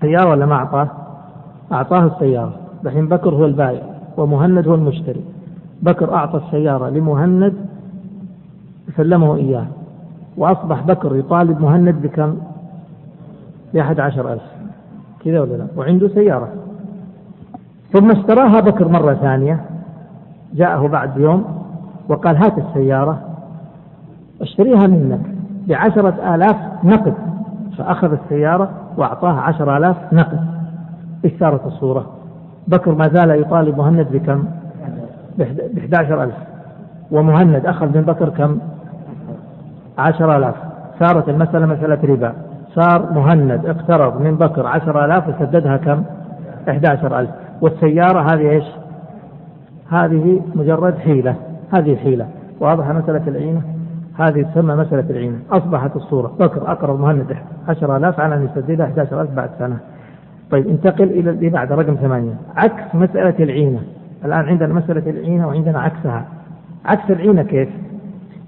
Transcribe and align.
سيارة 0.00 0.30
ولا 0.30 0.46
ما 0.46 0.54
أعطاه؟ 0.54 0.88
أعطاه 1.72 2.06
السيارة. 2.06 2.52
دحين 2.84 3.08
بكر 3.08 3.34
هو 3.34 3.44
البائع 3.44 3.82
ومهند 4.16 4.68
هو 4.68 4.74
المشتري. 4.74 5.24
بكر 5.82 6.14
أعطى 6.14 6.36
السيارة 6.46 6.88
لمهند 6.88 7.54
سلمه 8.96 9.36
إياه. 9.36 9.66
وأصبح 10.36 10.82
بكر 10.82 11.16
يطالب 11.16 11.60
مهند 11.60 11.94
بكم؟ 12.02 12.36
بأحد 13.74 14.00
عشر 14.00 14.32
ألف. 14.32 14.42
كذا 15.24 15.40
ولا 15.40 15.54
لا؟ 15.54 15.66
وعنده 15.76 16.08
سيارة. 16.08 16.48
ثم 17.92 18.10
اشتراها 18.10 18.60
بكر 18.60 18.88
مرة 18.88 19.14
ثانية. 19.14 19.60
جاءه 20.54 20.86
بعد 20.86 21.16
يوم 21.16 21.44
وقال 22.08 22.36
هات 22.36 22.58
السيارة 22.58 23.20
اشتريها 24.40 24.86
منك 24.86 25.20
بعشرة 25.68 26.34
آلاف 26.34 26.56
نقد. 26.84 27.14
فأخذ 27.78 28.12
السيارة 28.12 28.70
وأعطاها 28.96 29.40
عشر 29.40 29.76
آلاف 29.76 29.96
نقد. 30.12 30.40
صارت 31.40 31.66
الصورة؟ 31.66 32.06
بكر 32.68 32.94
ما 32.94 33.08
زال 33.08 33.30
يطالب 33.40 33.78
مهند 33.78 34.06
بكم؟ 34.12 34.44
ب 35.38 35.42
ألف. 35.94 36.34
ومهند 37.10 37.66
أخذ 37.66 37.86
من 37.86 38.02
بكر 38.02 38.28
كم؟ 38.28 38.58
عشر 39.98 40.36
آلاف. 40.36 40.54
صارت 41.00 41.28
المسألة 41.28 41.66
مسألة 41.66 41.98
ربا. 42.04 42.32
صار 42.74 43.12
مهند 43.12 43.66
اقترض 43.66 44.20
من 44.20 44.36
بكر 44.36 44.66
عشر 44.66 45.04
آلاف 45.04 45.28
وسددها 45.28 45.76
كم؟ 45.76 46.02
11 46.68 47.20
ألف. 47.20 47.30
والسيارة 47.60 48.20
هذه 48.32 48.50
إيش؟ 48.50 48.64
هذه 49.90 50.40
مجرد 50.54 50.98
حيلة. 50.98 51.34
هذه 51.72 51.96
حيلة 51.96 52.26
واضحة 52.60 52.92
مسألة 52.92 53.22
العينة؟ 53.28 53.75
هذه 54.18 54.42
تسمى 54.42 54.74
مسألة 54.74 55.10
العينة 55.10 55.38
أصبحت 55.50 55.96
الصورة. 55.96 56.32
بكر 56.40 56.72
أقرض 56.72 57.00
مهند 57.00 57.36
10000 57.68 58.20
على 58.20 58.34
أن 58.34 58.44
يسددها 58.44 58.86
11000 58.86 59.30
بعد 59.30 59.50
سنة. 59.58 59.78
طيب 60.50 60.68
انتقل 60.68 61.04
إلى 61.04 61.30
اللي 61.30 61.48
بعد 61.48 61.72
رقم 61.72 61.94
ثمانية. 61.94 62.34
عكس 62.56 62.94
مسألة 62.94 63.34
العينة 63.40 63.80
الآن 64.24 64.44
عندنا 64.44 64.74
مسألة 64.74 65.10
العينة 65.10 65.46
وعندنا 65.46 65.78
عكسها. 65.80 66.24
عكس 66.84 67.10
العينة 67.10 67.42
كيف؟ 67.42 67.68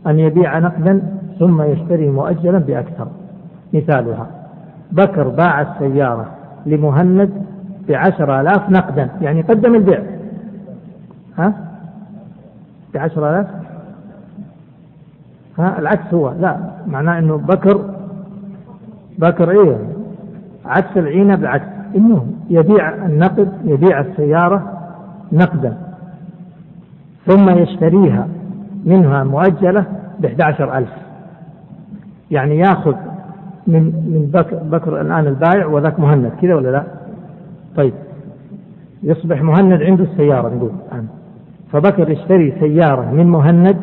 أن 0.06 0.18
يبيع 0.18 0.58
نقدا 0.58 1.02
ثم 1.38 1.62
يشتري 1.62 2.10
مؤجلا 2.10 2.58
بأكثر. 2.58 3.08
مثالها 3.74 4.26
بكر 4.92 5.28
باع 5.28 5.60
السيارة 5.60 6.26
لمهند 6.66 7.30
بعشر 7.88 8.40
آلاف 8.40 8.70
نقدا. 8.70 9.08
يعني 9.20 9.40
قدم 9.42 9.74
البيع. 9.74 10.02
ها؟ 11.38 11.52
بعشر 12.94 13.30
آلاف؟ 13.30 13.46
ها 15.58 15.78
العكس 15.78 16.14
هو. 16.14 16.32
لا 16.40 16.56
معناه 16.86 17.18
إنه 17.18 17.36
بكر 17.36 17.80
بكر 19.18 19.50
إيه؟ 19.50 19.76
عكس 20.66 20.96
العينة 20.96 21.34
بالعكس. 21.34 21.66
إنه 21.96 22.26
يبيع 22.50 22.94
النقد 22.94 23.52
يبيع 23.64 24.00
السيارة 24.00 24.72
نقدا 25.32 25.76
ثم 27.26 27.50
يشتريها 27.50 28.28
منها 28.84 29.24
مؤجلة 29.24 29.84
ب 30.20 30.24
11000 30.24 30.88
يعني 32.30 32.58
ياخذ 32.58 32.94
من 33.66 33.82
من 33.82 34.30
بكر, 34.34 34.56
بكر 34.56 35.00
الآن 35.00 35.26
البائع 35.26 35.66
وذاك 35.66 36.00
مهند. 36.00 36.32
كذا 36.42 36.54
ولا 36.54 36.68
لا؟ 36.68 36.82
طيب. 37.76 37.92
يصبح 39.02 39.42
مهند 39.42 39.82
عنده 39.82 40.04
السيارة 40.04 40.48
نقول 40.48 40.70
الآن. 40.88 41.06
فبكر 41.72 42.10
يشتري 42.10 42.54
سيارة 42.60 43.10
من 43.12 43.26
مهند 43.26 43.76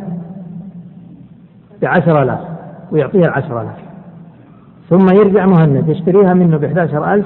بعشر 1.81 2.23
آلاف 2.23 2.39
ويعطيها 2.91 3.25
العشر 3.25 3.61
آلاف. 3.61 3.85
ثم 4.89 5.09
يرجع 5.09 5.45
مهند 5.45 5.89
يشتريها 5.89 6.33
منه 6.33 6.57
بإحداشر 6.57 7.13
ألف 7.13 7.25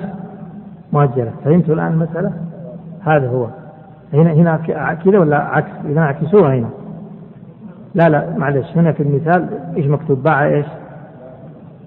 مؤجلة. 0.94 1.32
فهمتوا 1.46 1.74
الآن 1.76 1.92
المسألة؟ 1.92 2.32
هذا 3.02 3.30
هو. 3.30 3.48
هنا 4.14 4.34
هنا 4.34 4.60
كذا 5.06 5.20
ولا 5.20 5.38
عكس؟ 5.38 5.72
إذا 5.86 6.02
عكسوها 6.02 6.56
هنا. 6.56 6.70
لا 7.96 8.10
لا 8.10 8.38
معلش 8.38 8.78
هنا 8.78 8.92
في 8.92 9.04
المثال. 9.04 9.48
إيش 9.78 9.86
مكتوب؟ 9.86 10.24
باع 10.24 10.46
إيش؟ 10.46 10.66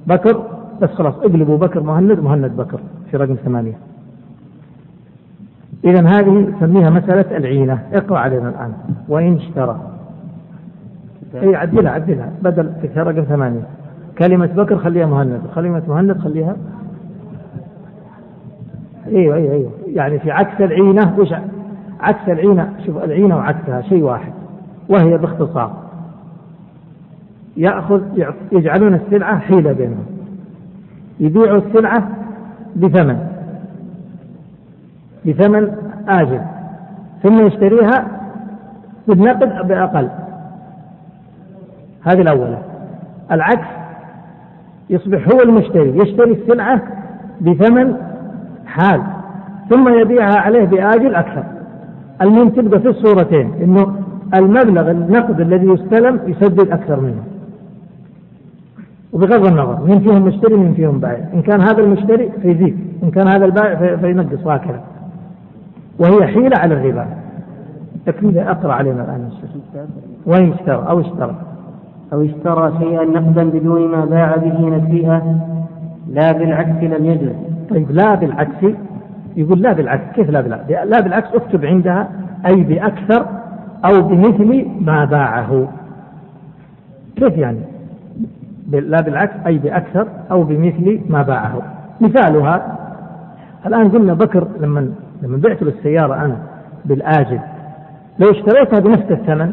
بكر. 0.06 0.42
بس 0.82 0.90
خلاص 0.90 1.14
اقلبوا 1.14 1.58
بكر 1.58 1.82
مهند 1.82 2.20
مهند 2.20 2.56
بكر 2.56 2.80
في 3.10 3.16
رقم 3.16 3.34
ثمانية. 3.34 3.78
إذا 5.84 6.08
هذه 6.08 6.30
نسميها 6.30 6.90
مسألة 6.90 7.36
العينة. 7.36 7.78
اقرأ 7.92 8.18
علينا 8.18 8.48
الآن. 8.48 8.72
وإن 9.08 9.36
اشترى. 9.36 9.91
اي 11.34 11.56
عدلها 11.56 11.92
عدلها. 11.92 12.32
بدل 12.42 12.72
في 12.82 13.00
رقم 13.00 13.22
ثمانية. 13.22 13.62
كلمة 14.18 14.46
بكر 14.46 14.78
خليها 14.78 15.06
مهند. 15.06 15.40
كلمة 15.54 15.82
مهند 15.88 16.18
خليها. 16.18 16.56
أيوه 19.06 19.36
أيوه 19.36 19.52
أيوه. 19.52 19.70
يعني 19.86 20.18
في 20.18 20.30
عكس 20.30 20.60
العينة 20.60 21.14
وش 21.18 21.28
عكس 22.00 22.28
العينة؟ 22.28 22.72
شوف 22.86 23.04
العينة 23.04 23.36
وعكسها 23.36 23.82
شيء 23.82 24.02
واحد 24.02 24.32
وهي 24.88 25.18
باختصار. 25.18 25.82
يأخذ 27.56 28.02
يجعلون 28.52 28.94
السلعة 28.94 29.38
حيلة 29.38 29.72
بينهم. 29.72 30.06
يبيعوا 31.20 31.58
السلعة 31.58 32.08
بثمن. 32.76 33.18
بثمن 35.26 35.74
آجل. 36.08 36.40
ثم 37.22 37.46
يشتريها 37.46 38.06
بالنقد 39.08 39.68
بأقل. 39.68 40.08
هذه 42.04 42.20
الأولى. 42.20 42.58
العكس 43.32 43.66
يصبح 44.90 45.28
هو 45.34 45.40
المشتري 45.42 45.98
يشتري 45.98 46.32
السلعة 46.32 46.82
بثمن 47.40 47.94
حال 48.66 49.02
ثم 49.70 50.00
يبيعها 50.00 50.38
عليه 50.38 50.64
بآجل 50.64 51.14
أكثر. 51.14 51.44
المهم 52.22 52.48
تبقى 52.48 52.80
في 52.80 52.88
الصورتين 52.88 53.52
إنه 53.62 53.96
المبلغ 54.34 54.90
النقد 54.90 55.40
الذي 55.40 55.66
يستلم 55.66 56.20
يسدد 56.26 56.70
أكثر 56.70 57.00
منه. 57.00 57.22
وبغض 59.12 59.46
النظر 59.46 59.84
من 59.86 60.00
فيهم 60.00 60.22
مشتري 60.22 60.56
من 60.56 60.74
فيهم 60.74 61.00
بائع 61.00 61.24
إن 61.34 61.42
كان 61.42 61.60
هذا 61.60 61.80
المشتري 61.82 62.30
فيزيد 62.42 62.78
إن 63.02 63.10
كان 63.10 63.28
هذا 63.28 63.44
البائع 63.44 63.96
فينقص 63.96 64.46
وهكذا. 64.46 64.80
وهي 65.98 66.26
حيلة 66.26 66.58
على 66.58 66.74
الربا. 66.74 67.06
تكفي 68.06 68.42
اقرا 68.42 68.72
علينا 68.72 69.04
الآن 69.04 69.30
وين 70.26 70.52
اشترى؟ 70.52 70.86
أو 70.88 71.00
اشترى؟ 71.00 71.51
أو 72.12 72.22
اشترى 72.22 72.72
شيئا 72.78 73.04
نقدا 73.04 73.44
بدون 73.50 73.90
ما 73.90 74.04
باع 74.04 74.36
به 74.36 74.68
نسيئة 74.68 75.36
لا 76.08 76.32
بالعكس 76.32 76.82
لم 76.82 77.06
يجوز 77.06 77.32
طيب 77.70 77.90
لا 77.90 78.14
بالعكس 78.14 78.74
يقول 79.36 79.62
لا 79.62 79.72
بالعكس 79.72 80.14
كيف 80.14 80.30
لا 80.30 80.40
بالعكس؟ 80.40 80.70
لا 80.70 81.00
بالعكس 81.00 81.28
اكتب 81.34 81.64
عندها 81.64 82.08
أي 82.46 82.62
بأكثر 82.62 83.26
أو 83.84 84.02
بمثل 84.02 84.66
ما 84.80 85.04
باعه. 85.04 85.68
كيف 87.16 87.36
يعني؟ 87.36 87.60
لا 88.70 89.00
بالعكس 89.00 89.34
أي 89.46 89.58
بأكثر 89.58 90.08
أو 90.30 90.42
بمثل 90.42 91.00
ما 91.08 91.22
باعه. 91.22 91.62
مثالها 92.00 92.78
الآن 93.66 93.88
قلنا 93.88 94.14
بكر 94.14 94.48
لما 94.60 94.92
لما 95.22 95.36
بعت 95.36 95.62
له 95.62 95.68
السيارة 95.68 96.14
أنا 96.14 96.36
بالآجل 96.84 97.40
لو 98.18 98.30
اشتريتها 98.30 98.80
بنفس 98.80 99.10
الثمن 99.10 99.52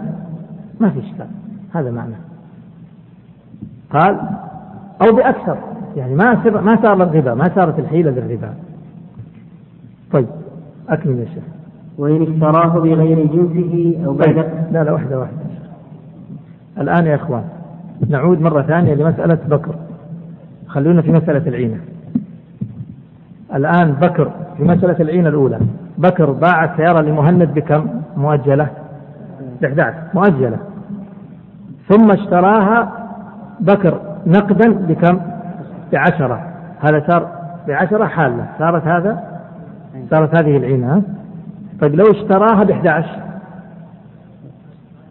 ما 0.80 0.90
في 0.90 1.00
إشكال. 1.00 1.28
هذا 1.74 1.92
معنى. 1.92 2.29
قال 3.94 4.20
أو 5.02 5.16
بأكثر 5.16 5.58
يعني 5.96 6.16
ما 6.16 6.44
صار 6.44 6.62
ما 6.62 6.78
صار 6.84 7.04
الربا 7.04 7.34
ما 7.34 7.52
صارت 7.56 7.80
الحيلة 7.80 8.12
للربا 8.12 8.54
طيب 10.12 10.28
أكمل 10.90 11.20
يا 11.20 11.26
شيخ. 11.26 11.44
وإن 11.98 12.22
اشتراه 12.22 12.80
بغير 12.80 13.26
جنسه 13.26 14.06
أو 14.06 14.14
بعد 14.14 14.36
طيب. 14.36 14.46
لا 14.72 14.84
لا 14.84 14.92
واحدة 14.92 15.20
واحدة. 15.20 15.38
الآن 16.78 17.06
يا 17.06 17.16
إخوان 17.16 17.44
نعود 18.10 18.42
مرة 18.42 18.62
ثانية 18.62 18.94
لمسألة 18.94 19.40
بكر. 19.50 19.76
خلونا 20.68 21.02
في 21.02 21.12
مسألة 21.12 21.48
العينة. 21.48 21.78
الآن 23.56 23.92
بكر 23.92 24.32
في 24.58 24.64
مسألة 24.64 24.96
العينة 25.00 25.30
الأولى. 25.30 25.60
بكر 25.98 26.32
باع 26.32 26.64
السيارة 26.64 27.02
لمهند 27.02 27.54
بكم؟ 27.54 27.88
مؤجلة. 28.18 28.68
ب 29.62 29.66
11 29.66 29.98
مؤجلة. 30.14 30.58
ثم 31.90 32.12
اشتراها 32.12 33.09
بكر 33.60 34.00
نقدا 34.28 34.72
بكم؟ 34.72 35.20
بعشرة. 35.94 36.44
هذا 36.80 37.04
صار 37.08 37.32
بعشرة 37.68 38.06
حالة. 38.06 38.46
صارت 38.60 38.88
هذا؟ 38.88 39.24
صارت 40.12 40.36
هذه 40.36 40.58
العينة 40.58 41.04
طيب 41.82 41.96
لو 41.96 42.06
اشتراها 42.12 42.64
ب 42.64 42.72
11 42.72 43.10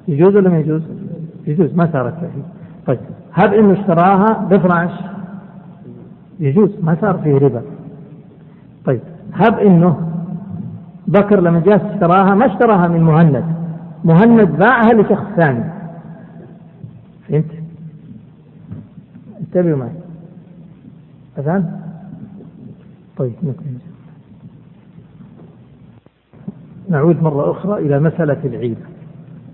يجوز 0.09 0.37
ولا 0.37 0.51
ما 0.51 0.59
يجوز؟ 0.59 0.83
يجوز 1.47 1.75
ما 1.75 1.89
صارت 1.93 2.15
فيه 2.15 2.43
طيب 2.87 2.99
هب 3.35 3.55
إنه 3.55 3.73
اشتراها 3.73 4.47
ب 4.51 4.53
12 4.53 4.93
يجوز 6.41 6.71
ما 6.83 6.97
صار 7.01 7.19
فيه 7.19 7.35
ربا. 7.35 7.63
طيب 8.85 9.01
هب 9.35 9.59
إنه 9.59 9.97
بكر 11.07 11.41
لما 11.41 11.61
جاء 11.61 11.95
اشتراها 11.95 12.35
ما 12.35 12.47
اشتراها 12.47 12.89
من 12.89 13.01
مهند؟ 13.01 13.45
مهند 14.05 14.41
باعها 14.59 14.93
لشخص 14.93 15.25
ثاني. 15.37 15.65
فهمت؟ 17.29 17.58
انتبهوا 19.49 19.77
معي. 19.77 19.91
أفهم؟ 21.39 21.81
طيب 23.17 23.33
نكمل. 23.43 23.79
نعود 26.89 27.23
مرة 27.23 27.51
أخرى 27.51 27.87
إلى 27.87 28.01
مسألة 28.01 28.39
العيد. 28.45 28.77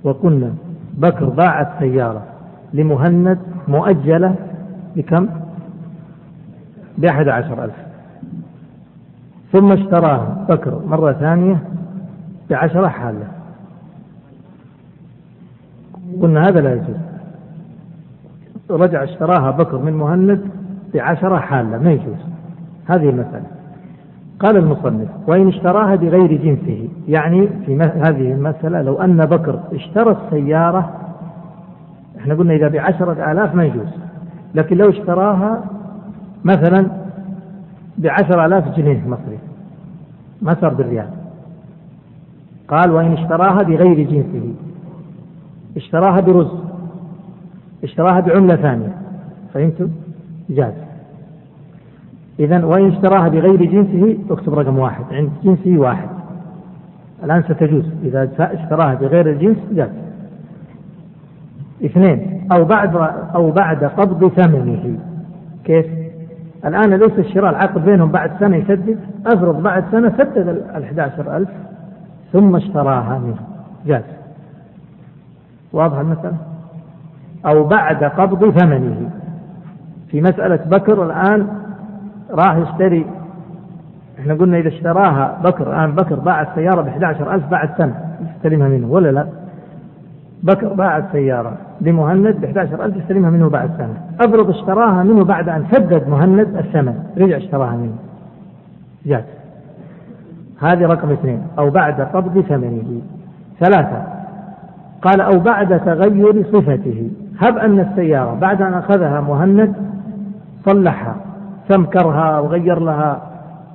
وقلنا 0.05 0.55
بكر 0.95 1.25
باع 1.25 1.61
السيارة 1.61 2.23
لمهند 2.75 3.39
مؤجلة 3.69 4.35
بكم؟ 4.97 5.29
بأحد 6.99 7.29
عشر 7.29 7.65
ألف. 7.65 7.75
ثم 9.53 9.73
اشتراها 9.73 10.47
بكر 10.49 10.87
مرة 10.87 11.13
ثانية 11.13 11.63
بعشرة 12.51 12.89
حالة. 12.89 13.29
قلنا 16.23 16.49
هذا 16.49 16.61
لا 16.61 16.73
يجوز. 16.75 17.04
رجع 18.71 19.05
اشتراها 19.05 19.51
بكر 19.51 19.79
من 19.79 19.93
مهند 19.93 20.41
بعشرة 20.95 21.37
حالة 21.37 21.79
ما 21.79 21.93
يجوز. 21.93 22.17
هذه 22.87 23.11
المسألة. 23.11 23.47
قال 24.41 24.57
المصنف 24.57 25.09
وإن 25.27 25.49
اشتراها 25.49 25.95
بغير 25.95 26.37
جنسه. 26.37 26.89
يعني 27.09 27.49
في 27.67 27.79
هذه 27.79 28.33
المسألة 28.33 28.83
لو 28.83 28.95
أن 28.95 29.17
بكر 29.17 29.61
اشترى 29.73 30.17
السيارة 30.17 30.91
إحنا 32.19 32.35
قلنا 32.35 32.55
إذا 32.55 32.69
بعشرة 32.69 33.33
آلاف 33.33 33.55
ما 33.55 33.65
يجوز. 33.65 33.89
لكن 34.55 34.77
لو 34.77 34.91
اشتراها 34.91 35.65
مثلا 36.45 36.87
بعشر 37.99 38.47
آلاف 38.47 38.77
جنيه 38.77 39.09
مصري 39.09 39.39
ما 40.43 40.57
صار 40.61 40.75
بالريال. 40.75 41.09
قال 42.69 42.91
وإن 42.91 43.13
اشتراها 43.13 43.63
بغير 43.63 44.11
جنسه. 44.11 44.55
اشتراها 45.77 46.21
برز. 46.21 46.64
اشتراها 47.85 48.21
بعملة 48.21 48.57
ثانية. 48.57 48.93
فهمتم؟ 49.55 49.89
جاز. 50.51 50.73
إذا 52.41 52.65
وإن 52.65 52.89
اشتراها 52.89 53.29
بغير 53.29 53.65
جنسه 53.65 54.19
اكتب 54.31 54.55
رقم 54.55 54.79
واحد. 54.79 55.05
عند 55.13 55.31
جنسه 55.45 55.79
واحد. 55.79 56.09
الآن 57.25 57.43
ستجوز. 57.43 57.85
إذا 58.03 58.31
اشتراها 58.39 58.95
بغير 58.95 59.31
الجنس 59.31 59.57
جاز. 59.73 59.91
اثنين. 61.85 62.49
أو 62.53 62.65
بعد 62.65 62.97
أو 63.35 63.51
بعد 63.51 63.85
قبض 63.85 64.29
ثمنه. 64.29 64.99
كيف؟ 65.65 65.87
الآن 66.65 66.95
ليس 66.95 67.19
الشراء 67.19 67.51
العقد 67.51 67.85
بينهم 67.85 68.13
بعد 68.13 68.31
سنة 68.41 68.57
يسدد. 68.57 68.99
أفرض 69.27 69.63
بعد 69.63 69.85
سنة 69.93 70.13
سدد 70.19 70.49
ال 70.49 70.63
11000 70.75 71.49
ثم 72.33 72.57
اشتراها 72.57 73.19
منه. 73.19 73.41
جاز. 73.87 74.05
واضح 75.73 75.99
المسألة؟ 75.99 76.54
أو 77.47 77.65
بعد 77.65 78.05
قبض 78.05 78.51
ثمنه. 78.51 79.11
في 80.09 80.21
مسألة 80.21 80.61
بكر 80.67 81.07
الآن 81.07 81.49
راح 82.31 82.57
يشتري 82.57 83.07
إحنا 84.19 84.35
قلنا 84.35 84.59
إذا 84.59 84.69
اشتراها 84.69 85.41
بكر 85.45 85.73
الآن 85.73 85.95
بكر 85.95 86.15
باع 86.15 86.43
السيارة 86.43 86.83
ب 86.83 86.89
11000 86.89 87.51
بعد 87.51 87.71
سنة 87.79 87.95
يستلمها 88.37 88.69
منه 88.69 88.87
ولا 88.91 89.13
لا؟ 89.13 89.27
بكر 90.43 90.69
باع 90.69 90.99
السيارة 90.99 91.53
لمهند 91.81 92.37
ب 92.37 92.45
11000 92.45 92.97
يستلمها 92.97 93.31
منه 93.31 93.49
بعد 93.49 93.71
سنة. 93.79 93.95
أفرض 94.21 94.51
اشتراها 94.51 95.03
منه 95.03 95.25
بعد 95.25 95.49
أن 95.49 95.65
سدد 95.73 96.09
مهند 96.09 96.57
الثمن 96.57 96.95
رجع 97.19 97.37
اشتراها 97.37 97.77
منه. 97.77 97.97
جاز 99.07 99.25
هذه 100.61 100.87
رقم 100.87 101.11
اثنين. 101.11 101.43
أو 101.59 101.71
بعد 101.71 102.01
قبض 102.01 102.41
ثمنه. 102.41 103.01
ثلاثة. 103.61 104.03
قال 105.03 105.21
أو 105.21 105.39
بعد 105.39 105.81
تغير 105.81 106.45
صفته. 106.53 107.11
هب 107.41 107.59
أن 107.59 107.81
السيارة 107.81 108.35
بعد 108.35 108.63
أن 108.63 108.75
أخذها 108.75 109.21
مهند 109.21 109.75
صلحها 110.65 111.17
سمكرها 111.69 112.39
وغير 112.39 112.81
لها 112.81 113.23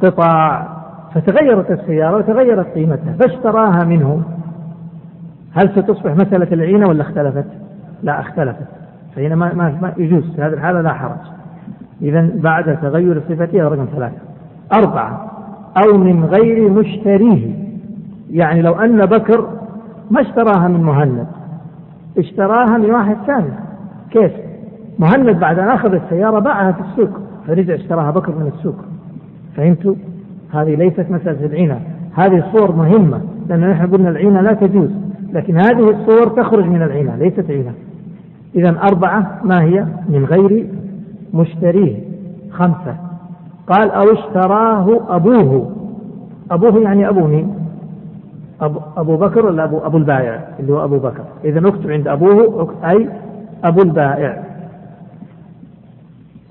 قطع 0.04 0.64
فتغيرت 1.14 1.72
السيارة 1.72 2.18
وتغيرت 2.18 2.68
قيمتها 2.68 3.14
فاشتراها 3.20 3.84
منه 3.84 4.24
هل 5.54 5.70
ستصبح 5.70 6.12
مسألة 6.12 6.48
العينة 6.52 6.88
ولا 6.88 7.02
اختلفت؟ 7.02 7.46
لا 8.04 8.20
اختلفت. 8.20 8.68
فهنا 9.16 9.36
ما, 9.36 9.54
ما, 9.54 9.94
يجوز 9.98 10.24
في 10.36 10.42
هذه 10.42 10.54
الحالة 10.54 10.82
لا 10.82 10.94
حرج. 10.94 11.18
إذا 12.02 12.30
بعد 12.36 12.78
تغير 12.82 13.22
صفتها 13.30 13.70
رقم 13.70 13.86
ثلاثة. 13.96 14.18
أربعة 14.74 15.32
أو 15.84 15.98
من 15.98 16.26
غير 16.26 16.70
مشتريه. 16.70 17.54
يعني 18.32 18.62
لو 18.62 18.74
أن 18.74 19.06
بكر 19.06 19.48
ما 20.12 20.22
اشتراها 20.22 20.68
من 20.68 20.84
مهند. 20.84 21.28
اشتراها 22.20 22.78
من 22.78 22.92
واحد 22.92 23.16
ثاني. 23.28 23.52
كيف؟ 24.12 24.32
مهند 25.00 25.40
بعد 25.40 25.60
أن 25.60 25.68
أخذ 25.68 25.94
السيارة 25.94 26.40
باعها 26.40 26.72
في 26.72 26.82
السوق 26.82 27.20
فرجع 27.48 27.74
اشتراها 27.74 28.12
بكر 28.12 28.32
من 28.32 28.52
السوق. 28.56 28.76
فهمتوا؟ 29.56 29.96
هذه 30.54 30.76
ليست 30.76 31.06
مسألة 31.10 31.46
العينة. 31.46 31.80
هذه 32.16 32.44
صور 32.54 32.76
مهمة 32.76 33.22
لأن 33.50 33.70
نحن 33.70 33.88
قلنا 33.88 34.10
العينة 34.10 34.42
لا 34.42 34.54
تجوز 34.54 34.90
لكن 35.34 35.58
هذه 35.58 35.90
الصور 35.90 36.28
تخرج 36.28 36.66
من 36.66 36.82
العينة 36.82 37.16
ليست 37.16 37.46
عينة. 37.50 37.74
إذا 38.56 38.80
أربعة 38.92 39.40
ما 39.44 39.62
هي؟ 39.62 39.86
من 40.10 40.26
غير 40.26 40.68
مشتريه. 41.34 41.96
خمسة. 42.52 42.96
قال 43.68 43.92
أو 43.92 44.04
اشتراه 44.04 45.16
أبوه. 45.16 45.72
أبوه 46.52 46.82
يعني 46.82 47.10
أبو 47.10 47.28
مين؟ 47.28 47.59
أبو, 48.62 48.80
أبو 48.98 49.18
بكر 49.18 49.46
ولا 49.46 49.64
أبو, 49.64 49.78
أبو 49.78 49.98
البائع؟ 49.98 50.48
اللي 50.60 50.74
هو 50.74 50.84
أبو 50.84 50.98
بكر. 50.98 51.24
إذا 51.46 51.60
نكتب 51.60 51.92
عند 51.92 52.08
أبوه 52.08 52.74
أي 52.84 53.10
أبو 53.64 53.82
البائع. 53.82 54.44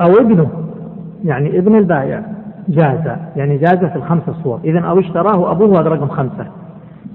أو 0.00 0.12
ابنه. 0.20 0.48
يعني 1.24 1.58
ابن 1.58 1.76
البائع. 1.76 2.22
جاز 2.68 3.16
يعني 3.36 3.58
جاز 3.58 3.78
في 3.78 3.96
الخمسة 3.96 4.34
صور. 4.42 4.60
إذا 4.64 4.80
أو 4.80 4.98
اشتراه 4.98 5.50
أبوه 5.50 5.80
هذا 5.80 5.88
رقم 5.88 6.08
خمسة. 6.08 6.46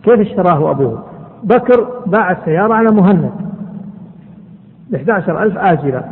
كيف 0.03 0.19
اشتراه 0.19 0.71
أبوه؟ 0.71 1.03
بكر 1.43 1.87
باع 2.05 2.31
السيارة 2.31 2.73
على 2.73 2.91
مهند. 2.91 3.31
ب 4.89 4.95
11000 4.95 5.57
آجلة. 5.57 6.03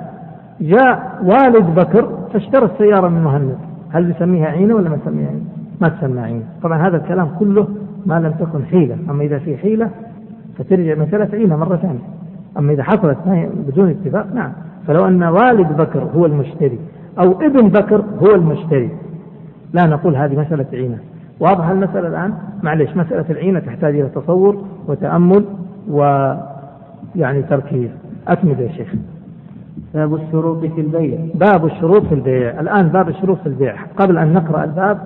جاء 0.62 1.20
والد 1.24 1.80
بكر 1.80 2.10
فاشترى 2.34 2.66
السيارة 2.66 3.08
من 3.08 3.24
مهند. 3.24 3.58
هل 3.92 4.12
يسميها 4.12 4.48
عينة 4.48 4.76
ولا 4.76 4.90
ما 4.90 4.96
يسميها 4.96 5.28
عينة؟ 5.28 5.46
ما 5.82 5.90
تسمى 5.90 6.22
عينة. 6.22 6.44
طبعا 6.64 6.88
هذا 6.88 6.98
الكلام 6.98 7.30
كله 7.40 7.68
ما 8.06 8.20
لم 8.20 8.32
تكن 8.32 8.66
حيلة. 8.66 8.98
أما 9.10 9.24
إذا 9.24 9.40
في 9.40 9.58
حيلة 9.58 9.90
فترجع 10.58 10.96
مسألة 10.96 11.30
عينة 11.34 11.56
مرة 11.56 11.76
ثانية. 11.76 12.00
أما 12.58 12.74
إذا 12.74 12.84
حصلت 12.84 13.18
بدون 13.68 13.90
اتفاق 13.90 14.34
نعم. 14.34 14.52
فلو 14.88 15.08
أن 15.08 15.24
والد 15.24 15.78
بكر 15.78 16.08
هو 16.16 16.26
المشتري 16.26 16.80
أو 17.20 17.32
ابن 17.32 17.70
بكر 17.70 18.04
هو 18.22 18.36
المشتري 18.36 18.90
لا 19.74 19.88
نقول 19.88 20.16
هذه 20.16 20.40
مسألة 20.40 20.66
عينة. 20.74 20.98
واضح 21.40 21.68
المسألة 21.68 22.08
الآن؟ 22.08 22.34
معلش 22.64 22.98
مسألة 22.98 23.26
العينة 23.30 23.60
تحتاج 23.60 24.00
إلى 24.00 24.10
تصور 24.10 24.64
وتأمل 24.88 25.46
ويعني 25.90 27.42
تركيز. 27.50 27.90
أكمل 28.28 28.60
يا 28.60 28.72
شيخ. 28.72 28.94
باب 29.94 30.16
الشروط 30.16 30.66
في 30.66 30.82
البيع. 30.82 31.20
باب 31.36 31.66
الشروط 31.66 32.06
في 32.06 32.16
البيع. 32.16 32.60
الآن 32.60 32.88
باب 32.88 33.10
الشروط 33.10 33.38
في 33.38 33.48
البيع. 33.48 33.76
قبل 33.98 34.18
أن 34.18 34.34
نقرأ 34.34 34.64
الباب 34.64 34.98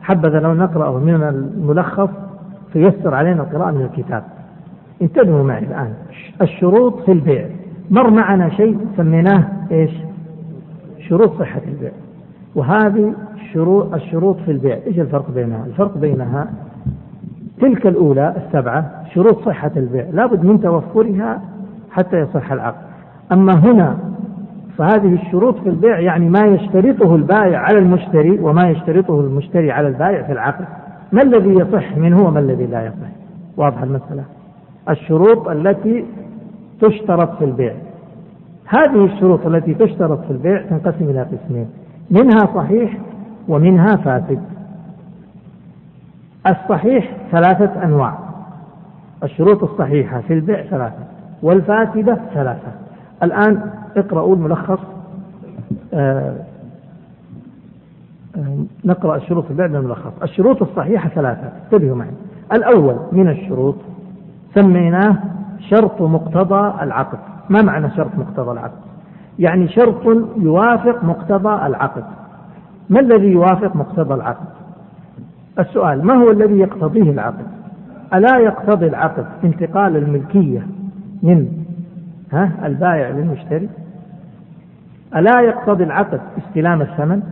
حبذا 0.00 0.40
لو 0.40 0.54
نقرأه 0.54 0.98
من 0.98 1.22
الملخص 1.22 2.08
فيسر 2.72 3.14
علينا 3.14 3.42
القراءة 3.42 3.70
من 3.70 3.82
الكتاب. 3.82 4.22
انتبهوا 5.02 5.44
معي 5.44 5.64
الآن. 5.64 5.92
الشروط 6.42 7.00
في 7.00 7.12
البيع. 7.12 7.46
مر 7.90 8.10
معنا 8.10 8.48
شيء 8.48 8.78
سميناه 8.96 9.44
إيش؟ 9.70 9.90
شروط 11.08 11.38
صحة 11.38 11.60
البيع. 11.68 11.90
وهذه 12.54 13.14
شروط 13.52 13.94
الشروط 13.94 14.36
في 14.36 14.50
البيع. 14.50 14.78
إيش 14.86 14.98
الفرق 14.98 15.30
بينها؟ 15.30 15.66
الفرق 15.66 15.98
بينها 15.98 16.50
تلك 17.60 17.86
الأولى 17.86 18.34
السبعة 18.36 19.04
شروط 19.14 19.44
صحة 19.46 19.70
البيع. 19.76 20.06
لابد 20.12 20.44
من 20.44 20.60
توفرها 20.60 21.42
حتى 21.90 22.16
يصح 22.20 22.52
العقد. 22.52 22.88
أما 23.32 23.54
هنا 23.54 23.98
فهذه 24.78 25.14
الشروط 25.14 25.58
في 25.58 25.68
البيع 25.68 25.98
يعني 25.98 26.28
ما 26.28 26.44
يشترطه 26.44 27.14
البائع 27.14 27.58
على 27.58 27.78
المشتري 27.78 28.38
وما 28.40 28.70
يشترطه 28.70 29.20
المشتري 29.20 29.72
على 29.72 29.88
البائع 29.88 30.22
في 30.22 30.32
العقد. 30.32 30.64
ما 31.12 31.22
الذي 31.22 31.50
يصح 31.50 31.96
منه 31.96 32.22
وما 32.26 32.40
الذي 32.40 32.66
لا 32.66 32.86
يصح؟ 32.86 33.08
واضح 33.56 33.82
المسألة. 33.82 34.24
الشروط 34.90 35.48
التي 35.48 36.04
تشترط 36.80 37.38
في 37.38 37.44
البيع. 37.44 37.74
هذه 38.66 39.04
الشروط 39.04 39.46
التي 39.46 39.74
تشترط 39.74 40.24
في 40.24 40.30
البيع 40.30 40.62
تنقسم 40.62 41.04
إلى 41.10 41.22
قسمين 41.22 41.70
منها 42.10 42.54
صحيح 42.54 42.98
ومنها 43.48 43.96
فاسد. 43.96 44.42
الصحيح 46.46 47.16
ثلاثة 47.32 47.84
أنواع. 47.84 48.18
الشروط 49.22 49.62
الصحيحة 49.62 50.20
في 50.20 50.32
البيع 50.32 50.62
ثلاثة 50.62 51.04
والفاسدة 51.42 52.18
ثلاثة. 52.34 52.72
الآن 53.22 53.70
اقرأوا 53.96 54.36
الملخص. 54.36 54.80
آه 55.94 56.34
نقرأ 58.84 59.16
الشروط 59.16 59.44
البيع 59.50 59.66
الملخص 59.66 60.12
الشروط 60.22 60.62
الصحيحة 60.62 61.08
ثلاثة. 61.08 61.52
انتبهوا 61.64 61.96
معي. 61.96 62.10
الأول 62.52 62.96
من 63.12 63.28
الشروط 63.28 63.76
سميناه 64.54 65.16
شرط 65.60 66.02
مقتضى 66.02 66.82
العقد. 66.82 67.18
ما 67.50 67.62
معنى 67.62 67.90
شرط 67.90 68.10
مقتضى 68.18 68.52
العقد؟ 68.52 68.78
يعني 69.38 69.68
شرط 69.68 70.06
يوافق 70.36 71.04
مقتضى 71.04 71.66
العقد. 71.66 72.04
ما 72.90 73.00
الذي 73.00 73.26
يوافق 73.26 73.76
مقتضى 73.76 74.14
العقد؟ 74.14 74.46
السؤال 75.58 76.04
ما 76.04 76.14
هو 76.14 76.30
الذي 76.30 76.58
يقتضيه 76.58 77.10
العقد؟ 77.10 77.46
ألا 78.14 78.38
يقتضي 78.38 78.86
العقد 78.86 79.26
انتقال 79.44 79.96
الملكية 79.96 80.66
من 81.22 81.48
ها 82.32 82.52
البائع 82.64 83.08
للمشتري؟ 83.08 83.68
ألا 85.16 85.40
يقتضي 85.40 85.84
العقد 85.84 86.20
استلام 86.38 86.82
الثمن؟ 86.82 87.22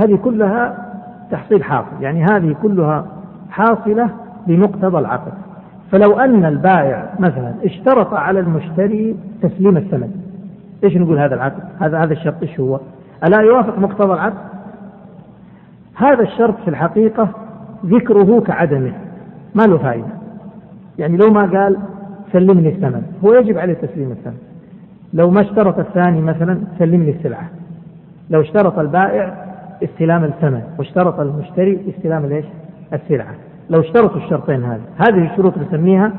هذه 0.00 0.16
كلها 0.16 0.90
تحصيل 1.30 1.64
حاصل 1.64 2.02
يعني 2.02 2.24
هذه 2.24 2.56
كلها 2.62 3.06
حاصلة 3.50 4.10
بمقتضى 4.46 4.98
العقد. 4.98 5.32
فلو 5.92 6.18
أن 6.18 6.44
البائع 6.44 7.14
مثلا 7.18 7.54
اشترط 7.64 8.14
على 8.14 8.40
المشتري 8.40 9.16
تسليم 9.42 9.76
الثمن 9.76 10.10
إيش 10.84 10.96
نقول 10.96 11.18
هذا 11.18 11.34
العقد؟ 11.34 11.62
هذا 11.80 11.98
هذا 11.98 12.12
الشرط 12.12 12.42
إيش 12.42 12.60
هو؟ 12.60 12.80
ألا 13.24 13.40
يوافق 13.40 13.78
مقتضى 13.78 14.12
العقد؟ 14.12 14.38
هذا 15.94 16.22
الشرط 16.22 16.54
في 16.64 16.68
الحقيقة 16.68 17.28
ذكره 17.86 18.40
كعدمه 18.40 18.92
ما 19.54 19.62
له 19.62 19.78
فائدة. 19.78 20.06
يعني 20.98 21.16
لو 21.16 21.30
ما 21.30 21.40
قال 21.40 21.76
سلمني 22.32 22.68
الثمن 22.68 23.02
هو 23.24 23.34
يجب 23.34 23.58
عليه 23.58 23.74
تسليم 23.74 24.10
الثمن. 24.10 24.38
لو 25.14 25.30
ما 25.30 25.40
اشترط 25.40 25.78
الثاني 25.78 26.20
مثلا 26.20 26.60
سلمني 26.78 27.10
السلعة. 27.10 27.48
لو 28.30 28.40
اشترط 28.40 28.78
البائع 28.78 29.49
استلام 29.82 30.24
الثمن 30.24 30.62
واشترط 30.78 31.20
المشتري 31.20 31.80
استلام 31.88 32.24
الإيش؟ 32.24 32.44
السلعة. 32.92 33.34
لو 33.70 33.80
اشترطوا 33.80 34.16
الشرطين 34.16 34.64
هذه 34.64 34.80
هذه 34.96 35.32
الشروط 35.32 35.58
نسميها 35.58 36.12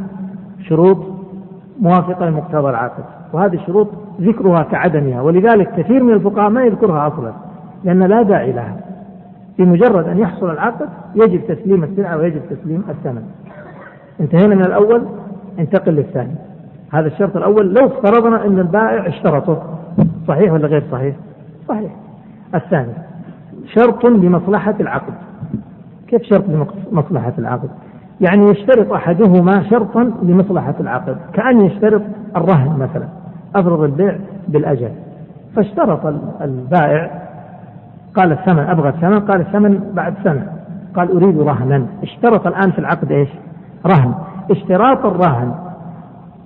شروط 0.70 0.98
موافقة 1.80 2.30
لمقتضى 2.30 2.70
العقد 2.70 3.04
وهذه 3.34 3.56
الشروط 3.56 3.88
ذكرها 4.22 4.64
كعدمها 4.64 5.22
ولذلك 5.22 5.72
كثير 5.78 6.04
من 6.04 6.14
الفقهاء 6.14 6.50
ما 6.50 6.64
يذكرها 6.64 7.08
أصلا 7.08 7.34
لأن 7.84 8.04
لا 8.04 8.22
داعي 8.22 8.52
لها. 8.52 8.78
بمجرد 9.58 10.08
أن 10.08 10.20
يحصل 10.20 10.52
العقد 10.52 10.90
يجب 11.16 11.42
تسليم 11.48 11.84
السلعة 11.84 12.18
ويجب 12.18 12.42
تسليم 12.50 12.84
الثمن. 12.90 13.24
انتهينا 14.20 14.56
من 14.56 14.66
الأول 14.66 15.06
انتقل 15.60 15.92
للثاني. 15.92 16.36
هذا 16.92 17.08
الشرط 17.08 17.38
الأول 17.38 17.74
لو 17.74 17.88
افترضنا 17.88 18.46
أن 18.46 18.60
البائع 18.60 19.08
اشترطه 19.08 19.64
صحيح 20.28 20.54
ولا 20.54 20.68
غير 20.68 20.84
صحيح؟ 20.92 21.16
صحيح. 21.68 21.92
الثاني 22.56 22.94
شرط 23.76 24.06
لمصلحة 24.06 24.76
العقد. 24.80 25.14
كيف 26.08 26.22
شرط 26.24 26.44
لمصلحة 26.92 27.34
العقد؟ 27.38 27.70
يعني 28.22 28.50
يشترط 28.50 28.94
أحدهما 28.94 29.64
شرطا 29.70 30.12
لمصلحة 30.24 30.76
العقد 30.80 31.18
كأن 31.34 31.62
يشترط 31.62 32.02
الرهن 32.36 32.80
مثلا 32.80 33.08
أفرض 33.56 33.84
البيع 33.84 34.18
بالأجل. 34.48 34.92
فاشترط 35.56 36.06
البائع 36.42 37.22
قال 38.16 38.32
الثمن 38.32 38.60
أبغى 38.60 38.90
الثمن 38.90 39.20
قال 39.20 39.42
الثمن 39.42 39.92
بعد 39.94 40.14
سنة. 40.24 40.48
قال 40.96 41.12
أريد 41.12 41.42
رهنا. 41.42 41.86
اشترط 42.04 42.48
الآن 42.48 42.72
في 42.72 42.80
العقد 42.80 43.12
إيش؟ 43.12 43.30
رهن. 43.86 44.14
اشتراط 44.52 45.06
الرهن. 45.06 45.54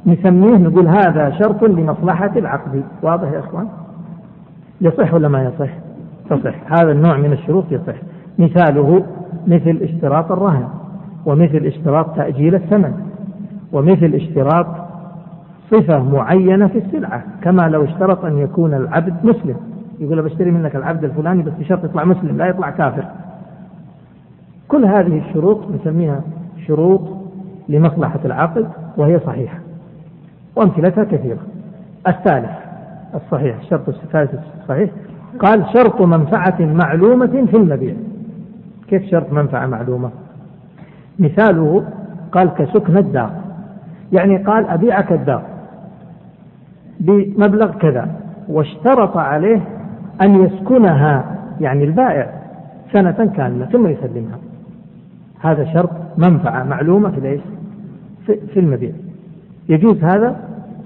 نسميه 0.05 0.57
نقول 0.57 0.87
هذا 0.87 1.29
شرط 1.29 1.63
لمصلحة 1.63 2.31
العقد. 2.35 2.83
واضح 3.03 3.31
يا 3.31 3.39
إخوان؟ 3.39 3.67
يصح 4.81 5.13
ولا 5.13 5.27
ما 5.27 5.43
يصح؟ 5.43 5.84
تصح. 6.29 6.73
هذا 6.73 6.91
النوع 6.91 7.17
من 7.17 7.33
الشروط 7.33 7.71
يصح. 7.71 7.95
مثاله 8.39 9.03
مثل 9.47 9.79
اشتراط 9.81 10.31
الرهن 10.31 10.67
ومثل 11.25 11.65
اشتراط 11.65 12.15
تأجيل 12.15 12.55
الثمن 12.55 12.93
ومثل 13.71 14.13
اشتراط 14.13 14.67
صفة 15.71 16.03
معينة 16.03 16.67
في 16.67 16.77
السلعة 16.77 17.23
كما 17.41 17.61
لو 17.61 17.83
اشترط 17.83 18.25
أن 18.25 18.37
يكون 18.37 18.73
العبد 18.73 19.13
مسلم. 19.23 19.55
يقول 19.99 20.21
بشتري 20.21 20.51
منك 20.51 20.75
العبد 20.75 21.03
الفلاني 21.03 21.43
بس 21.43 21.53
بشرط 21.59 21.83
يطلع 21.83 22.03
مسلم 22.03 22.37
لا 22.37 22.45
يطلع 22.45 22.69
كافر. 22.69 23.05
كل 24.67 24.85
هذه 24.85 25.21
الشروط 25.29 25.59
نسميها 25.71 26.21
شروط 26.67 27.01
لمصلحة 27.69 28.19
العقد 28.25 28.67
وهي 28.97 29.19
صحيحة. 29.19 29.59
وأمثلتها 30.55 31.03
كثيرة. 31.03 31.39
الثالث 32.07 32.51
الصحيح 33.15 33.57
الشرط 33.57 33.89
الثالث 33.89 34.33
الصحيح 34.61 34.89
قال 35.39 35.65
شرط 35.73 36.01
منفعة 36.01 36.55
معلومة 36.59 37.45
في 37.51 37.57
المبيع. 37.57 37.93
كيف 38.87 39.03
شرط 39.11 39.33
منفعة 39.33 39.67
معلومة؟ 39.67 40.09
مثاله 41.19 41.85
قال 42.31 42.49
كسكن 42.49 42.97
الدار. 42.97 43.31
يعني 44.11 44.37
قال 44.37 44.67
أبيعك 44.67 45.11
الدار 45.11 45.41
بمبلغ 46.99 47.71
كذا 47.71 48.09
واشترط 48.47 49.17
عليه 49.17 49.61
أن 50.21 50.45
يسكنها 50.45 51.37
يعني 51.61 51.83
البائع 51.83 52.29
سنة 52.93 53.31
كاملة 53.37 53.65
ثم 53.65 53.87
يسلمها. 53.87 54.37
هذا 55.39 55.73
شرط 55.73 55.91
منفعة 56.17 56.63
معلومة 56.63 57.09
في 57.09 57.19
ليش 57.19 57.41
في 58.53 58.59
المبيع. 58.59 58.91
يجوز 59.69 60.03
هذا؟ 60.03 60.35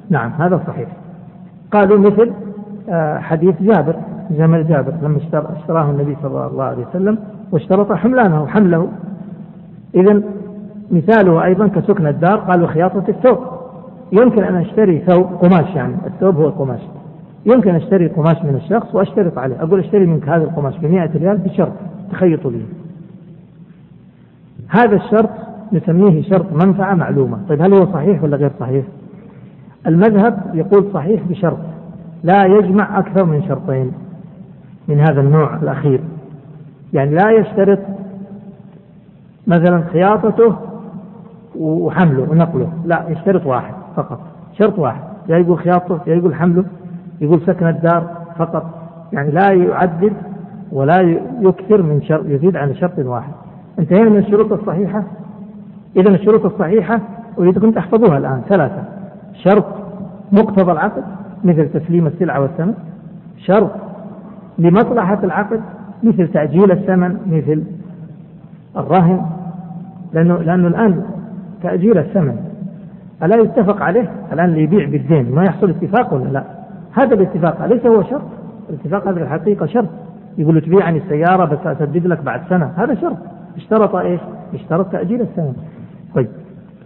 نعم 0.10 0.32
هذا 0.32 0.62
صحيح. 0.68 0.90
قالوا 1.72 2.00
مثل 2.00 2.32
آه، 2.90 3.20
حديث 3.20 3.56
جابر. 3.62 3.96
جمل 4.30 4.68
جابر 4.68 4.94
لما 5.04 5.18
اشتراه 5.34 5.92
النبي 5.92 6.18
صلى 6.22 6.48
الله 6.48 6.64
عليه 6.64 6.86
وسلم 6.90 7.18
واشترط 7.52 7.92
حملانه 7.92 8.48
حمله. 8.48 8.88
إذا 9.96 10.22
مثاله 10.92 11.46
أيضا 11.46 11.68
كسكن 11.68 12.08
الدار 12.08 12.38
قالوا 12.38 12.68
خياطة 12.68 13.04
الثوب. 13.10 13.38
يمكن 14.12 14.44
أن 14.44 14.56
أشتري 14.56 15.00
ثوب 15.00 15.24
قماش 15.24 15.76
يعني 15.76 15.96
الثوب 16.08 16.36
هو 16.36 16.48
القماش. 16.48 16.82
يمكن 17.46 17.76
أشتري 17.76 18.08
قماش 18.08 18.44
من 18.44 18.56
الشخص 18.56 18.96
وأشترط 18.96 19.38
عليه. 19.38 19.64
أقول 19.64 19.80
أشتري 19.80 20.06
منك 20.06 20.30
هذا 20.30 20.44
القماش 20.44 20.78
ب 20.78 20.86
100 20.86 21.10
ريال 21.16 21.38
بشرط 21.38 21.72
تخيط 22.12 22.48
لي. 22.48 22.62
هذا 24.68 24.96
الشرط 24.96 25.30
نسميه 25.74 26.22
شرط 26.22 26.46
منفعة 26.66 26.94
معلومة. 26.96 27.38
طيب 27.50 27.62
هل 27.62 27.74
هو 27.74 27.86
صحيح 27.86 28.24
ولا 28.24 28.38
غير 28.38 28.52
صحيح؟ 28.60 28.86
المذهب 29.88 30.52
يقول 30.54 30.86
صحيح 30.94 31.22
بشرط. 31.30 31.58
لا 32.24 32.46
يجمع 32.46 33.00
أكثر 33.00 33.26
من 33.26 33.44
شرطين. 33.48 33.92
من 34.90 35.00
هذا 35.00 35.22
النوع 35.22 35.56
الأخير. 35.56 36.02
يعني 36.94 37.16
لا 37.16 37.32
يشترط 37.32 37.80
مثلا 39.48 39.84
خياطته 39.94 40.56
وحمله 41.56 42.28
ونقله 42.32 42.70
لا 42.86 43.06
يشترط 43.10 43.46
واحد 43.46 43.74
فقط 43.96 44.20
شرط 44.60 44.80
واحد. 44.80 45.02
يا 45.30 45.38
يقول 45.38 45.58
خياطته 45.58 46.00
يا 46.08 46.16
يقول 46.16 46.36
حمله 46.36 46.66
يقول 47.22 47.42
سكن 47.42 47.68
الدار 47.68 48.04
فقط. 48.38 48.66
يعني 49.14 49.32
لا 49.32 49.52
يعدد 49.52 50.14
ولا 50.72 51.02
يكثر 51.42 51.82
من 51.82 52.02
شرط 52.02 52.26
يزيد 52.26 52.56
عن 52.56 52.76
شرط 52.76 53.00
واحد. 53.00 53.32
انتهينا 53.80 54.10
من 54.10 54.18
الشروط 54.18 54.52
الصحيحة؟ 54.52 55.04
إذا 55.96 56.10
الشروط 56.10 56.46
الصحيحة 56.46 57.00
أريدكم 57.40 57.72
تحفظوها 57.72 58.18
الآن. 58.18 58.42
ثلاثة. 58.50 58.84
شرط 59.34 59.66
مقتضى 60.32 60.72
العقد 60.72 61.04
مثل 61.44 61.70
تسليم 61.70 62.08
السلعة 62.08 62.42
والثمن. 62.42 62.74
شرط 63.38 63.72
لمصلحة 64.60 65.20
العقد 65.24 65.62
مثل 66.04 66.28
تأجيل 66.28 66.72
الثمن 66.72 67.18
مثل 67.28 67.64
الرهن 68.78 69.26
لأنه 70.14 70.38
لأنه 70.38 70.68
الآن 70.68 71.04
تأجيل 71.64 71.98
الثمن. 71.98 72.36
ألا 73.24 73.36
يتفق 73.36 73.82
عليه 73.82 74.12
الآن 74.34 74.50
اللي 74.50 74.64
يبيع 74.64 74.90
بالدين؟ 74.90 75.32
ما 75.36 75.44
يحصل 75.44 75.70
اتفاق 75.70 76.14
ولا 76.14 76.30
لا؟ 76.30 76.44
هذا 76.94 77.14
الاتفاق 77.14 77.64
أليس 77.64 77.86
هو 77.86 78.04
شرط؟ 78.04 78.22
الاتفاق 78.70 79.08
هذا 79.08 79.24
الحقيقة 79.24 79.66
شرط. 79.66 79.90
يقول 80.38 80.56
له 80.56 80.62
تبيعني 80.62 80.98
السيارة 80.98 81.46
بس 81.46 81.68
أسدد 81.68 82.08
لك 82.08 82.24
بعد 82.24 82.42
سنة. 82.50 82.72
هذا 82.78 82.96
شرط. 82.96 83.18
اشترط 83.58 83.96
إيش؟ 83.96 84.20
اشترط 84.54 84.92
تأجيل 84.92 85.22
الثمن. 85.22 85.54
طيب. 86.16 86.28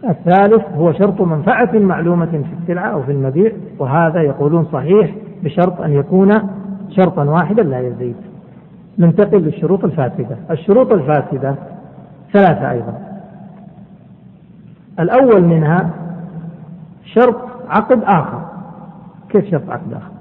الثالث 0.10 0.64
هو 0.76 0.92
شرط 0.92 1.22
منفعة 1.22 1.70
معلومة 1.74 2.26
في 2.26 2.62
السلعة 2.62 2.88
أو 2.88 3.04
في 3.04 3.12
المبيع 3.12 3.52
وهذا 3.80 4.22
يقولون 4.22 4.66
صحيح 4.66 5.16
بشرط 5.44 5.82
أن 5.82 5.94
يكون 5.94 6.40
شرطا 6.96 7.24
واحدا 7.24 7.64
لا 7.64 7.80
يزيد. 7.80 8.16
ننتقل 9.00 9.38
للشروط 9.38 9.84
الفاسدة. 9.84 10.38
الشروط 10.52 10.92
الفاسدة 10.92 11.56
ثلاثة 12.34 12.72
أيضا. 12.72 12.94
الأول 15.00 15.44
منها 15.44 15.90
شرط 17.06 17.36
عقد 17.70 18.04
آخر. 18.04 18.42
كيف 19.30 19.52
شرط 19.52 19.70
عقد 19.70 19.94
آخر؟ 19.94 20.12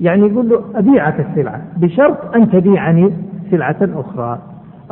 يعني 0.00 0.26
يقول 0.26 0.48
له 0.48 0.62
أبيعك 0.74 1.20
السلعة 1.20 1.60
بشرط 1.76 2.34
أن 2.36 2.50
تبيعني 2.50 3.12
سلعة 3.50 3.76
أخرى 3.82 4.38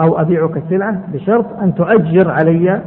أو 0.00 0.20
أبيعك 0.20 0.56
السلعة 0.56 1.00
بشرط 1.12 1.46
أن 1.62 1.74
تؤجر 1.74 2.30
علي 2.30 2.80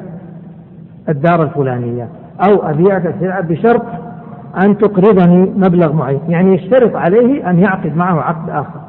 الدار 1.09 1.43
الفلانية 1.43 2.07
أو 2.47 2.69
أبيعك 2.69 3.05
السلعة 3.05 3.41
بشرط 3.41 3.85
أن 4.63 4.77
تقرضني 4.77 5.38
مبلغ 5.57 5.93
معين 5.93 6.19
يعني 6.27 6.55
يشترط 6.55 6.95
عليه 6.95 7.50
أن 7.50 7.59
يعقد 7.59 7.95
معه 7.95 8.21
عقد 8.21 8.50
آخر. 8.50 8.79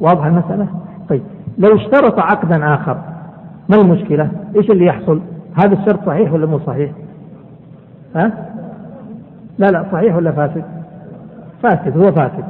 واضح 0.00 0.24
المسألة؟ 0.24 0.66
طيب 1.08 1.22
لو 1.58 1.76
اشترط 1.76 2.18
عقدا 2.18 2.74
آخر 2.74 2.96
ما 3.68 3.76
المشكلة؟ 3.76 4.30
إيش 4.56 4.70
اللي 4.70 4.86
يحصل؟ 4.86 5.20
هذا 5.54 5.72
الشرط 5.72 6.06
صحيح 6.06 6.32
ولا 6.32 6.46
مو 6.46 6.58
صحيح؟ 6.58 6.90
ها؟ 8.16 8.32
لا 9.58 9.70
لا 9.70 9.84
صحيح 9.92 10.16
ولا 10.16 10.32
فاسد؟ 10.32 10.64
فاسد 11.62 11.96
هو 11.96 12.12
فاسد. 12.12 12.44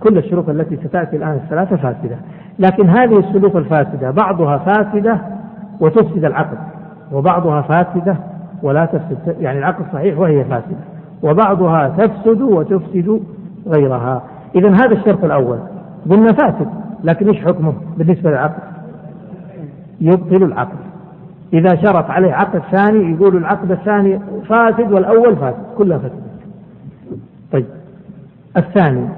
كل 0.00 0.18
الشروط 0.18 0.48
التي 0.48 0.76
ستأتي 0.76 1.16
الآن 1.16 1.32
الثلاثة 1.32 1.76
فاسدة. 1.76 2.16
لكن 2.58 2.88
هذه 2.88 3.18
السلوك 3.18 3.56
الفاسدة 3.56 4.10
بعضها 4.10 4.58
فاسدة 4.58 5.20
وتفسد 5.80 6.24
العقد 6.24 6.58
وبعضها 7.12 7.62
فاسدة 7.62 8.16
ولا 8.62 8.84
تفسد 8.84 9.36
يعني 9.40 9.58
العقد 9.58 9.84
صحيح 9.92 10.18
وهي 10.18 10.44
فاسدة. 10.44 10.99
وبعضها 11.22 11.88
تفسد 11.88 12.42
وتفسد 12.42 13.20
غيرها. 13.66 14.22
إذا 14.54 14.70
هذا 14.70 14.92
الشرط 14.92 15.24
الأول. 15.24 15.58
قلنا 16.10 16.32
فاسد 16.32 16.68
لكن 17.04 17.28
إيش 17.28 17.38
حكمه 17.38 17.72
بالنسبة 17.96 18.30
للعقد 18.30 18.62
يبطل 20.00 20.42
العقد 20.42 20.76
إذا 21.52 21.76
شرط 21.76 22.10
عليه 22.10 22.32
عقد 22.32 22.62
ثاني 22.70 23.14
يقول 23.14 23.36
العقد 23.36 23.70
الثاني 23.70 24.20
فاسد 24.48 24.92
والأول 24.92 25.36
فاسد 25.36 25.56
كلها 25.78 25.98
فاسد 25.98 26.22
طيب. 27.52 27.66
الثاني. 28.56 29.08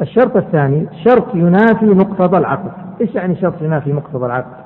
الشرط 0.00 0.36
الثاني 0.36 0.86
شرط 1.04 1.34
ينافي 1.34 1.86
مقتضى 1.86 2.36
العقد. 2.38 2.70
إيش 3.00 3.14
يعني 3.14 3.36
شرط 3.36 3.62
ينافي 3.62 3.92
مقتضى 3.92 4.26
العقد؟ 4.26 4.56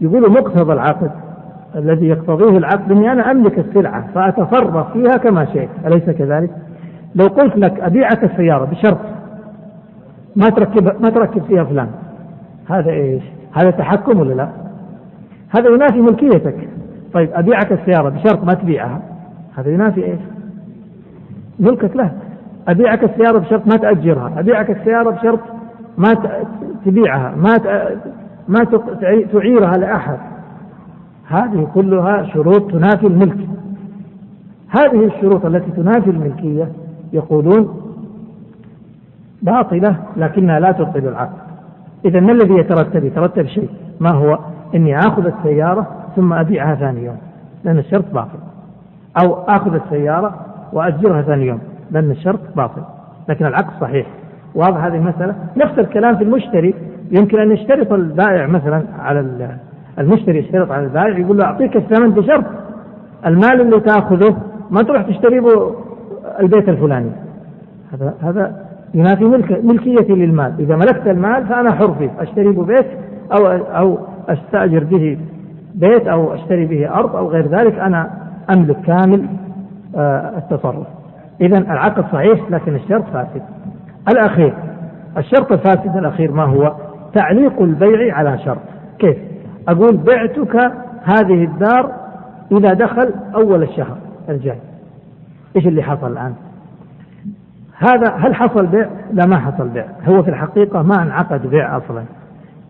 يقول 0.00 0.30
مقتضى 0.30 0.72
العقد 0.72 1.10
الذي 1.76 2.08
يقتضيه 2.08 2.58
العقد 2.58 2.92
إني 2.92 3.12
أنا 3.12 3.30
أملك 3.30 3.58
السلعة 3.58 4.04
فأتصرف 4.14 4.92
فيها 4.92 5.16
كما 5.16 5.44
شئت 5.44 5.68
أليس 5.86 6.10
كذلك؟ 6.10 6.50
لو 7.14 7.26
قلت 7.26 7.56
لك 7.56 7.80
أبيعك 7.80 8.24
السيارة 8.24 8.64
بشرط 8.64 8.98
ما 10.36 10.48
تركب 10.48 11.02
ما 11.02 11.10
تركب 11.10 11.42
فيها 11.42 11.64
فلان 11.64 11.88
هذا 12.68 12.90
إيش؟ 12.90 13.22
هذا 13.52 13.70
تحكم 13.70 14.20
ولا 14.20 14.34
لا؟ 14.34 14.48
هذا 15.50 15.68
ينافي 15.68 16.00
ملكيتك 16.00 16.68
طيب 17.12 17.30
أبيعك 17.32 17.72
السيارة 17.72 18.08
بشرط 18.08 18.44
ما 18.44 18.54
تبيعها 18.54 19.02
هذا 19.56 19.70
ينافي 19.70 20.04
إيش؟ 20.04 20.20
ملكك 21.58 21.96
له 21.96 22.10
أبيعك 22.68 23.04
السيارة 23.04 23.38
بشرط 23.38 23.66
ما 23.66 23.76
تأجرها 23.76 24.32
أبيعك 24.38 24.70
السيارة 24.70 25.10
بشرط 25.10 25.40
ما 25.98 26.14
تبيعها 26.84 27.34
ما 27.36 27.58
ما 28.48 28.64
تعيرها 29.32 29.76
لأحد 29.76 30.18
هذه 31.30 31.68
كلها 31.74 32.22
شروط 32.22 32.72
تنافي 32.72 33.06
الملك. 33.06 33.36
هذه 34.68 35.04
الشروط 35.04 35.46
التي 35.46 35.70
تنافي 35.70 36.10
الملكية 36.10 36.68
يقولون 37.12 37.80
باطلة 39.42 39.96
لكنها 40.16 40.60
لا 40.60 40.72
تبطل 40.72 41.08
العقد 41.08 41.36
إذا 42.04 42.20
ما 42.20 42.32
الذي 42.32 42.54
يترتب؟ 42.54 43.04
يترتب 43.04 43.46
شيء. 43.46 43.68
ما 44.00 44.10
هو؟ 44.10 44.38
إني 44.74 44.98
آخذ 44.98 45.26
السيارة 45.26 45.86
ثم 46.16 46.32
أبيعها 46.32 46.74
ثاني 46.74 47.04
يوم 47.04 47.16
لأن 47.64 47.78
الشرط 47.78 48.04
باطل. 48.14 48.38
أو 49.24 49.34
آخذ 49.34 49.74
السيارة 49.74 50.34
وأجرها 50.72 51.22
ثاني 51.22 51.46
يوم 51.46 51.60
لأن 51.90 52.10
الشرط 52.10 52.40
باطل. 52.56 52.82
لكن 53.28 53.46
العقد 53.46 53.80
صحيح. 53.80 54.06
واضح 54.54 54.84
هذه 54.84 54.96
المسألة؟ 54.96 55.34
نفس 55.56 55.78
الكلام 55.78 56.16
في 56.16 56.24
المشتري. 56.24 56.74
يمكن 57.10 57.40
أن 57.40 57.52
يشترط 57.52 57.92
البائع 57.92 58.46
مثلا 58.46 58.82
على 58.98 59.20
المشتري 59.98 60.38
يشترط 60.38 60.70
على 60.70 60.84
البائع 60.84 61.18
يقول 61.18 61.38
له 61.38 61.44
أعطيك 61.44 61.76
الثمن 61.76 62.10
بشرط 62.10 62.44
المال 63.26 63.60
اللي 63.60 63.80
تأخذه 63.80 64.36
ما 64.70 64.82
تروح 64.82 65.02
تشتري 65.02 65.40
به 65.40 65.74
البيت 66.40 66.68
الفلاني 66.68 67.10
هذا 67.92 68.14
هذا 68.20 68.66
ينافي 68.94 69.24
ملك 69.24 69.64
ملكيتي 69.64 70.12
للمال 70.12 70.54
إذا 70.58 70.76
ملكت 70.76 71.06
المال 71.06 71.46
فأنا 71.46 71.74
حر 71.74 71.94
فيه 71.94 72.10
أشتري 72.18 72.52
به 72.52 72.64
بيت 72.64 72.86
أو 73.32 73.46
أو 73.48 73.98
أستأجر 74.28 74.84
به 74.84 75.18
بيت 75.74 76.06
أو 76.06 76.34
أشتري 76.34 76.66
به 76.66 76.94
أرض 76.94 77.16
أو 77.16 77.28
غير 77.28 77.46
ذلك 77.46 77.78
أنا 77.78 78.10
أملك 78.56 78.80
كامل 78.80 79.26
آه، 79.96 80.38
التصرف 80.38 80.86
إذا 81.40 81.58
العقد 81.58 82.04
صحيح 82.12 82.50
لكن 82.50 82.74
الشرط 82.74 83.04
فاسد. 83.12 83.42
الأخير 84.08 84.54
الشرط 85.18 85.52
الفاسد 85.52 85.96
الأخير 85.96 86.32
ما 86.32 86.44
هو؟ 86.44 86.74
تعليق 87.14 87.62
البيع 87.62 88.16
على 88.16 88.38
شرط. 88.38 88.58
كيف؟ 88.98 89.16
أقول 89.68 89.96
بعتك 89.96 90.72
هذه 91.04 91.44
الدار 91.44 91.92
إذا 92.52 92.72
دخل 92.72 93.14
أول 93.34 93.62
الشهر 93.62 93.96
الجاي. 94.28 94.58
إيش 95.56 95.66
اللي 95.66 95.82
حصل 95.82 96.12
الآن؟ 96.12 96.34
هذا 97.78 98.14
هل 98.16 98.34
حصل 98.34 98.66
بيع؟ 98.66 98.88
لا 99.12 99.26
ما 99.26 99.38
حصل 99.38 99.68
بيع، 99.68 99.86
هو 100.08 100.22
في 100.22 100.30
الحقيقة 100.30 100.82
ما 100.82 101.02
انعقد 101.02 101.46
بيع 101.46 101.76
أصلا. 101.76 102.02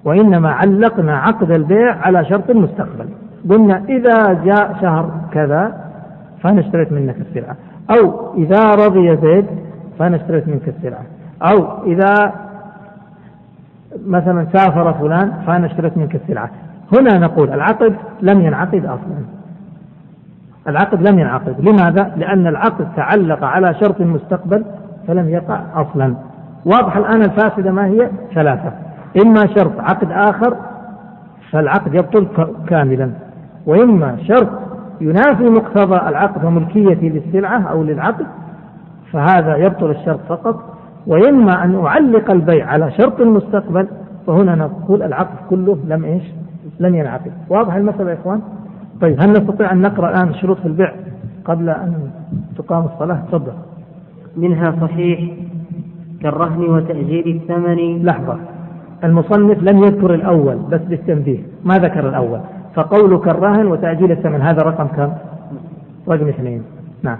وإنما 0.05 0.53
علقنا 0.53 1.19
عقد 1.19 1.51
البيع 1.51 1.97
على 1.97 2.25
شرط 2.25 2.51
المستقبل. 2.51 3.07
قلنا 3.51 3.83
إذا 3.89 4.33
جاء 4.45 4.77
شهر 4.81 5.11
كذا 5.33 5.91
فأنا 6.43 6.61
اشتريت 6.61 6.93
منك 6.93 7.17
السلعة. 7.21 7.57
أو 7.91 8.35
إذا 8.35 8.71
رضي 8.71 9.17
زيد 9.17 9.47
فأنا 9.99 10.17
اشتريت 10.17 10.49
منك 10.49 10.69
السلعة 10.69 11.03
أو 11.43 11.87
إذا 11.87 12.33
مثلا 14.07 14.47
سافر 14.53 14.93
فلان 14.93 15.33
فأنا 15.47 15.67
اشتريت 15.67 15.97
منك 15.97 16.15
السلعة 16.15 16.51
هنا 16.93 17.19
نقول 17.19 17.51
العقد 17.51 17.97
لم 18.23 18.41
ينعقد 18.41 18.85
أصلا. 18.85 19.25
العقد 20.69 21.09
لم 21.09 21.19
ينعقد. 21.19 21.69
لماذا؟ 21.69 22.13
لأن 22.17 22.47
العقد 22.47 22.89
تعلق 22.97 23.45
على 23.45 23.75
شرط 23.75 24.01
المستقبل 24.01 24.65
فلم 25.09 25.29
يقع 25.29 25.61
أصلا. 25.75 26.15
واضح 26.65 26.97
الآن 26.97 27.23
الفاسدة 27.23 27.73
ما 27.73 27.87
هي؟ 27.87 28.11
ثلاثة. 28.35 28.73
إما 29.25 29.47
شرط 29.47 29.81
عقد 29.81 30.13
آخر 30.13 30.57
فالعقد 31.51 31.95
يبطل 31.95 32.27
كاملا. 32.69 33.11
وإما 33.67 34.17
شرط 34.29 34.49
ينافي 35.01 35.45
مقتضى 35.45 36.09
العقد 36.09 36.45
وملكيتي 36.45 37.09
للسلعة 37.09 37.63
أو 37.71 37.83
للعقد 37.83 38.27
فهذا 39.13 39.57
يبطل 39.57 39.91
الشرط 39.91 40.21
فقط. 40.29 40.65
وإما 41.07 41.65
أن 41.65 41.85
أعلق 41.87 42.31
البيع 42.31 42.67
على 42.67 42.91
شرط 42.91 43.21
المستقبل 43.21 43.89
فهنا 44.27 44.55
نقول 44.55 45.03
العقد 45.03 45.37
كله 45.51 45.79
لم 45.89 46.05
إيش؟ 46.05 46.23
لم 46.81 46.95
ينعقد. 46.95 47.33
واضح 47.49 47.75
المسألة 47.75 48.11
يا 48.11 48.15
إخوان؟ 48.15 48.41
طيب 49.01 49.21
هل 49.21 49.31
نستطيع 49.31 49.73
أن 49.73 49.81
نقرأ 49.81 50.11
الآن 50.11 50.35
شروط 50.35 50.59
في 50.59 50.67
البيع 50.67 50.93
قبل 51.45 51.69
أن 51.71 52.11
تقام 52.59 52.85
الصلاة؟ 52.85 53.23
تفضل. 53.33 53.53
منها 54.37 54.75
صحيح 54.81 55.31
كالرهن 56.23 56.61
وتأجيل 56.61 57.37
الثمن. 57.37 58.05
لحظة. 58.05 58.37
المصنف 59.05 59.63
لم 59.63 59.85
يذكر 59.85 60.15
الأول 60.15 60.57
بس 60.57 60.81
للتنبيه 60.89 61.39
ما 61.65 61.75
ذكر 61.75 62.09
الأول؟ 62.09 62.41
فقولك 62.75 63.29
الرهن 63.29 63.67
وتأجيل 63.67 64.13
الثمن 64.13 64.41
هذا 64.41 64.63
رقم 64.63 64.87
كم؟ 64.87 65.13
رقم 66.09 66.29
اثنين. 66.29 66.63
نعم. 67.03 67.19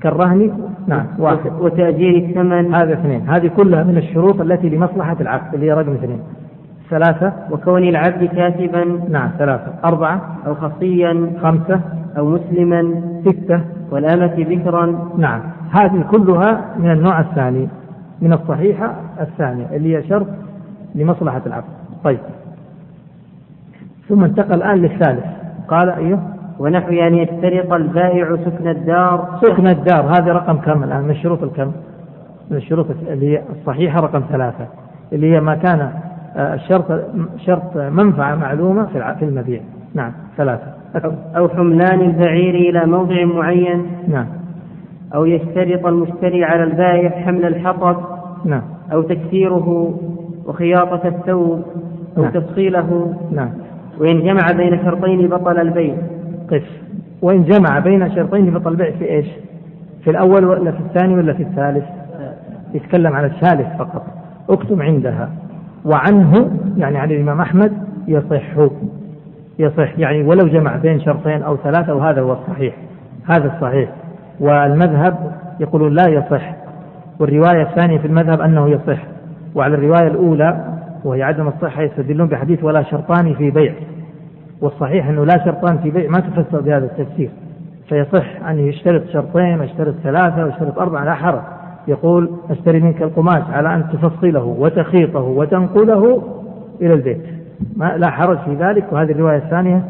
كالرهن؟ 0.00 0.50
نعم 0.86 1.06
واحد. 1.18 1.52
وتأجيل 1.60 2.24
الثمن. 2.24 2.74
هذا 2.74 2.92
اثنين. 2.92 3.28
هذه 3.28 3.50
كلها 3.56 3.82
من 3.82 3.96
الشروط 3.96 4.40
التي 4.40 4.68
لمصلحة 4.68 5.16
العقد 5.20 5.54
اللي 5.54 5.66
هي 5.66 5.72
رقم 5.72 5.92
اثنين. 5.92 6.20
ثلاثة 6.90 7.32
وكون 7.50 7.82
العبد 7.82 8.24
كاتبا 8.24 8.84
نعم 9.08 9.30
ثلاثة. 9.38 9.72
أربعة 9.84 10.36
أو 10.46 10.54
خصيا 10.54 11.30
خمسة. 11.42 11.80
أو 12.18 12.28
مسلما 12.28 13.02
ستة. 13.20 13.60
والأمة 13.90 14.34
بكرا 14.36 15.10
نعم. 15.18 15.40
هذه 15.70 16.04
كلها 16.10 16.64
من 16.78 16.90
النوع 16.90 17.20
الثاني 17.20 17.68
من 18.22 18.32
الصحيحة 18.32 18.94
الثانية 19.20 19.66
اللي 19.72 19.96
هي 19.96 20.02
شرط 20.02 20.26
لمصلحة 20.94 21.42
العقد 21.46 21.64
طيب. 22.04 22.18
ثم 24.08 24.24
انتقل 24.24 24.54
الآن 24.54 24.78
للثالث. 24.78 25.24
قال 25.68 25.90
أيوه. 25.90 26.20
ونحو 26.58 26.88
أن 26.92 27.14
يفترق 27.14 27.74
البائع 27.74 28.36
سكن 28.36 28.68
الدار. 28.68 29.38
سكن 29.42 29.66
الدار 29.66 30.00
هذه 30.00 30.28
رقم 30.28 30.56
كم 30.56 30.82
الآن؟ 30.82 31.02
من 31.02 31.10
الشروط 31.10 31.42
الكم؟ 31.42 31.72
من 32.50 32.56
الشروط 32.56 32.86
اللي 33.08 33.32
هي 33.32 33.42
الصحيحة 33.60 34.00
رقم 34.00 34.22
ثلاثة 34.30 34.66
اللي 35.12 35.34
هي 35.34 35.40
ما 35.40 35.54
كان 35.54 35.90
آه، 36.38 36.54
الشرط 36.54 37.04
شرط 37.36 37.76
منفعة 37.76 38.34
معلومة 38.34 38.86
في 38.86 39.22
المبيع. 39.22 39.60
نعم 39.94 40.12
ثلاثة. 40.36 40.78
أو 41.36 41.48
حملان 41.48 42.00
البعير 42.00 42.54
إلى 42.54 42.86
موضع 42.86 43.24
معين. 43.24 43.86
نعم. 44.08 44.26
أو 45.14 45.24
يشترط 45.24 45.86
المشتري 45.86 46.44
على 46.44 46.64
البائع 46.64 47.10
حمل 47.10 47.44
الحطب. 47.44 47.96
نعم. 48.44 48.62
أو 48.92 49.02
تكسيره 49.02 49.98
وخياطة 50.46 51.08
الثوب. 51.08 51.62
أو 52.16 52.22
نعم. 52.22 52.32
تفصيله. 52.32 53.14
نعم. 53.32 53.50
وإن 53.98 54.20
جمع 54.20 54.52
بين 54.52 54.84
شرطين 54.84 55.28
بطل 55.28 55.58
البيع. 55.58 55.94
قف. 56.50 56.68
وإن 57.22 57.42
جمع 57.42 57.78
بين 57.78 58.14
شرطين 58.14 58.50
بطل 58.50 58.70
البيع 58.70 58.90
في 58.90 59.10
إيش؟ 59.10 59.26
في 60.04 60.10
الأول 60.10 60.44
ولا 60.44 60.70
في 60.70 60.80
الثاني 60.80 61.14
ولا 61.14 61.32
في 61.32 61.42
الثالث؟ 61.42 61.84
يتكلم 62.74 63.12
عن 63.12 63.24
الثالث 63.24 63.76
فقط. 63.78 64.06
اكتب 64.50 64.82
عندها. 64.82 65.30
وعنه 65.84 66.50
يعني 66.76 66.98
عن 66.98 67.10
الإمام 67.10 67.40
أحمد 67.40 67.72
يصح 68.08 68.68
يصح. 69.58 69.98
يعني 69.98 70.22
ولو 70.22 70.46
جمع 70.46 70.76
بين 70.76 71.00
شرطين 71.00 71.42
أو 71.42 71.56
ثلاثة 71.56 71.94
وهذا 71.94 72.20
هو 72.20 72.32
الصحيح. 72.32 72.74
هذا 73.26 73.52
الصحيح. 73.56 73.90
والمذهب 74.40 75.32
يقولون 75.60 75.94
لا 75.94 76.08
يصح. 76.08 76.54
والرواية 77.20 77.62
الثانية 77.62 77.98
في 77.98 78.06
المذهب 78.06 78.40
أنه 78.40 78.68
يصح. 78.68 78.98
وعلى 79.54 79.74
الرواية 79.74 80.06
الأولى 80.06 80.64
وهي 81.04 81.22
عدم 81.22 81.48
الصحة 81.48 81.82
يستدلون 81.82 82.28
بحديث 82.28 82.64
ولا 82.64 82.82
شرطان 82.82 83.34
في 83.34 83.50
بيع. 83.50 83.74
والصحيح 84.60 85.08
أنه 85.08 85.24
لا 85.24 85.44
شرطان 85.44 85.78
في 85.78 85.90
بيع 85.90 86.10
ما 86.10 86.20
تفسر 86.20 86.60
بهذا 86.60 86.84
التفسير. 86.84 87.30
فيصح 87.88 88.48
أن 88.48 88.58
يشترط 88.58 89.02
شرطين 89.12 89.60
ويشترط 89.60 89.94
ثلاثة 90.02 90.44
ويشترط 90.44 90.78
أربعة 90.78 91.04
لا 91.04 91.14
حرج. 91.14 91.42
يقول 91.88 92.30
أشتري 92.50 92.80
منك 92.80 93.02
القماش 93.02 93.42
على 93.52 93.74
أن 93.74 93.84
تفصله 93.92 94.44
وتخيطه 94.58 95.20
وتنقله 95.20 96.22
إلى 96.80 96.94
البيت. 96.94 97.22
ما 97.76 97.96
لا 97.96 98.10
حرج 98.10 98.38
في 98.38 98.54
ذلك. 98.54 98.92
وهذه 98.92 99.12
الرواية 99.12 99.36
الثانية 99.36 99.82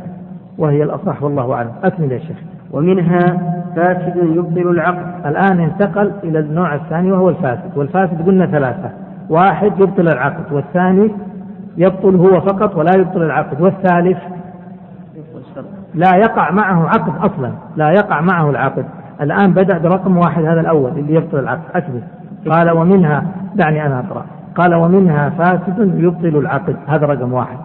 وهي 0.59 0.83
الأصح 0.83 1.23
والله 1.23 1.53
أعلم. 1.53 1.71
أكمل 1.85 2.13
يا 2.13 2.19
شيخ. 2.19 2.37
ومنها 2.73 3.39
فاسد 3.77 4.17
يبطل 4.17 4.71
العقد. 4.71 5.27
الآن 5.27 5.61
انتقل 5.61 6.13
إلى 6.25 6.39
النوع 6.39 6.75
الثاني 6.75 7.13
وهو 7.13 7.29
الفاسد. 7.29 7.77
والفاسد 7.77 8.27
قلنا 8.27 8.47
ثلاثة. 8.47 8.91
واحد 9.31 9.73
يبطل 9.81 10.09
العقد 10.09 10.53
والثاني 10.53 11.11
يبطل 11.77 12.17
هو 12.17 12.41
فقط 12.41 12.77
ولا 12.77 12.91
يبطل 12.97 13.23
العقد. 13.23 13.61
والثالث 13.61 14.19
لا 15.95 16.17
يقع 16.17 16.51
معه 16.51 16.89
عقد 16.89 17.33
أصلا. 17.33 17.53
لا 17.77 17.91
يقع 17.91 18.21
معه 18.21 18.51
العقد. 18.51 18.85
الآن 19.21 19.53
بدأ 19.53 19.79
برقم 19.79 20.17
واحد 20.17 20.45
هذا 20.45 20.61
الأول 20.61 20.91
اللي 20.91 21.15
يبطل 21.15 21.39
العقد 21.39 21.63
أكمل 21.75 22.03
قال 22.51 22.71
ومنها 22.71 23.25
دعني 23.55 23.87
أنا 23.87 24.01
أقرأ. 24.01 24.25
قال 24.55 24.75
ومنها 24.75 25.31
فاسد 25.31 25.95
يبطل 25.97 26.39
العقد. 26.39 26.77
هذا 26.87 27.07
رقم 27.07 27.33
واحد. 27.33 27.59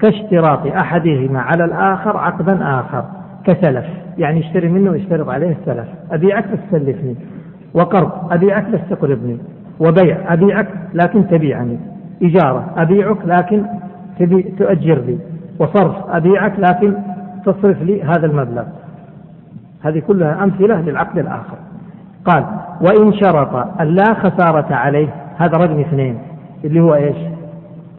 كاشتراط 0.00 0.66
أحدهما 0.66 1.40
على 1.40 1.64
الآخر 1.64 2.16
عقدا 2.16 2.80
آخر. 2.80 3.04
كسلف. 3.44 3.84
يعني 4.18 4.40
يشتري 4.40 4.68
منه 4.68 4.90
ويشترط 4.90 5.28
عليه 5.28 5.56
السلف. 5.60 5.86
أبيعك 6.12 6.44
بس 6.52 6.58
تسلفني 6.70 7.16
وقرض. 7.74 8.32
أبيعك 8.32 8.68
بس 8.70 8.80
تقرضني. 8.90 9.38
وبيع. 9.80 10.32
أبيعك 10.32 10.68
لكن 10.94 11.28
تبيعني. 11.28 11.78
إجارة 12.22 12.64
أبيعك 12.76 13.18
لكن 13.26 13.62
تؤجر 14.58 14.98
لي. 14.98 15.18
وصرف. 15.58 15.94
أبيعك 16.08 16.52
لكن 16.58 16.94
تصرف 17.44 17.82
لي 17.82 18.02
هذا 18.02 18.26
المبلغ. 18.26 18.64
هذه 19.86 19.98
كلها 19.98 20.44
أمثلة 20.44 20.80
للعقد 20.80 21.18
الآخر. 21.18 21.56
قال 22.24 22.44
وإن 22.80 23.12
شرط 23.12 23.80
أن 23.80 23.86
لا 23.86 24.14
خسارة 24.14 24.74
عليه 24.74 25.08
هذا 25.36 25.58
رقم 25.58 25.80
اثنين. 25.80 26.18
اللي 26.64 26.80
هو 26.80 26.94
إيش؟ 26.94 27.16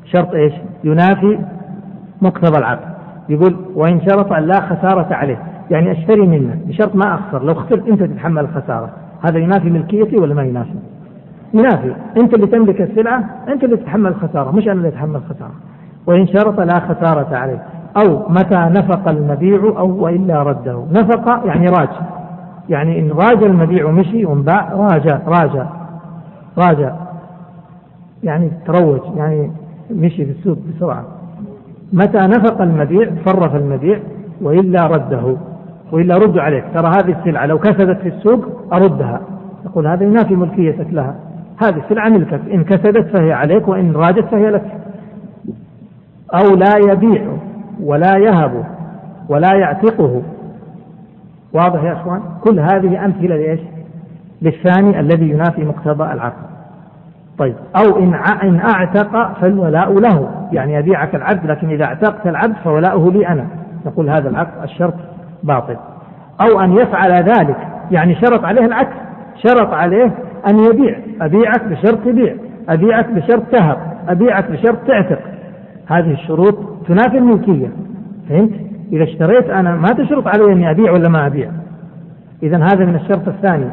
شرط 0.05 0.33
إيش؟ 0.33 0.53
ينافي 0.83 1.39
مقتضى 2.21 2.57
العقد. 2.57 2.87
يقول 3.29 3.55
وإن 3.75 4.01
شرط 4.01 4.33
أن 4.33 4.43
لا 4.43 4.61
خسارة 4.61 5.13
عليه. 5.13 5.37
يعني 5.71 5.91
أشتري 5.91 6.27
منه 6.27 6.57
بشرط 6.65 6.95
ما 6.95 7.15
أخسر. 7.15 7.43
لو 7.43 7.53
خسرت 7.53 7.87
أنت 7.87 8.03
تتحمل 8.03 8.43
الخسارة. 8.43 8.89
هذا 9.21 9.39
ينافي 9.39 9.69
ملكيتي 9.69 10.17
ولا 10.17 10.33
ما 10.33 10.43
ينافي؟ 10.43 10.75
ينافي. 11.53 11.95
أنت 12.17 12.33
اللي 12.33 12.47
تملك 12.47 12.81
السلعة 12.81 13.23
أنت 13.47 13.63
اللي 13.63 13.77
تتحمل 13.77 14.11
الخسارة 14.11 14.51
مش 14.51 14.63
أنا 14.63 14.73
اللي 14.73 14.87
أتحمل 14.87 15.15
الخسارة. 15.15 15.53
وإن 16.07 16.27
شرط 16.27 16.59
لا 16.59 16.79
خسارة 16.79 17.35
عليه. 17.35 17.63
أو 17.97 18.29
متى 18.29 18.55
نفق 18.55 19.07
المبيع 19.07 19.59
أو 19.77 20.03
وإلا 20.03 20.43
رده. 20.43 20.83
نفق 20.91 21.45
يعني 21.45 21.69
راج. 21.69 21.89
يعني 22.69 22.99
إن 22.99 23.11
راج 23.11 23.43
المبيع 23.43 23.85
ومشي 23.85 24.25
وانباع 24.25 24.73
راجع 24.73 25.19
راجع 25.27 25.65
راجع 26.57 26.95
يعني 28.23 28.51
تروج 28.65 29.01
يعني 29.15 29.51
مشي 29.91 30.25
في 30.25 30.31
السوق 30.31 30.57
بسرعة. 30.57 31.03
متى 31.93 32.17
نفق 32.17 32.61
المبيع 32.61 33.09
صرف 33.25 33.55
المبيع 33.55 33.99
وإلا 34.41 34.87
رده. 34.87 35.35
وإلا 35.91 36.17
رد 36.17 36.37
عليك. 36.37 36.63
ترى 36.73 36.87
هذه 36.87 37.15
السلعة 37.19 37.45
لو 37.45 37.59
كسدت 37.59 38.01
في 38.01 38.07
السوق 38.07 38.45
أردها. 38.73 39.21
يقول 39.65 39.87
هذا 39.87 40.03
ينافي 40.03 40.35
ملكيتك 40.35 40.87
لها. 40.91 41.15
هذه 41.63 41.77
السلعة 41.77 42.09
ملكك. 42.09 42.41
إن 42.53 42.63
كسدت 42.63 43.17
فهي 43.17 43.33
عليك 43.33 43.67
وإن 43.67 43.93
راجت 43.95 44.25
فهي 44.25 44.49
لك. 44.49 44.77
أو 46.33 46.55
لا 46.55 46.77
يبيع. 46.91 47.36
ولا 47.83 48.17
يهب 48.17 48.63
ولا 49.29 49.53
يعتقه. 49.53 50.21
واضح 51.53 51.83
يا 51.83 51.93
إخوان؟ 51.93 52.21
كل 52.43 52.59
هذه 52.59 53.05
أمثلة 53.05 53.35
لإيش؟ 53.35 53.59
للثاني 54.41 54.99
الذي 54.99 55.29
ينافي 55.29 55.65
مقتضى 55.65 56.03
العقد 56.03 56.47
طيب 57.37 57.55
أو 57.75 57.99
إن 57.99 58.13
إن 58.43 58.59
أعتق 58.59 59.39
فالولاء 59.41 59.99
له. 59.99 60.29
يعني 60.51 60.79
ابيعك 60.79 61.15
العبد 61.15 61.45
لكن 61.45 61.69
إذا 61.69 61.85
اعتقت 61.85 62.27
العبد 62.27 62.55
فولاؤه 62.63 63.11
لي 63.11 63.27
أنا. 63.27 63.47
نقول 63.85 64.09
هذا 64.09 64.29
العقد 64.29 64.63
الشرط 64.63 64.93
باطل. 65.43 65.77
أو 66.41 66.59
أن 66.59 66.77
يفعل 66.77 67.11
ذلك. 67.11 67.57
يعني 67.91 68.15
شرط 68.15 68.43
عليه 68.43 68.65
العكس. 68.65 68.95
شرط 69.35 69.73
عليه 69.73 70.11
أن 70.49 70.59
يبيع. 70.59 70.99
أبيعك 71.21 71.63
بشرط 71.63 71.97
تبيع 72.05 72.35
أبيعك 72.69 73.09
بشرط 73.09 73.43
تهب. 73.51 73.77
أبيعك 74.07 74.51
بشرط 74.51 74.77
تعتق. 74.87 75.19
هذه 75.87 76.11
الشروط 76.11 76.57
تنافي 76.87 77.17
الملكية. 77.17 77.71
فهمت؟ 78.29 78.51
إذا 78.91 79.03
اشتريت 79.03 79.49
أنا 79.49 79.75
ما 79.75 79.87
تشرط 79.87 80.27
علي 80.27 80.53
أني 80.53 80.71
أبيع 80.71 80.91
ولا 80.91 81.09
ما 81.09 81.27
أبيع. 81.27 81.49
إذا 82.43 82.57
هذا 82.57 82.85
من 82.85 82.95
الشرط 82.95 83.27
الثاني. 83.27 83.69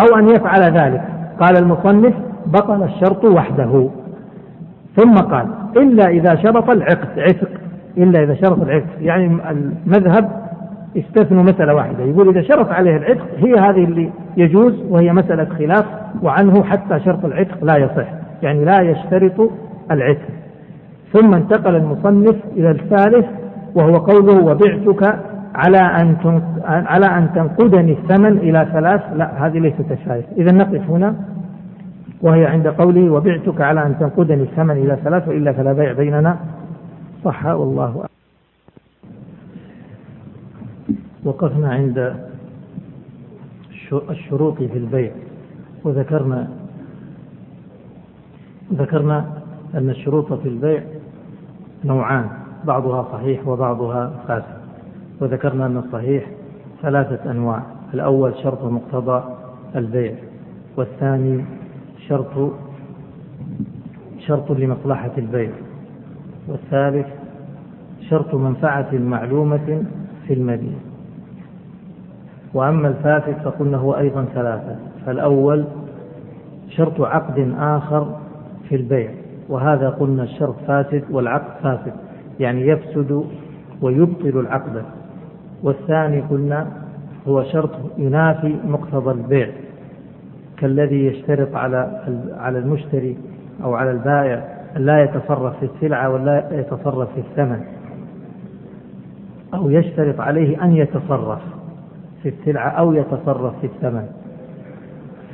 أو 0.00 0.18
أن 0.18 0.28
يفعل 0.28 0.62
ذلك. 0.62 1.02
قال 1.40 1.58
المصنف 1.58 2.14
بطل 2.46 2.82
الشرط 2.82 3.24
وحده. 3.24 3.88
ثم 4.96 5.14
قال 5.14 5.46
إلا 5.76 6.08
إذا 6.08 6.34
شرط 6.34 6.70
العقد 6.70 7.18
عتق 7.18 7.48
إلا 7.96 8.22
إذا 8.22 8.34
شرط 8.34 8.62
العتق 8.62 8.86
يعني 9.00 9.38
المذهب 9.50 10.46
استثنوا 10.96 11.42
مسألة 11.42 11.74
واحدة. 11.74 12.04
يقول 12.04 12.28
إذا 12.28 12.42
شرط 12.42 12.68
عليه 12.68 12.96
العتق 12.96 13.26
هي 13.36 13.54
هذه 13.54 13.84
اللي 13.84 14.10
يجوز 14.36 14.74
وهي 14.88 15.12
مسألة 15.12 15.44
خلاف 15.44 15.84
وعنه 16.22 16.64
حتى 16.64 17.00
شرط 17.00 17.24
العتق 17.24 17.64
لا 17.64 17.76
يصح. 17.76 18.08
يعني 18.42 18.64
لا 18.64 18.80
يشترط 18.80 19.50
العتق. 19.90 20.45
ثم 21.12 21.34
انتقل 21.34 21.76
المصنف 21.76 22.36
إلى 22.56 22.70
الثالث 22.70 23.26
وهو 23.74 23.96
قوله 23.96 24.44
وبعتك 24.44 25.18
على 25.54 25.78
أن 25.78 26.16
على 26.66 27.06
أن 27.06 27.32
تنقدني 27.34 27.92
الثمن 27.92 28.38
إلى 28.38 28.68
ثلاث. 28.72 29.00
لا 29.16 29.46
هذه 29.46 29.58
ليست 29.58 29.90
الثالث 29.90 30.26
إذا 30.36 30.52
نقف 30.52 30.90
هنا 30.90 31.14
وهي 32.22 32.46
عند 32.46 32.68
قوله 32.68 33.10
وبعتك 33.10 33.60
على 33.60 33.86
أن 33.86 33.98
تنقدني 33.98 34.42
الثمن 34.42 34.70
إلى 34.70 34.98
ثلاث 35.04 35.28
وإلا 35.28 35.52
فلا 35.52 35.72
بيع 35.72 35.92
بيننا. 35.92 36.38
صح 37.24 37.46
والله 37.46 37.84
أعلم. 37.84 38.08
وقفنا 41.24 41.68
عند 41.68 42.14
الشروط 44.10 44.56
في 44.62 44.78
البيع. 44.78 45.10
وذكرنا 45.84 46.48
ذكرنا 48.72 49.24
أن 49.74 49.90
الشروط 49.90 50.32
في 50.32 50.48
البيع 50.48 50.82
نوعان 51.84 52.28
بعضها 52.64 53.02
صحيح 53.12 53.48
وبعضها 53.48 54.12
فاسد. 54.28 54.56
وذكرنا 55.20 55.66
أن 55.66 55.76
الصحيح 55.76 56.24
ثلاثة 56.82 57.30
أنواع 57.30 57.62
الأول 57.94 58.34
شرط 58.42 58.64
مقتضى 58.64 59.24
البيع 59.76 60.14
والثاني 60.76 61.44
شرط 62.08 62.52
شرط 64.18 64.50
لمصلحة 64.50 65.10
البيع 65.18 65.50
والثالث 66.48 67.06
شرط 68.10 68.34
منفعة 68.34 68.88
معلومة 68.92 69.84
في 70.26 70.34
المدينة. 70.34 70.78
وأما 72.54 72.88
الفاسد 72.88 73.36
فقلنا 73.44 73.78
هو 73.78 73.96
أيضا 73.96 74.24
ثلاثة 74.34 74.76
فالأول 75.06 75.64
شرط 76.68 77.00
عقد 77.00 77.54
آخر 77.58 78.16
في 78.68 78.76
البيع. 78.76 79.10
وهذا 79.48 79.88
قلنا 79.88 80.22
الشرط 80.22 80.54
فاسد 80.66 81.04
والعقد 81.10 81.62
فاسد 81.62 81.92
يعني 82.40 82.66
يفسد 82.68 83.24
ويبطل 83.82 84.40
العقد. 84.40 84.82
والثاني 85.62 86.20
قلنا 86.20 86.66
هو 87.28 87.44
شرط 87.44 87.70
ينافي 87.98 88.54
مقتضى 88.64 89.10
البيع 89.10 89.48
كالذي 90.58 91.06
يشترط 91.06 91.54
على 91.54 92.02
على 92.38 92.58
المشتري 92.58 93.16
أو 93.64 93.74
على 93.74 93.90
البائع 93.90 94.44
أن 94.76 94.86
لا 94.86 95.02
يتصرف 95.02 95.58
في 95.58 95.64
السلعة 95.74 96.10
ولا 96.10 96.60
يتصرف 96.60 97.08
في 97.14 97.20
الثمن 97.20 97.60
أو 99.54 99.70
يشترط 99.70 100.20
عليه 100.20 100.64
أن 100.64 100.76
يتصرف 100.76 101.40
في 102.22 102.28
السلعة 102.28 102.68
أو 102.68 102.92
يتصرف 102.92 103.60
في 103.60 103.66
الثمن. 103.66 104.08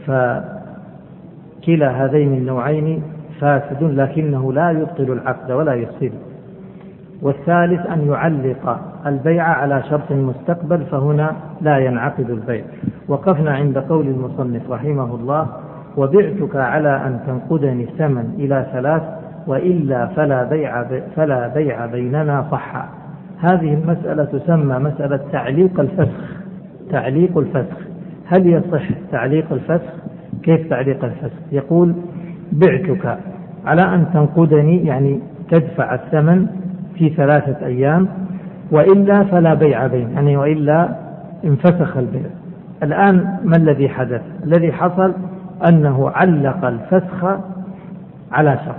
فكلا 0.06 2.04
هذين 2.04 2.34
النوعين 2.34 3.02
فاسد 3.40 3.82
لكنه 3.82 4.52
لا 4.52 4.70
يبطل 4.70 5.12
العقد 5.12 5.52
ولا 5.52 5.74
يفسده 5.74 6.18
والثالث 7.22 7.86
أن 7.86 8.06
يعلق 8.08 8.80
البيع 9.06 9.44
على 9.44 9.82
شرط 9.90 10.12
مستقبل 10.12 10.84
فهنا 10.84 11.36
لا 11.60 11.78
ينعقد 11.78 12.30
البيع. 12.30 12.64
وقفنا 13.08 13.50
عند 13.54 13.78
قول 13.78 14.06
المصنف 14.06 14.70
رحمه 14.70 15.14
الله 15.14 15.46
وبعتك 15.96 16.56
على 16.56 16.96
أن 16.96 17.20
تنقدني 17.26 17.84
الثمن 17.84 18.34
إلى 18.38 18.66
ثلاث 18.72 19.02
وإلا 19.46 20.06
فلا 20.06 20.44
بيع 20.44 20.84
فلا 21.16 21.48
بيع 21.48 21.86
بيننا 21.86 22.46
صحا. 22.50 22.88
هذه 23.40 23.74
المسألة 23.74 24.24
تسمى 24.24 24.78
مسألة 24.78 25.20
تعليق 25.32 25.80
الفسخ. 25.80 26.42
تعليق 26.90 27.38
الفسخ. 27.38 27.76
هل 28.26 28.46
يصح 28.46 28.82
تعليق 29.12 29.52
الفسخ؟ 29.52 29.92
كيف 30.42 30.70
تعليق 30.70 31.04
الفسخ؟ 31.04 31.38
يقول 31.52 31.94
بعتك 32.52 33.18
على 33.66 33.82
أن 33.82 34.06
تنقدني 34.14 34.86
يعني 34.86 35.20
تدفع 35.50 35.94
الثمن 35.94 36.46
في 36.94 37.08
ثلاثة 37.08 37.66
أيام 37.66 38.08
وإلا 38.70 39.24
فلا 39.24 39.54
بيع 39.54 39.86
بين 39.86 40.10
يعني 40.10 40.36
وإلا 40.36 40.88
انفسخ 41.44 41.96
البيع. 41.96 42.30
الآن 42.82 43.36
ما 43.44 43.56
الذي 43.56 43.88
حدث؟ 43.88 44.22
الذي 44.44 44.72
حصل 44.72 45.12
أنه 45.68 46.10
علق 46.10 46.64
الفسخ 46.64 47.24
على 48.32 48.58
شرط. 48.64 48.74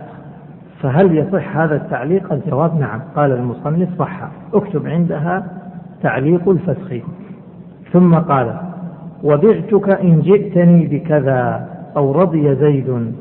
فهل 0.81 1.17
يصح 1.17 1.57
هذا 1.57 1.75
التعليق؟ 1.75 2.33
الجواب 2.33 2.79
نعم. 2.79 2.99
قال 3.15 3.31
المصنف 3.31 3.89
صح. 3.99 4.27
اكتب 4.53 4.87
عندها 4.87 5.45
تعليق 6.03 6.49
الفسخ. 6.49 6.93
ثم 7.93 8.15
قال 8.15 8.55
وبعتك 9.23 9.89
إن 10.01 10.19
جئتني 10.21 10.87
بكذا 10.87 11.67
أو 11.97 12.11
رضي 12.11 12.55
زيد 12.55 13.13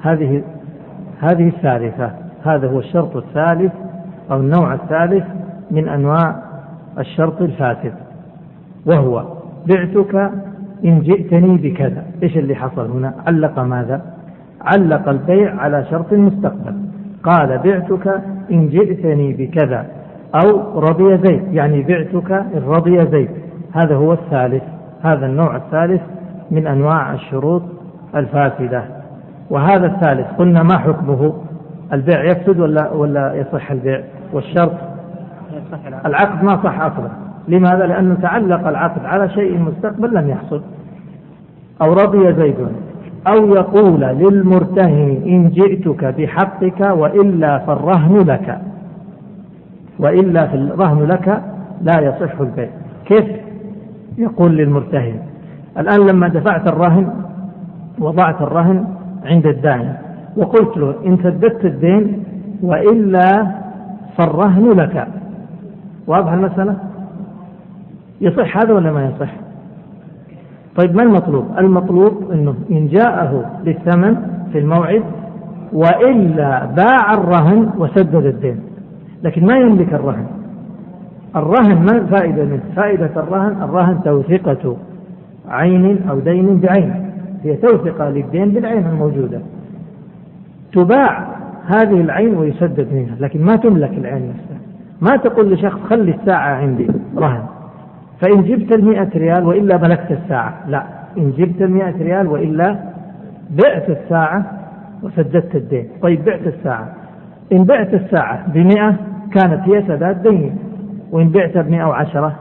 هذه 0.00 0.42
هذه 1.20 1.48
الثالثة. 1.48 2.10
هذا 2.44 2.68
هو 2.68 2.78
الشرط 2.78 3.16
الثالث 3.16 3.72
أو 4.30 4.40
النوع 4.40 4.74
الثالث 4.74 5.24
من 5.70 5.88
أنواع 5.88 6.36
الشرط 6.98 7.42
الفاسد. 7.42 7.92
وهو 8.86 9.24
بعتك 9.66 10.30
إن 10.84 11.00
جئتني 11.00 11.56
بكذا. 11.56 12.04
إيش 12.22 12.36
اللي 12.38 12.54
حصل 12.54 12.90
هنا؟ 12.90 13.14
علق 13.26 13.58
ماذا؟ 13.58 14.02
علق 14.60 15.08
البيع 15.08 15.60
على 15.60 15.84
شرط 15.90 16.12
المستقبل 16.12 16.74
قال 17.22 17.58
بعتك 17.58 18.20
إن 18.50 18.68
جئتني 18.68 19.32
بكذا 19.32 19.86
أو 20.34 20.80
رضي 20.80 21.18
زيد. 21.18 21.54
يعني 21.54 21.82
بعتك 21.82 22.32
إن 22.32 22.62
رضي 22.66 23.06
زيد. 23.06 23.30
هذا 23.72 23.94
هو 23.94 24.12
الثالث. 24.12 24.62
هذا 25.02 25.26
النوع 25.26 25.56
الثالث 25.56 26.02
من 26.50 26.66
أنواع 26.66 27.14
الشروط 27.14 27.62
الفاسدة. 28.14 28.95
وهذا 29.50 29.86
الثالث 29.86 30.26
قلنا 30.38 30.62
ما 30.62 30.78
حكمه؟ 30.78 31.34
البيع 31.92 32.24
يفسد 32.24 32.60
ولا 32.60 32.90
ولا 32.92 33.34
يصح 33.34 33.70
البيع؟ 33.70 34.00
والشرط؟ 34.32 34.72
العقد 36.06 36.44
ما 36.44 36.56
صح 36.64 36.80
أصلا. 36.80 37.08
لماذا؟ 37.48 37.86
لأنه 37.86 38.14
تعلق 38.22 38.68
العقد 38.68 39.04
على 39.04 39.28
شيء 39.28 39.58
مستقبل 39.58 40.14
لم 40.14 40.30
يحصل. 40.30 40.62
أو 41.82 41.92
رضي 41.92 42.34
زيد 42.34 42.56
أو 43.26 43.54
يقول 43.54 44.00
للمرتهن 44.00 45.22
إن 45.26 45.48
جئتك 45.48 46.04
بحقك 46.04 46.80
وإلا 46.80 47.58
فالرهن 47.58 48.16
لك. 48.18 48.58
وإلا 49.98 50.46
في 50.46 50.54
الرهن 50.54 51.06
لك 51.06 51.42
لا 51.82 52.00
يصح 52.00 52.40
البيع. 52.40 52.68
كيف؟ 53.04 53.26
يقول 54.18 54.56
للمرتهن 54.56 55.18
الآن 55.78 56.06
لما 56.06 56.28
دفعت 56.28 56.68
الرهن 56.68 57.10
وضعت 57.98 58.42
الرهن 58.42 58.84
عند 59.26 59.46
الدائن 59.46 59.94
وقلت 60.36 60.76
له 60.76 60.94
إن 61.06 61.16
سددت 61.16 61.64
الدين 61.64 62.24
وإلا 62.62 63.46
فالرهن 64.18 64.68
لك. 64.70 65.08
واضح 66.06 66.32
المسألة؟ 66.32 66.76
يصح 68.20 68.58
هذا 68.58 68.72
ولا 68.72 68.92
ما 68.92 69.04
يصح؟ 69.04 69.32
طيب 70.76 70.96
ما 70.96 71.02
المطلوب؟ 71.02 71.44
المطلوب 71.58 72.30
أنه 72.32 72.54
إن 72.70 72.88
جاءه 72.88 73.50
بالثمن 73.64 74.16
في 74.52 74.58
الموعد 74.58 75.02
وإلا 75.72 76.64
باع 76.64 77.14
الرهن 77.14 77.70
وسدد 77.78 78.24
الدين. 78.26 78.60
لكن 79.22 79.46
ما 79.46 79.56
يملك 79.56 79.94
الرهن. 79.94 80.26
الرهن 81.36 81.84
ما 81.84 81.92
الفائدة 81.92 82.44
منه؟ 82.44 82.60
فائدة 82.76 83.10
الرهن 83.16 83.62
الرهن 83.62 84.02
توثيقة 84.02 84.76
عين 85.48 86.08
أو 86.10 86.18
دين 86.18 86.60
بعين. 86.60 87.05
هي 87.44 87.56
توثقة 87.56 88.08
للدين 88.10 88.50
بالعين 88.50 88.86
الموجودة. 88.86 89.40
تباع 90.72 91.36
هذه 91.66 92.00
العين 92.00 92.36
ويسدد 92.36 92.92
منها 92.92 93.16
لكن 93.20 93.42
ما 93.42 93.56
تملك 93.56 93.90
العين 93.90 94.28
نفسها. 94.28 94.58
ما 95.00 95.16
تقول 95.16 95.52
لشخص 95.52 95.80
خلي 95.80 96.10
الساعة 96.10 96.54
عندي 96.54 96.86
رهن. 97.16 97.42
فإن 98.20 98.42
جبت 98.42 98.72
المئة 98.72 99.08
ريال 99.16 99.44
وإلا 99.44 99.76
ملكت 99.76 100.10
الساعة. 100.10 100.54
لا 100.68 100.82
إن 101.18 101.32
جبت 101.38 101.62
المئة 101.62 102.02
ريال 102.02 102.26
وإلا 102.26 102.76
بعت 103.50 103.90
الساعة 103.90 104.44
وسددت 105.02 105.54
الدين. 105.54 105.88
طيب 106.02 106.24
بعت 106.24 106.46
الساعة. 106.46 106.92
إن 107.52 107.64
بعت 107.64 107.94
الساعة 107.94 108.52
بمئة 108.52 108.94
كانت 109.32 109.68
هي 109.68 109.82
سداد 109.82 110.22
ديني. 110.22 110.52
وإن 111.12 111.30
بعت 111.30 111.58
بمئة 111.58 111.84
وعشرة 111.84 112.36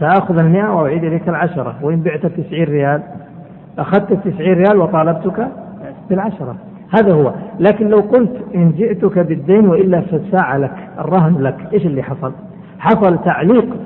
سآخذ 0.00 0.38
المئة 0.38 0.74
وأعيد 0.74 1.04
إليك 1.04 1.28
العشرة. 1.28 1.74
وإن 1.82 2.02
بعت 2.02 2.26
بتسعين 2.26 2.64
ريال 2.64 3.02
أخذت 3.78 4.12
التسعين 4.12 4.52
ريال 4.52 4.78
وطالبتك 4.78 5.48
بالعشرة. 6.10 6.56
هذا 6.90 7.14
هو. 7.14 7.32
لكن 7.60 7.88
لو 7.88 7.98
قلت 7.98 8.36
إن 8.54 8.72
جئتك 8.72 9.18
بالدين 9.18 9.68
وإلا 9.68 10.00
فالساعة 10.00 10.58
لك 10.58 10.88
الرهن 10.98 11.42
لك 11.42 11.56
إيش 11.72 11.86
اللي 11.86 12.02
حصل؟ 12.02 12.32
حصل 12.78 13.18
تعليق 13.24 13.76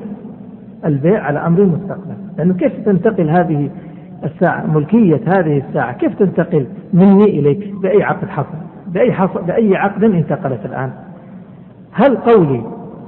البيع 0.85 1.23
على 1.23 1.39
أمر 1.39 1.59
المستقبل. 1.59 2.15
لأنه 2.39 2.55
كيف 2.55 2.73
تنتقل 2.85 3.31
هذه 3.31 3.71
الساعة 4.25 4.67
ملكية 4.67 5.21
هذه 5.27 5.63
الساعة؟ 5.69 5.93
كيف 5.93 6.15
تنتقل 6.15 6.67
مني 6.93 7.25
إليك؟ 7.25 7.75
بأي 7.83 8.03
عقد 8.03 8.29
حصل؟ 8.29 8.59
بأي, 8.87 9.13
حصل 9.13 9.43
بأي 9.43 9.77
عقد 9.77 10.05
انتقلت 10.05 10.67
الآن؟ 10.67 10.91
هل 11.93 12.17
قولي 12.17 12.63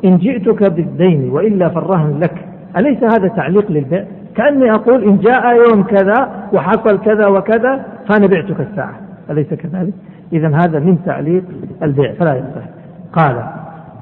إن 0.05 0.17
جئتك 0.17 0.63
بالدين 0.63 1.31
وإلا 1.31 1.69
فالرهن 1.69 2.21
لك 2.21 2.49
أليس 2.77 3.05
هذا 3.05 3.29
تعليق 3.29 3.71
للبيع؟ 3.71 4.05
كأني 4.37 4.75
أقول 4.75 5.05
إن 5.05 5.19
جاء 5.19 5.57
يوم 5.57 5.83
كذا 5.83 6.49
وحصل 6.53 6.99
كذا 6.99 7.27
وكذا 7.27 7.85
فأنا 8.09 8.27
بعتك 8.27 8.61
الساعة. 8.61 8.95
أليس 9.31 9.55
كذلك؟ 9.55 9.95
إذا 10.33 10.57
هذا 10.57 10.79
من 10.79 10.99
تعليق 11.05 11.45
البيع. 11.83 12.13
فلا 12.13 12.35
يصح 12.35 12.69
قال 13.13 13.45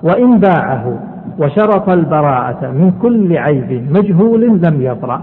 وإن 0.02 0.38
باعه 0.38 0.98
وشرط 1.38 1.88
البراءة 1.88 2.70
من 2.70 2.90
كل 3.02 3.36
عيب 3.36 3.92
مجهول 3.92 4.40
لم 4.40 4.82
يبرأ. 4.82 5.22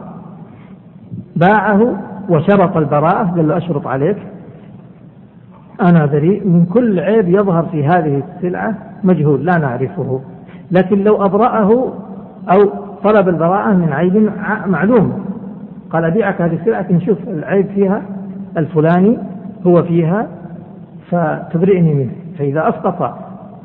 باعه 1.35 1.95
وشرط 2.29 2.77
البراءة 2.77 3.23
قال 3.23 3.47
له 3.47 3.57
أشرط 3.57 3.87
عليك. 3.87 4.17
أنا 5.81 6.05
بريء 6.05 6.47
من 6.47 6.65
كل 6.65 6.99
عيب 6.99 7.29
يظهر 7.29 7.65
في 7.71 7.85
هذه 7.85 8.23
السلعة 8.35 8.75
مجهول 9.03 9.45
لا 9.45 9.57
نعرفه. 9.57 10.21
لكن 10.71 11.03
لو 11.03 11.25
أبرأه 11.25 11.93
أو 12.51 12.86
طلب 13.03 13.29
البراءة 13.29 13.73
من 13.73 13.93
عيب 13.93 14.31
معلوم. 14.67 15.25
قال 15.89 16.05
أبيعك 16.05 16.41
هذه 16.41 16.55
السلعة 16.55 16.85
نشوف 16.91 17.17
العيب 17.27 17.67
فيها 17.67 18.01
الفلاني 18.57 19.17
هو 19.67 19.83
فيها 19.83 20.27
فتبرئني 21.09 21.93
منه. 21.93 22.11
فإذا 22.39 22.69
أسقط 22.69 23.01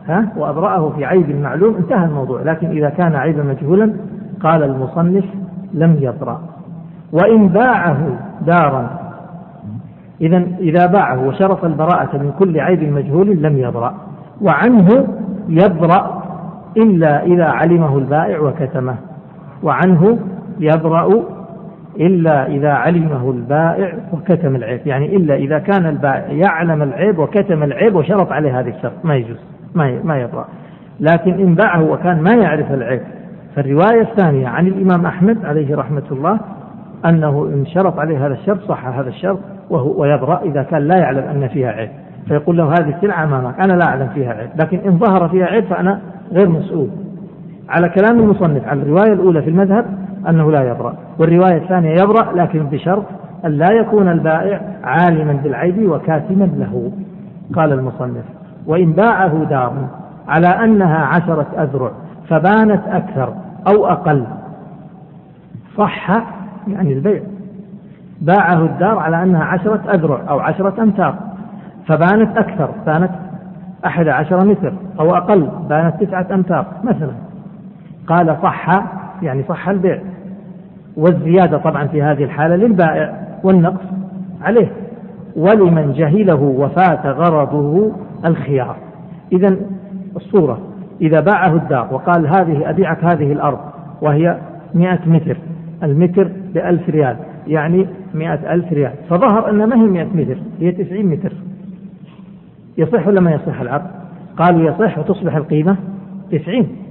ها 0.07 0.29
وأبرأه 0.37 0.90
في 0.90 1.05
عيب 1.05 1.40
معلوم 1.40 1.75
انتهى 1.75 2.05
الموضوع. 2.05 2.42
لكن 2.42 2.71
إذا 2.71 2.88
كان 2.88 3.14
عيبا 3.14 3.42
مجهولا 3.42 3.92
قال 4.42 4.62
المصنف 4.62 5.25
لم 5.75 5.97
يبرأ. 6.01 6.40
وإن 7.12 7.49
باعه 7.49 8.18
دارا 8.47 8.90
إذا 10.21 10.45
إذا 10.61 10.87
باعه 10.87 11.29
وشرط 11.29 11.64
البراءة 11.64 12.16
من 12.16 12.33
كل 12.38 12.61
عيب 12.61 12.92
مجهول 12.92 13.42
لم 13.42 13.59
يبرأ. 13.59 13.95
وعنه 14.40 15.07
يبرأ 15.49 16.23
إلا 16.77 17.25
إذا 17.25 17.45
علمه 17.45 17.99
البائع 17.99 18.40
وكتمه. 18.40 18.95
وعنه 19.62 20.18
يبرأ 20.61 21.22
إلا 22.01 22.46
إذا 22.46 22.72
علمه 22.72 23.31
البائع 23.31 23.94
وكتم 24.12 24.57
العيب. 24.57 24.81
يعني 24.87 25.16
إلا 25.16 25.35
إذا 25.35 25.59
كان 25.59 25.87
البائع 25.87 26.33
يعلم 26.33 26.83
العيب 26.83 27.18
وكتم 27.18 27.62
العيب 27.62 27.94
وشرط 27.96 28.33
عليه 28.33 28.61
هذه 28.61 28.68
الشرط. 28.68 28.92
ما 29.05 29.16
يجوز. 29.16 29.38
ما 29.75 30.01
ما 30.05 30.20
يبرأ. 30.20 30.48
لكن 31.01 31.33
إن 31.33 31.55
باعه 31.55 31.90
وكان 31.90 32.22
ما 32.22 32.35
يعرف 32.35 32.72
العيب. 32.72 33.01
فالرواية 33.57 34.01
الثانية 34.01 34.48
عن 34.48 34.66
الإمام 34.66 35.07
أحمد 35.07 35.44
عليه 35.44 35.77
رحمة 35.77 36.03
الله 36.11 36.38
أنه 37.07 37.51
إن 37.55 37.66
شرط 37.66 37.98
عليه 37.98 38.27
هذا 38.27 38.35
الشرط 38.35 38.61
صح 38.61 38.87
هذا 38.87 39.09
الشرط 39.09 39.38
وهو 39.70 40.01
ويبرأ 40.01 40.40
إذا 40.42 40.62
كان 40.62 40.88
لا 40.88 40.98
يعلم 40.98 41.25
أن 41.25 41.48
فيها 41.48 41.70
عيب. 41.70 41.90
فيقول 42.29 42.57
له 42.57 42.68
هذه 42.68 42.94
السلعة 42.96 43.25
أمامك. 43.25 43.61
أنا 43.61 43.72
لا 43.72 43.85
أعلم 43.85 44.09
فيها 44.14 44.33
عيب. 44.33 44.51
لكن 44.61 44.79
إن 44.79 44.98
ظهر 44.98 45.29
فيها 45.29 45.46
عيب 45.46 45.64
فأنا 45.64 46.01
غير 46.33 46.48
مسؤول. 46.48 46.88
على 47.68 47.88
كلام 47.88 48.20
المصنف 48.20 48.68
على 48.68 48.83
الرواية 48.83 49.12
الأولى 49.12 49.42
في 49.42 49.51
المذهب 49.51 49.85
أنه 50.29 50.51
لا 50.51 50.70
يبرأ 50.70 50.94
والرواية 51.18 51.57
الثانية 51.57 51.90
يبرأ 51.90 52.33
لكن 52.33 52.66
بشرط 52.66 53.05
أن 53.44 53.51
لا 53.51 53.70
يكون 53.70 54.09
البائع 54.09 54.61
عالما 54.85 55.33
بالعيب 55.33 55.90
وكاتما 55.90 56.44
له. 56.44 56.92
قال 57.55 57.72
المصنف 57.72 58.25
وإن 58.66 58.92
باعه 58.92 59.44
دار 59.44 59.72
على 60.29 60.46
أنها 60.46 60.98
عشرة 60.98 61.46
أذرع 61.59 61.90
فبانت 62.29 62.83
أكثر 62.87 63.35
أو 63.66 63.87
أقل 63.87 64.25
صح 65.77 66.11
يعني 66.68 66.92
البيع. 66.92 67.22
باعه 68.20 68.64
الدار 68.64 68.98
على 68.98 69.22
أنها 69.22 69.44
عشرة 69.44 69.81
أذرع 69.94 70.20
أو 70.29 70.40
عشرة 70.40 70.83
أمتار 70.83 71.14
فبانت 71.87 72.38
أكثر 72.38 72.70
بانت 72.87 73.11
أحد 73.87 74.09
عشر 74.09 74.44
متر 74.44 74.72
أو 75.01 75.16
أقل 75.16 75.48
بانت 75.68 76.05
تسعة 76.05 76.27
أمتار 76.33 76.66
مثلا. 76.85 77.32
قال 78.07 78.37
صح 78.43 78.85
يعني 79.23 79.43
صح 79.49 79.69
البيع. 79.69 79.99
والزيادة 80.97 81.59
طبعا 81.59 81.87
في 81.87 82.03
هذه 82.03 82.25
الحالة 82.25 82.57
للبائع 82.57 83.15
والنقص 83.45 83.87
عليه. 84.43 84.73
ولمن 85.37 85.93
جهله 85.93 86.43
وفات 86.43 87.07
غرضه 87.07 87.93
الخيار. 88.25 88.77
إذا 89.33 89.57
الصورة 90.17 90.59
إذا 91.01 91.21
باعه 91.21 91.55
الدار 91.57 91.88
وقال 91.93 92.27
هذه 92.27 92.71
أبيعك 92.71 93.05
هذه 93.05 93.33
الأرض 93.33 93.59
وهي 94.03 94.38
مئة 94.75 94.99
متر 95.07 95.37
المتر 95.83 96.31
بألف 96.55 96.91
ريال 96.91 97.17
يعني 97.47 97.87
مئة 98.15 98.55
ألف 98.55 98.73
ريال. 98.73 98.93
فظهر 99.11 99.51
أن 99.51 99.69
ما 99.69 99.77
هي 99.77 99.87
مئة 99.87 100.09
متر 100.15 100.38
هي 100.61 100.73
تسعين 100.73 101.07
متر. 101.07 101.33
يصح 102.79 103.07
ولا 103.07 103.21
ما 103.21 103.31
يصح 103.31 103.61
العقد؟ 103.61 103.91
قالوا 104.37 104.71
يصح 104.71 104.99
وتصبح 104.99 105.37
القيمة 105.37 105.77
تسعين. 106.33 106.82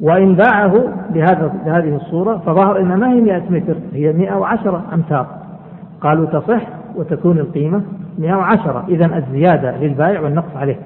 وإن 0.00 0.34
باعه 0.34 0.72
بهذا 1.14 1.52
بهذه 1.64 1.96
الصورة 1.96 2.36
فظهر 2.46 2.80
أن 2.80 2.96
ما 2.96 3.12
هي 3.12 3.20
100 3.20 3.42
متر 3.50 3.76
هي 3.92 4.12
110 4.12 4.82
أمتار. 4.92 5.26
قالوا 6.00 6.26
تصح 6.26 6.62
وتكون 6.96 7.38
القيمة 7.38 7.82
110 8.18 8.84
إذا 8.88 9.16
الزيادة 9.16 9.76
للبائع 9.76 10.20
والنقص 10.20 10.56
عليه. 10.56 10.76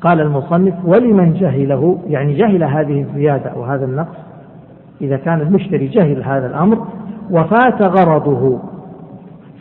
قال 0.00 0.20
المصنف 0.20 0.74
ولمن 0.84 1.34
جهله؟ 1.34 1.98
يعني 2.08 2.34
جهل 2.34 2.64
هذه 2.64 3.00
الزيادة 3.00 3.52
وهذا 3.56 3.84
النقص. 3.84 4.16
إذا 5.00 5.16
كان 5.16 5.40
المشتري 5.40 5.86
جهل 5.86 6.22
هذا 6.22 6.46
الأمر 6.46 6.86
وفات 7.30 7.82
غرضه. 7.82 8.58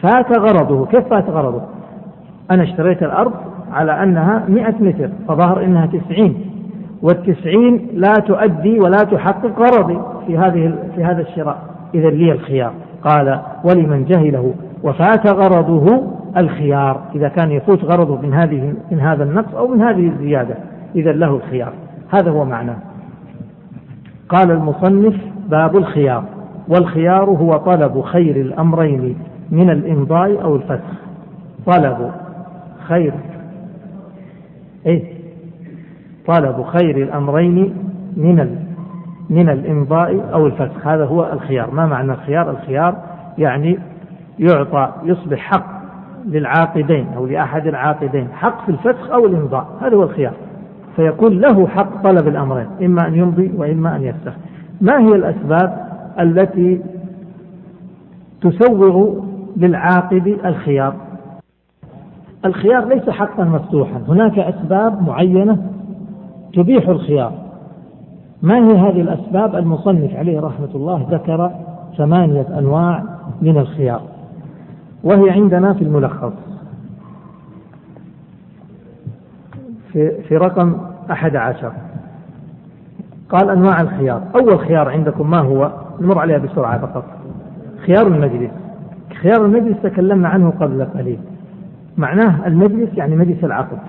فات 0.01 0.39
غرضه. 0.39 0.85
كيف 0.85 1.07
فات 1.07 1.29
غرضه؟ 1.29 1.61
أنا 2.51 2.63
اشتريت 2.63 3.03
الأرض 3.03 3.33
على 3.71 4.03
أنها 4.03 4.43
مئة 4.47 4.75
متر 4.79 5.09
فظهر 5.27 5.63
أنها 5.63 5.85
تسعين. 5.85 6.48
والتسعين 7.01 7.87
لا 7.93 8.13
تؤدي 8.13 8.79
ولا 8.79 8.97
تحقق 8.97 9.59
غرضي 9.59 9.99
في 10.27 10.37
هذه 10.37 10.73
في 10.95 11.03
هذا 11.03 11.21
الشراء. 11.21 11.57
إذا 11.95 12.09
لي 12.09 12.31
الخيار. 12.31 12.71
قال 13.03 13.39
ولمن 13.63 14.05
جهله 14.05 14.53
وفات 14.83 15.27
غرضه 15.27 16.03
الخيار. 16.37 17.01
إذا 17.15 17.27
كان 17.27 17.51
يفوت 17.51 17.83
غرضه 17.83 18.21
من 18.21 18.33
هذه 18.33 18.73
من 18.91 18.99
هذا 18.99 19.23
النقص 19.23 19.55
أو 19.55 19.67
من 19.67 19.81
هذه 19.81 20.07
الزيادة 20.07 20.55
إذا 20.95 21.11
له 21.11 21.35
الخيار. 21.35 21.73
هذا 22.09 22.31
هو 22.31 22.45
معناه. 22.45 22.77
قال 24.29 24.51
المصنف 24.51 25.15
باب 25.49 25.77
الخيار. 25.77 26.23
والخيار 26.67 27.29
هو 27.29 27.57
طلب 27.57 28.01
خير 28.01 28.35
الأمرين 28.35 29.17
من 29.51 29.69
الإمضاء 29.69 30.43
أو 30.43 30.55
الفسخ. 30.55 30.99
طلب 31.65 32.11
خير. 32.87 33.13
إيه؟ 34.85 35.18
طلب 36.27 36.63
خير 36.63 36.97
الأمرين 36.97 37.73
من 38.17 38.55
من 39.29 39.49
الإمضاء 39.49 40.29
أو 40.33 40.47
الفسخ. 40.47 40.87
هذا 40.87 41.05
هو 41.05 41.31
الخيار. 41.33 41.71
ما 41.71 41.85
معنى 41.85 42.11
الخيار؟ 42.11 42.49
الخيار 42.49 42.95
يعني 43.37 43.79
يعطى 44.39 44.93
يصبح 45.03 45.39
حق 45.39 45.79
للعاقدين 46.25 47.07
أو 47.15 47.25
لأحد 47.25 47.67
العاقدين 47.67 48.27
حق 48.33 48.65
في 48.65 48.69
الفسخ 48.69 49.11
أو 49.11 49.25
الإمضاء 49.25 49.67
هذا 49.81 49.95
هو 49.95 50.03
الخيار. 50.03 50.33
فيكون 50.95 51.39
له 51.39 51.67
حق 51.67 52.03
طلب 52.03 52.27
الأمرين 52.27 52.67
إما 52.81 53.07
أن 53.07 53.15
يمضي 53.15 53.51
وإما 53.57 53.95
أن 53.95 54.03
يفسخ. 54.03 54.33
ما 54.81 54.99
هي 54.99 55.15
الأسباب 55.15 55.89
التي 56.19 56.81
تسوغ 58.41 59.15
للعاقد 59.57 60.37
الخيار؟ 60.45 60.95
الخيار 62.45 62.87
ليس 62.87 63.09
حقا 63.09 63.43
مفتوحا. 63.43 64.01
هناك 64.07 64.39
أسباب 64.39 65.07
معينة 65.07 65.78
تبيح 66.59 66.89
الخيار. 66.89 67.33
ما 68.41 68.55
هي 68.55 68.77
هذه 68.77 69.01
الأسباب؟ 69.01 69.55
المصنف 69.55 70.15
عليه 70.15 70.39
رحمة 70.39 70.69
الله 70.75 71.07
ذكر 71.11 71.51
ثمانية 71.97 72.59
أنواع 72.59 73.03
من 73.41 73.57
الخيار 73.57 74.01
وهي 75.03 75.29
عندنا 75.29 75.73
في 75.73 75.83
الملخص. 75.83 76.33
في, 79.93 80.21
في 80.21 80.37
رقم 80.37 80.77
أحد 81.11 81.35
عشر. 81.35 81.71
قال 83.29 83.49
أنواع 83.49 83.81
الخيار. 83.81 84.21
أول 84.35 84.59
خيار 84.59 84.89
عندكم 84.89 85.29
ما 85.29 85.39
هو؟ 85.39 85.71
نمر 86.01 86.19
عليها 86.19 86.37
بسرعة 86.37 86.79
فقط. 86.79 87.05
خيار 87.85 88.07
المجلس. 88.07 88.51
خيار 89.21 89.45
المجلس 89.45 89.77
تكلمنا 89.83 90.27
عنه 90.27 90.49
قبل 90.49 90.85
قليل. 90.85 91.19
معناه 91.97 92.47
المجلس 92.47 92.89
يعني 92.97 93.15
مجلس 93.15 93.43
العقد. 93.43 93.79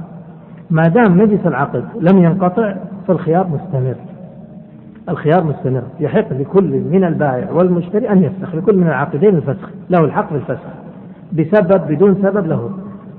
ما 0.70 0.88
دام 0.88 1.18
مجلس 1.18 1.46
العقد 1.46 1.84
لم 2.00 2.18
ينقطع 2.18 2.74
فالخيار 3.08 3.46
مستمر. 3.46 3.94
الخيار 5.08 5.44
مستمر. 5.44 5.82
يحق 6.00 6.32
لكل 6.32 6.80
من 6.90 7.04
البائع 7.04 7.50
والمشتري 7.50 8.10
أن 8.10 8.22
يفسخ 8.22 8.54
لكل 8.54 8.76
من 8.76 8.86
العاقدين 8.86 9.34
الفسخ. 9.34 9.70
له 9.90 10.04
الحق 10.04 10.28
في 10.28 10.34
الفسخ 10.34 10.68
بسبب 11.32 11.86
بدون 11.88 12.14
سبب 12.22 12.46
له. 12.46 12.70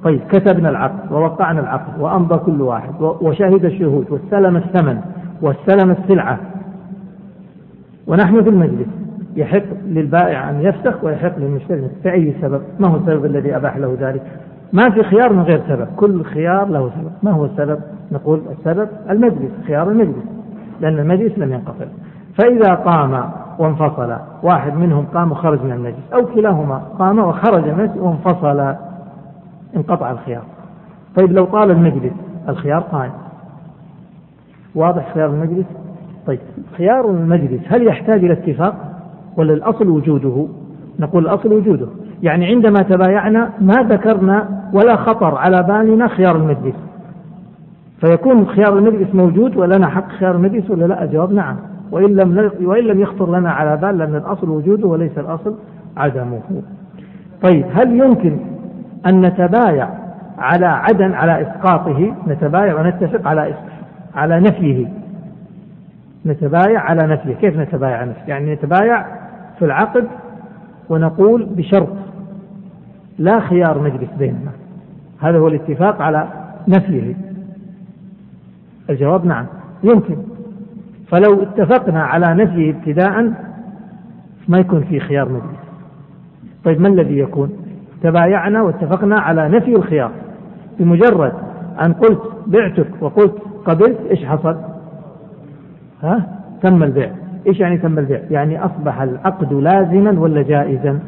طيب 0.03 0.19
كتبنا 0.29 0.69
العقد 0.69 1.11
ووقعنا 1.11 1.59
العقد 1.59 2.01
وأمضى 2.01 2.37
كل 2.37 2.61
واحد 2.61 3.01
وشهد 3.01 3.65
الشهود 3.65 4.05
واستلم 4.11 4.57
الثمن 4.57 5.01
واستلم 5.41 5.91
السلعة. 5.91 6.39
ونحن 8.07 8.43
في 8.43 8.49
المجلس. 8.49 8.87
يحق 9.35 9.63
للبائع 9.87 10.49
أن 10.49 10.61
يفسخ 10.61 11.03
ويحق 11.03 11.39
للمشتري 11.39 11.87
في 12.03 12.11
أي 12.11 12.33
سبب؟ 12.41 12.61
ما 12.79 12.87
هو 12.87 12.95
السبب 12.95 13.25
الذي 13.25 13.55
أباح 13.55 13.77
له 13.77 13.97
ذلك؟ 13.99 14.21
ما 14.73 14.89
في 14.89 15.03
خيار 15.03 15.33
من 15.33 15.41
غير 15.41 15.61
سبب. 15.67 15.87
كل 15.95 16.23
خيار 16.23 16.67
له 16.67 16.89
سبب. 16.89 17.11
ما 17.23 17.31
هو 17.31 17.45
السبب؟ 17.45 17.79
نقول 18.11 18.41
السبب 18.51 18.89
المجلس 19.09 19.51
خيار 19.67 19.89
المجلس. 19.89 20.25
لأن 20.81 20.99
المجلس 20.99 21.37
لم 21.37 21.53
ينقطع 21.53 21.85
فإذا 22.37 22.73
قام 22.73 23.31
وانفصل 23.59 24.15
واحد 24.43 24.73
منهم 24.73 25.05
قام 25.05 25.31
وخرج 25.31 25.63
من 25.63 25.71
المجلس 25.71 26.13
أو 26.13 26.25
كلاهما 26.25 26.81
قام 26.99 27.19
وخرج 27.19 27.63
من 27.63 27.69
المجلس 27.69 27.97
وانفصل 27.97 28.75
انقطع 29.75 30.11
الخيار. 30.11 30.43
طيب 31.15 31.31
لو 31.31 31.45
طال 31.45 31.71
المجلس 31.71 32.13
الخيار 32.49 32.79
قائم. 32.79 33.11
واضح 34.75 35.13
خيار 35.13 35.29
المجلس؟ 35.29 35.65
طيب 36.27 36.39
خيار 36.77 37.09
المجلس 37.09 37.61
هل 37.67 37.87
يحتاج 37.87 38.23
إلى 38.23 38.33
اتفاق 38.33 38.75
ولا 39.37 39.53
الأصل 39.53 39.89
وجوده؟ 39.89 40.47
نقول 40.99 41.23
الأصل 41.23 41.53
وجوده. 41.53 41.87
يعني 42.23 42.45
عندما 42.45 42.81
تبايعنا 42.81 43.49
ما 43.61 43.75
ذكرنا 43.83 44.49
ولا 44.73 44.95
خطر 44.95 45.35
على 45.35 45.63
بالنا 45.63 46.07
خيار 46.07 46.35
المجلس. 46.35 46.75
فيكون 48.01 48.47
خيار 48.47 48.77
المجلس 48.77 49.15
موجود 49.15 49.57
ولنا 49.57 49.87
حق 49.87 50.09
خيار 50.09 50.35
المجلس 50.35 50.69
ولا 50.69 50.85
لا؟ 50.85 51.03
الجواب 51.03 51.33
نعم. 51.33 51.55
وإن 51.91 52.15
لم 52.15 52.51
وإن 52.61 52.83
لم 52.83 53.01
يخطر 53.01 53.39
لنا 53.39 53.51
على 53.51 53.77
بال 53.77 53.97
لأن 53.97 54.15
الأصل 54.15 54.49
وجوده 54.49 54.87
وليس 54.87 55.17
الأصل 55.17 55.55
عدمه. 55.97 56.41
طيب 57.43 57.65
هل 57.73 57.99
يمكن 57.99 58.37
أن 59.05 59.21
نتبايع 59.21 59.89
على 60.37 60.65
عدم 60.65 61.13
على 61.13 61.41
إسقاطه؟ 61.41 62.15
نتبايع 62.27 62.79
ونتفق 62.79 63.27
على 63.27 63.53
على 64.15 64.39
نفيه. 64.39 64.87
نتبايع 66.25 66.79
على 66.79 67.07
نفيه. 67.07 67.33
كيف 67.33 67.57
نتبايع 67.57 68.03
نفيه؟ 68.03 68.21
يعني 68.27 68.53
نتبايع 68.53 69.05
في 69.59 69.65
العقد 69.65 70.07
ونقول 70.89 71.45
بشرط 71.45 71.89
لا 73.19 73.39
خيار 73.39 73.81
مجلس 73.81 74.09
بيننا 74.19 74.51
هذا 75.19 75.37
هو 75.37 75.47
الاتفاق 75.47 76.01
على 76.01 76.27
نفيه. 76.67 77.15
الجواب 78.89 79.25
نعم 79.25 79.45
يمكن. 79.83 80.17
فلو 81.07 81.43
اتفقنا 81.43 82.03
على 82.03 82.33
نفيه 82.33 82.71
ابتداء 82.71 83.33
ما 84.47 84.57
يكون 84.57 84.83
في 84.83 84.99
خيار 84.99 85.29
مجلس. 85.29 85.61
طيب 86.63 86.81
ما 86.81 86.87
الذي 86.87 87.17
يكون؟ 87.17 87.49
تبايعنا 88.03 88.61
واتفقنا 88.61 89.19
على 89.19 89.49
نفي 89.49 89.75
الخيار. 89.75 90.11
بمجرد 90.79 91.33
أن 91.81 91.93
قلت 91.93 92.21
بعتك 92.47 92.87
وقلت 93.01 93.35
قبلت 93.65 93.99
إيش 94.09 94.25
حصل؟ 94.25 94.57
ها؟ 96.03 96.39
تم 96.61 96.83
البيع. 96.83 97.11
إيش 97.47 97.59
يعني 97.59 97.77
تم 97.77 97.99
البيع؟ 97.99 98.21
يعني 98.29 98.65
أصبح 98.65 99.01
العقد 99.01 99.53
لازما 99.53 100.19
ولا 100.19 100.41
جائزا؟ 100.41 100.99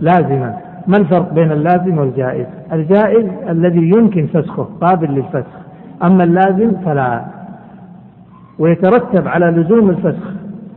لازما. 0.00 0.63
ما 0.86 0.96
الفرق 0.96 1.32
بين 1.32 1.52
اللازم 1.52 1.98
والجائز؟ 1.98 2.46
الجائز 2.72 3.26
الذي 3.48 3.90
يمكن 3.96 4.26
فسخه 4.26 4.68
قابل 4.80 5.10
للفسخ. 5.10 5.64
أما 6.02 6.24
اللازم 6.24 6.72
فلا. 6.84 7.24
ويترتب 8.58 9.28
على 9.28 9.46
لزوم 9.46 9.90
الفسخ 9.90 10.32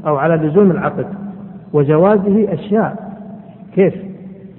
أو 0.07 0.17
على 0.17 0.35
لزوم 0.35 0.71
العقد 0.71 1.05
وجوازه 1.73 2.53
أشياء. 2.53 3.13
كيف؟ 3.73 3.93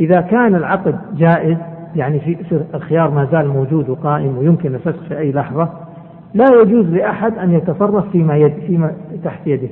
إذا 0.00 0.20
كان 0.20 0.54
العقد 0.54 0.94
جائز 1.16 1.56
يعني 1.96 2.20
في 2.20 2.60
الخيار 2.74 3.10
ما 3.10 3.24
زال 3.24 3.48
موجود 3.48 3.88
وقائم 3.88 4.38
ويمكن 4.38 4.74
الفسخ 4.74 5.02
في 5.08 5.18
أي 5.18 5.32
لحظة 5.32 5.68
لا 6.34 6.44
يجوز 6.62 6.86
لأحد 6.86 7.38
أن 7.38 7.52
يتصرف 7.52 8.10
فيما 8.10 8.36
يد 8.36 8.52
فيما 8.66 8.92
تحت 9.24 9.46
يده. 9.46 9.68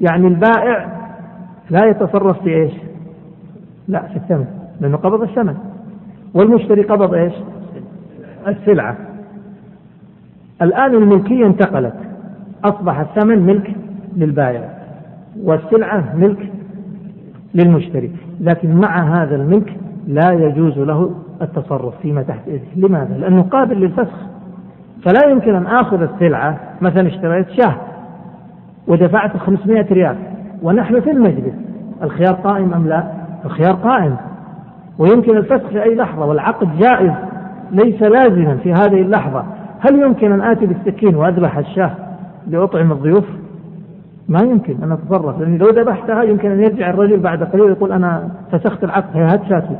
يعني 0.00 0.26
البائع 0.26 0.88
لا 1.70 1.86
يتصرف 1.86 2.42
في 2.42 2.54
إيش؟ 2.54 2.72
لا 3.88 4.02
في 4.02 4.16
الثمن. 4.16 4.59
لأنه 4.80 4.96
قبض 4.96 5.22
الثمن. 5.22 5.54
والمشتري 6.34 6.82
قبض 6.82 7.14
إيش؟ 7.14 7.32
السلعة. 8.48 8.96
الآن 10.62 10.94
الملكية 10.94 11.46
انتقلت. 11.46 11.94
أصبح 12.64 12.98
الثمن 12.98 13.46
ملك 13.46 13.74
للبائع 14.16 14.68
والسلعة 15.44 16.16
ملك 16.16 16.52
للمشتري. 17.54 18.10
لكن 18.40 18.74
مع 18.74 19.22
هذا 19.22 19.36
الملك 19.36 19.76
لا 20.06 20.32
يجوز 20.32 20.78
له 20.78 21.10
التصرف 21.42 21.94
فيما 22.02 22.22
تحت 22.22 22.48
يده 22.48 22.88
لماذا؟ 22.88 23.18
لأنه 23.18 23.42
قابل 23.42 23.80
للفسخ. 23.80 24.16
فلا 25.04 25.30
يمكن 25.30 25.54
أن 25.54 25.66
آخذ 25.66 26.02
السلعة 26.02 26.60
مثلا 26.80 27.08
اشتريت 27.08 27.50
شاة 27.50 27.76
ودفعت 28.88 29.36
500 29.36 29.86
ريال 29.92 30.16
ونحن 30.62 31.00
في 31.00 31.10
المجلس. 31.10 31.54
الخيار 32.02 32.34
قائم 32.34 32.74
أم 32.74 32.88
لا؟ 32.88 33.04
الخيار 33.44 33.72
قائم. 33.72 34.16
ويمكن 35.00 35.36
الفسخ 35.36 35.66
في 35.68 35.82
أي 35.82 35.94
لحظة 35.94 36.26
والعقد 36.26 36.78
جائز 36.78 37.12
ليس 37.70 38.02
لازما 38.02 38.56
في 38.56 38.72
هذه 38.72 39.02
اللحظة. 39.02 39.44
هل 39.80 40.02
يمكن 40.02 40.32
أن 40.32 40.40
آتي 40.40 40.66
بالسكين 40.66 41.16
وأذبح 41.16 41.58
الشاة 41.58 41.90
لأطعم 42.46 42.92
الضيوف؟ 42.92 43.24
ما 44.28 44.40
يمكن 44.40 44.76
أن 44.82 44.92
أتصرف. 44.92 45.40
لأن 45.40 45.58
لو 45.58 45.66
ذبحتها 45.66 46.22
يمكن 46.22 46.50
أن 46.50 46.60
يرجع 46.60 46.90
الرجل 46.90 47.20
بعد 47.20 47.42
قليل 47.42 47.70
يقول 47.70 47.92
أنا 47.92 48.28
فسخت 48.52 48.84
العقد 48.84 49.16
هات 49.16 49.40
شاتي. 49.48 49.76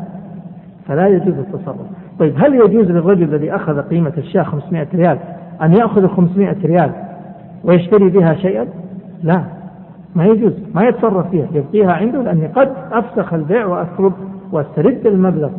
فلا 0.87 1.07
يجوز 1.07 1.39
التصرف. 1.39 1.87
طيب 2.19 2.35
هل 2.37 2.55
يجوز 2.55 2.91
للرجل 2.91 3.23
الذي 3.23 3.55
أخذ 3.55 3.81
قيمة 3.81 4.13
الشاة 4.19 4.43
500 4.43 4.87
ريال 4.95 5.19
أن 5.63 5.73
يأخذ 5.73 6.07
500 6.07 6.57
ريال 6.65 6.91
ويشتري 7.65 8.09
بها 8.09 8.35
شيئا؟ 8.35 8.67
لا 9.23 9.43
ما 10.15 10.25
يجوز. 10.25 10.53
ما 10.75 10.83
يتصرف 10.83 11.31
فيها 11.31 11.47
يبقيها 11.53 11.93
عنده 11.93 12.23
لأني 12.23 12.47
قد 12.47 12.73
أفسخ 12.93 13.35
البيع 13.35 13.67
وأطلب 13.67 14.13
واسترد 14.53 15.07
المبلغ 15.07 15.51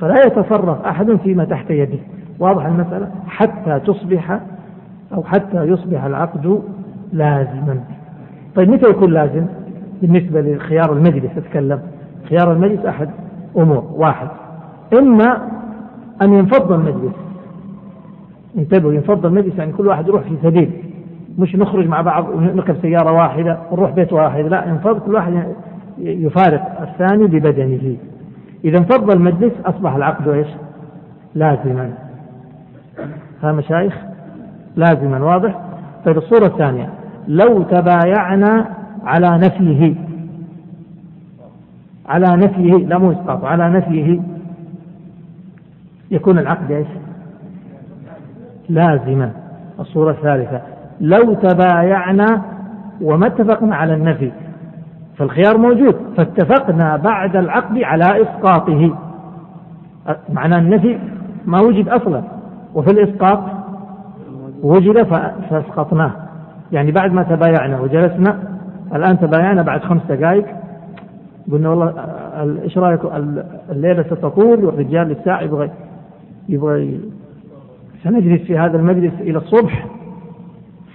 فلا 0.00 0.26
يتصرف 0.26 0.86
أحد 0.86 1.12
فيما 1.12 1.44
تحت 1.44 1.70
يده. 1.70 1.98
واضح 2.38 2.66
المسألة؟ 2.66 3.10
حتى 3.26 3.80
تصبح 3.80 4.40
أو 5.14 5.22
حتى 5.22 5.62
يصبح 5.62 6.04
العقد 6.04 6.62
لازما. 7.12 7.80
طيب 8.54 8.70
متى 8.70 8.90
يكون 8.90 9.12
لازم؟ 9.12 9.46
بالنسبة 10.02 10.40
لخيار 10.40 10.92
المجلس 10.92 11.30
أتكلم. 11.36 11.80
خيار 12.28 12.52
المجلس 12.52 12.84
أحد 12.84 13.10
أمور. 13.56 13.84
واحد 13.92 14.28
إما 14.98 15.48
أن 16.22 16.32
ينفض 16.32 16.72
المجلس. 16.72 17.14
انتبهوا 18.58 18.92
ينفض 18.92 19.26
المجلس 19.26 19.58
يعني 19.58 19.72
كل 19.72 19.86
واحد 19.86 20.08
يروح 20.08 20.22
في 20.22 20.36
سبيل. 20.42 20.70
مش 21.38 21.56
نخرج 21.56 21.88
مع 21.88 22.00
بعض 22.00 22.28
ونركب 22.28 22.76
سيارة 22.82 23.12
واحدة 23.12 23.58
ونروح 23.70 23.90
بيت 23.90 24.12
واحد. 24.12 24.44
لا 24.44 24.68
ينفض 24.68 24.98
كل 24.98 25.14
واحد 25.14 25.44
يفارق 25.98 26.80
الثاني 26.80 27.26
ببدنه. 27.26 27.96
إذا 28.64 28.78
انفض 28.78 29.10
المجلس 29.10 29.52
أصبح 29.64 29.94
العقد 29.94 30.28
إيش؟ 30.28 30.46
لازما. 31.34 31.92
ها 33.42 33.52
مشايخ؟ 33.52 33.94
لازما 34.76 35.24
واضح؟ 35.24 35.60
طيب 36.04 36.18
الصورة 36.18 36.46
الثانية. 36.46 36.88
لو 37.28 37.62
تبايعنا 37.62 38.66
على 39.04 39.38
نفيه. 39.38 39.94
على 42.06 42.36
نفيه 42.36 42.72
لا 42.72 42.98
مو 42.98 43.12
إسقاط 43.12 43.44
على 43.44 43.70
نفيه. 43.70 44.20
يكون 46.10 46.38
العقد 46.38 46.70
إيش؟ 46.70 46.88
لازما. 48.68 49.30
الصورة 49.80 50.10
الثالثة. 50.10 50.60
لو 51.00 51.34
تبايعنا 51.34 52.42
وما 53.00 53.26
اتفقنا 53.26 53.76
على 53.76 53.94
النفي 53.94 54.32
فالخيار 55.16 55.58
موجود 55.58 55.96
فاتفقنا 56.16 56.96
بعد 56.96 57.36
العقد 57.36 57.78
على 57.78 58.22
إسقاطه. 58.22 58.96
معنى 60.28 60.58
النفي 60.58 60.98
ما 61.46 61.60
وجد 61.60 61.88
أصلا 61.88 62.22
وفي 62.74 62.90
الإسقاط 62.90 63.38
وجد 64.62 65.02
فأسقطناه. 65.50 66.12
يعني 66.72 66.92
بعد 66.92 67.12
ما 67.12 67.22
تبايعنا 67.22 67.80
وجلسنا 67.80 68.38
الآن 68.94 69.18
تبايعنا 69.18 69.62
بعد 69.62 69.80
خمس 69.80 70.02
دقائق. 70.08 70.46
قلنا 71.52 71.68
والله 71.68 71.94
إيش 72.62 72.78
رأيك؟ 72.78 73.00
الليلة 73.70 74.02
ستطول 74.02 74.64
والرجال 74.64 75.10
الساعة 75.10 75.40
يبغى 75.40 75.70
يبغى 76.48 77.00
سنجلس 78.02 78.42
في 78.42 78.58
هذا 78.58 78.76
المجلس 78.76 79.14
إلى 79.20 79.38
الصبح. 79.38 79.86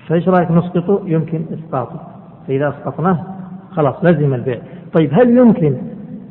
فإيش 0.07 0.29
رأيك 0.29 0.51
نسقطه؟ 0.51 1.01
يمكن 1.05 1.41
إسقاطه. 1.53 1.99
فإذا 2.47 2.69
أسقطناه 2.69 3.23
خلاص 3.71 3.95
لزم 4.03 4.33
البيع. 4.33 4.57
طيب 4.93 5.13
هل 5.13 5.37
يمكن 5.37 5.75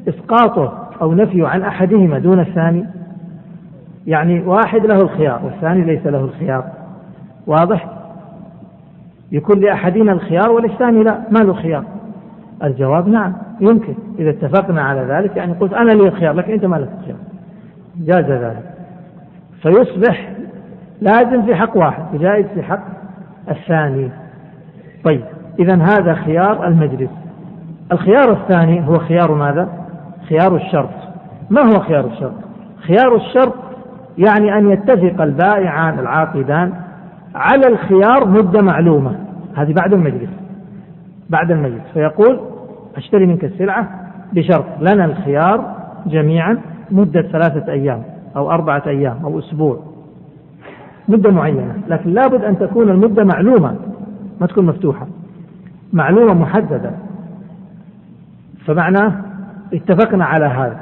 إسقاطه 0.09 0.89
أو 1.03 1.14
نفيه 1.14 1.47
عن 1.47 1.62
أحدهما 1.62 2.18
دون 2.18 2.41
الثاني؟ 2.41 2.86
يعني 4.07 4.41
واحد 4.41 4.86
له 4.86 5.01
الخيار 5.01 5.41
والثاني 5.45 5.84
ليس 5.84 6.07
له 6.07 6.20
الخيار. 6.20 6.64
واضح؟ 7.47 7.89
يكون 9.32 9.61
لأحدنا 9.61 10.12
الخيار 10.12 10.51
وللثاني 10.51 11.03
لا 11.03 11.18
ما 11.30 11.39
له 11.39 11.53
خيار. 11.53 11.84
الجواب 12.64 13.09
نعم 13.09 13.32
يمكن. 13.61 13.95
إذا 14.18 14.30
اتفقنا 14.30 14.82
على 14.82 15.01
ذلك 15.01 15.36
يعني 15.36 15.53
قلت 15.53 15.72
أنا 15.72 15.93
لي 15.93 16.09
الخيار 16.09 16.34
لكن 16.34 16.53
أنت 16.53 16.64
ما 16.64 16.76
لك 16.76 16.89
الخيار. 17.01 17.18
جاز 17.97 18.30
ذلك. 18.30 18.64
فيصبح 19.62 20.32
لازم 21.01 21.43
في 21.43 21.55
حق 21.55 21.76
واحد 21.76 22.14
وجائز 22.14 22.47
في 22.47 22.62
حق 22.62 22.82
الثاني. 23.51 24.11
طيب 25.05 25.22
إذا 25.59 25.74
هذا 25.74 26.14
خيار 26.14 26.66
المجلس. 26.66 27.11
الخيار 27.93 28.32
الثاني 28.32 28.89
هو 28.89 28.99
خيار 28.99 29.34
ماذا؟ 29.34 29.68
خيار 30.28 30.57
الشرط. 30.57 30.91
ما 31.51 31.61
هو 31.61 31.80
خيار 31.80 32.07
الشرط؟ 32.07 32.34
خيار 32.86 33.16
الشرط 33.16 33.55
يعني 34.18 34.59
أن 34.59 34.70
يتفق 34.70 35.22
البائعان 35.22 35.99
العاقدان 35.99 36.72
على 37.34 37.66
الخيار 37.68 38.28
مدة 38.28 38.62
معلومة. 38.62 39.16
هذه 39.55 39.72
بعد 39.72 39.93
المجلس. 39.93 40.30
بعد 41.30 41.51
المجلس. 41.51 41.82
فيقول 41.95 42.41
أشتري 42.97 43.26
منك 43.26 43.45
السلعة 43.45 43.89
بشرط 44.32 44.64
لنا 44.80 45.05
الخيار 45.05 45.74
جميعا 46.07 46.59
مدة 46.91 47.22
ثلاثة 47.22 47.72
أيام 47.72 48.03
أو 48.36 48.51
أربعة 48.51 48.82
أيام 48.86 49.18
أو 49.24 49.39
أسبوع. 49.39 49.78
مدة 51.09 51.30
معينة. 51.30 51.74
لكن 51.89 52.11
لابد 52.11 52.45
أن 52.45 52.59
تكون 52.59 52.91
المدة 52.91 53.24
معلومة 53.24 53.74
ما 54.41 54.47
تكون 54.47 54.66
مفتوحة. 54.66 55.07
معلومة 55.93 56.34
محددة. 56.34 56.91
فمعناه 58.69 59.12
اتفقنا 59.75 60.25
على 60.25 60.47
هذا. 60.47 60.77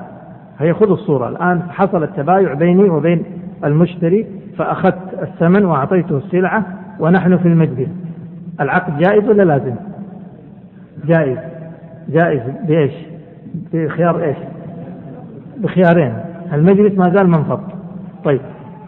هي 0.58 0.74
خذ 0.74 0.90
الصورة. 0.90 1.28
الآن 1.28 1.62
حصل 1.70 2.02
التبايع 2.02 2.54
بيني 2.54 2.90
وبين 2.90 3.24
المشتري 3.64 4.26
فأخذت 4.58 5.22
الثمن 5.22 5.64
وأعطيته 5.64 6.16
السلعة 6.16 6.64
ونحن 7.00 7.36
في 7.36 7.48
المجلس. 7.48 7.88
العقد 8.60 8.98
جائز 8.98 9.28
ولا 9.28 9.42
لازم؟ 9.42 9.74
جائز. 11.04 11.38
جائز. 12.08 12.42
بإيش؟ 12.68 12.92
بخيار 13.72 14.24
إيش؟ 14.24 14.36
بخيارين. 15.56 16.14
المجلس 16.52 16.98
ما 16.98 17.10
زال 17.14 17.28
منفض 17.28 17.60
طيب. 18.24 18.40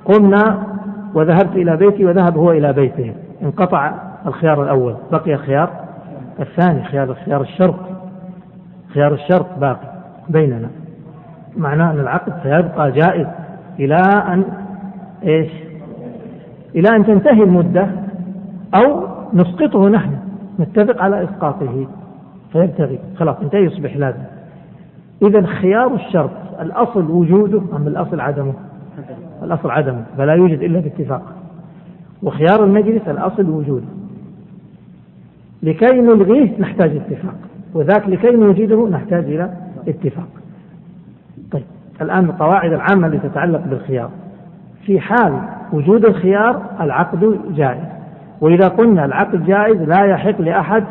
قمنا 0.05 0.67
وذهبت 1.15 1.57
إلى 1.57 1.77
بيتي 1.77 2.05
وذهب 2.05 2.37
هو 2.37 2.53
إلى 2.53 2.73
بيته. 2.73 3.13
انقطع 3.43 3.93
الخيار 4.27 4.63
الأول. 4.63 4.95
بقي 5.13 5.35
الخيار 5.35 5.71
الثاني 6.41 6.85
خيار 6.85 7.15
خيار 7.15 7.41
الشرط 7.41 7.98
خيار 8.95 9.15
الشرط 9.15 9.47
باقي 9.61 9.93
بيننا. 10.29 10.69
معناه 11.57 11.91
أن 11.91 12.01
العقد 12.01 12.33
سيبقى 12.43 12.93
جائز 12.93 13.27
إلى 13.79 14.03
أن 14.29 14.45
إيش؟ 15.25 15.51
إلى 16.75 16.89
أن 16.97 17.07
تنتهي 17.07 17.43
المدة 17.43 17.89
أو 18.75 19.07
نسقطه 19.35 19.89
نحن 19.89 20.11
نتفق 20.61 21.03
على 21.03 21.25
إسقاطه. 21.25 21.87
فيبتغي. 22.53 22.99
خلاص 23.17 23.37
انتهي 23.43 23.65
يصبح 23.65 23.97
لازم. 23.97 24.23
إذا 25.23 25.47
خيار 25.47 25.95
الشرط 25.95 26.31
الأصل 26.61 27.11
وجوده 27.11 27.63
أم 27.77 27.87
الأصل 27.87 28.21
عدمه؟ 28.21 28.55
الأصل 29.43 29.71
عدمه 29.71 30.05
فلا 30.17 30.35
يوجد 30.35 30.63
إلا 30.63 30.81
باتفاق. 30.81 31.23
وخيار 32.23 32.65
المجلس 32.65 33.09
الأصل 33.09 33.51
وجوده. 33.51 33.87
لكي 35.63 36.01
نلغيه 36.01 36.61
نحتاج 36.61 36.97
اتفاق. 36.97 37.35
وذاك 37.75 38.09
لكي 38.09 38.31
نوجده 38.31 38.89
نحتاج 38.89 39.25
إلى 39.25 39.51
اتفاق. 39.89 40.29
طيب 41.53 41.63
الآن 42.01 42.25
القواعد 42.25 42.73
العامة 42.73 43.07
التي 43.07 43.29
تتعلق 43.29 43.61
بالخيار. 43.67 44.11
في 44.87 45.01
حال 45.01 45.39
وجود 45.73 46.05
الخيار 46.05 46.63
العقد 46.81 47.39
جائز. 47.55 47.85
وإذا 48.41 48.69
قلنا 48.69 49.05
العقد 49.05 49.47
جائز 49.47 49.83
لا 49.83 50.05
يحق 50.05 50.41
لأحد 50.41 50.85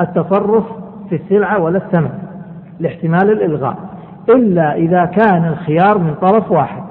التصرف 0.00 0.64
في 1.08 1.14
السلعة 1.14 1.62
ولا 1.62 1.78
الثمن 1.78 2.10
لاحتمال 2.80 3.30
الإلغاء 3.30 3.76
إلا 4.28 4.74
إذا 4.74 5.04
كان 5.04 5.44
الخيار 5.44 5.98
من 5.98 6.14
طرف 6.14 6.50
واحد. 6.50 6.82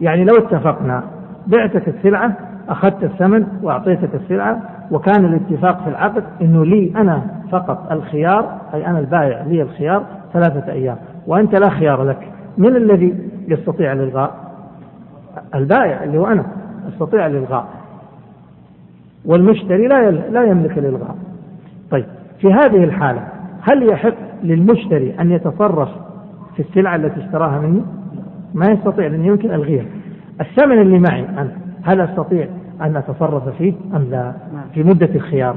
يعني 0.00 0.24
لو 0.24 0.34
اتفقنا 0.36 1.02
بعتك 1.46 1.88
السلعة 1.88 2.32
أخذت 2.68 3.04
الثمن 3.04 3.46
وأعطيتك 3.62 4.14
السلعة 4.14 4.60
وكان 4.90 5.24
الاتفاق 5.24 5.82
في 5.82 5.90
العقد 5.90 6.24
أنه 6.42 6.64
لي 6.64 6.92
أنا 6.96 7.22
فقط. 7.50 7.92
الخيار 7.92 8.58
أي 8.74 8.86
أنا 8.86 8.98
البائع 8.98 9.42
لي 9.42 9.62
الخيار 9.62 10.04
ثلاثة 10.32 10.72
أيام. 10.72 10.96
وأنت 11.26 11.54
لا 11.54 11.70
خيار 11.70 12.04
لك. 12.04 12.32
من 12.58 12.76
الذي 12.76 13.14
يستطيع 13.48 13.92
الإلغاء؟ 13.92 14.34
البائع 15.54 16.04
اللي 16.04 16.18
هو 16.18 16.26
أنا 16.26 16.44
أستطيع 16.88 17.26
الإلغاء. 17.26 17.66
والمشتري 19.24 19.86
لا 19.86 20.10
لا 20.10 20.44
يملك 20.44 20.78
الإلغاء. 20.78 21.16
طيب 21.90 22.04
في 22.40 22.52
هذه 22.52 22.84
الحالة 22.84 23.28
هل 23.60 23.88
يحق 23.88 24.14
للمشتري 24.42 25.14
أن 25.20 25.32
يتصرف 25.32 25.88
في 26.56 26.60
السلعة 26.62 26.96
التي 26.96 27.20
اشتراها 27.20 27.60
مني؟ 27.60 27.82
ما 28.54 28.66
يستطيع 28.66 29.06
لأن 29.06 29.24
يمكن 29.24 29.50
ألغيها. 29.50 29.84
الثمن 30.40 30.80
اللي 30.80 30.98
معي 30.98 31.24
أنا 31.28 31.50
هل 31.82 32.00
أستطيع 32.00 32.48
أن 32.80 32.96
أتصرف 32.96 33.48
فيه 33.48 33.72
أم 33.94 34.02
لا؟ 34.10 34.32
في 34.74 34.82
مدة 34.82 35.08
الخيار. 35.14 35.56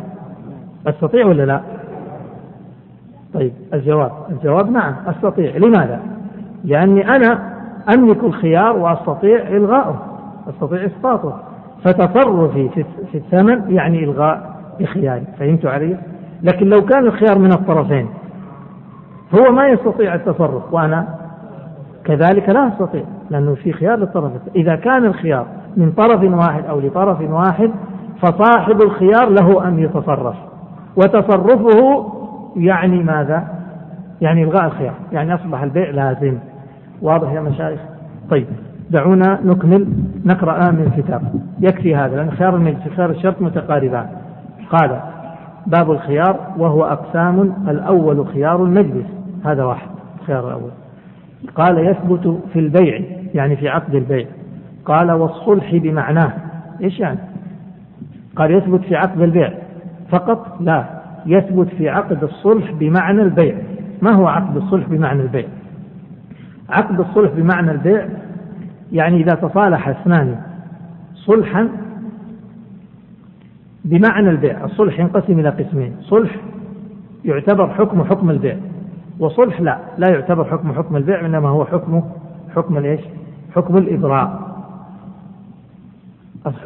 أستطيع 0.88 1.26
ولا 1.26 1.44
لا؟ 1.44 1.62
طيب 3.34 3.54
الجواب 3.74 4.12
الجواب 4.30 4.72
نعم 4.72 4.96
أستطيع. 5.08 5.58
لماذا؟ 5.58 6.00
لأني 6.64 7.16
أنا 7.16 7.54
أملك 7.94 8.24
الخيار 8.24 8.78
وأستطيع 8.78 9.48
إلغاؤه 9.48 10.00
أستطيع 10.50 10.86
إسقاطه. 10.86 11.40
فتصرفي 11.84 12.70
في 13.12 13.18
الثمن 13.18 13.76
يعني 13.76 14.04
إلغاء 14.04 14.56
بخياري. 14.80 15.24
فهمت 15.40 15.66
علي؟ 15.66 15.98
لكن 16.44 16.70
لو 16.70 16.86
كان 16.86 17.08
الخيار 17.08 17.40
من 17.40 17.52
الطرفين 17.52 18.08
هو 19.36 19.52
ما 19.52 19.68
يستطيع 19.68 20.16
التصرف 20.16 20.74
وأنا 20.74 21.08
كذلك 22.06 22.50
لا 22.50 22.68
أستطيع 22.68 23.04
لأنه 23.30 23.56
في 23.56 23.74
خيار 23.74 23.96
للطرف. 23.96 24.32
إذا 24.56 24.76
كان 24.76 25.06
الخيار 25.06 25.46
من 25.78 25.92
طرف 25.92 26.24
واحد 26.24 26.66
أو 26.66 26.80
لطرف 26.80 27.22
واحد 27.22 27.72
فصاحب 28.22 28.82
الخيار 28.82 29.30
له 29.30 29.68
أن 29.68 29.80
يتصرف. 29.80 30.36
وتصرفه 30.98 32.06
يعني 32.56 33.04
ماذا؟ 33.04 33.48
يعني 34.22 34.44
إلغاء 34.44 34.66
الخيار 34.66 34.94
يعني 35.12 35.36
أصبح 35.36 35.62
البيع 35.62 35.90
لازم. 35.90 36.38
واضح 37.02 37.32
يا 37.32 37.42
مشايخ؟ 37.42 37.80
طيب 38.30 38.46
دعونا 38.90 39.40
نكمل 39.44 39.88
نقرأ 40.26 40.72
من 40.72 40.92
الكتاب. 40.94 41.22
يكفي 41.60 41.96
هذا 41.96 42.16
لأن 42.16 42.32
خيار 42.32 42.56
المجلس 42.56 42.88
خيار 42.96 43.10
الشرط 43.10 43.42
متقاربان. 43.42 44.08
قال 44.70 45.00
باب 45.68 45.92
الخيار 45.92 46.40
وهو 46.58 46.84
أقسام 46.84 47.54
الأول 47.68 48.28
خيار 48.28 48.64
المجلس. 48.64 49.06
هذا 49.46 49.64
واحد 49.64 49.90
الخيار 50.22 50.48
الأول. 50.48 50.72
قال 51.56 51.88
يثبت 51.88 52.40
في 52.54 52.60
البيع 52.60 53.02
يعني 53.34 53.56
في 53.56 53.70
عقد 53.70 53.96
البيع. 53.96 54.28
قال 54.86 55.12
والصلح 55.12 55.76
بمعناه. 55.76 56.32
إيش 56.82 57.00
يعني؟ 57.00 57.20
قال 58.36 58.52
يثبت 58.52 58.82
في 58.82 58.96
عقد 58.96 59.22
البيع. 59.22 59.54
فقط 60.10 60.58
لا 60.62 60.86
يثبت 61.26 61.68
في 61.68 61.90
عقد 61.90 62.24
الصلح 62.24 62.72
بمعنى 62.72 63.22
البيع. 63.22 63.58
ما 64.02 64.12
هو 64.12 64.28
عقد 64.28 64.58
الصلح 64.58 64.88
بمعنى 64.88 65.22
البيع؟ 65.22 65.48
عقد 66.70 67.00
الصلح 67.00 67.32
بمعنى 67.32 67.72
البيع 67.72 68.08
يعني 68.92 69.22
إذا 69.22 69.36
تصالح 69.36 69.90
اثنان 69.90 70.42
صلحا 71.16 71.70
بمعنى 73.86 74.30
البيع. 74.30 74.66
الصلح 74.66 75.00
ينقسم 75.00 75.40
إلى 75.40 75.50
قسمين 75.50 75.96
صلح 76.02 76.36
يعتبر 77.26 77.74
حكم 77.74 78.04
حكم 78.04 78.30
البيع 78.30 78.58
وصلح 79.20 79.62
لا 79.62 79.80
لا 79.98 80.10
يعتبر 80.10 80.46
حكم 80.46 80.74
حكم 80.74 80.96
البيع 80.96 81.26
إنما 81.26 81.50
هو 81.50 81.66
حكم 81.66 82.04
حكم 82.56 82.78
الإيش؟ 82.78 83.02
حكم 83.56 83.78
الإبراء. 83.78 84.48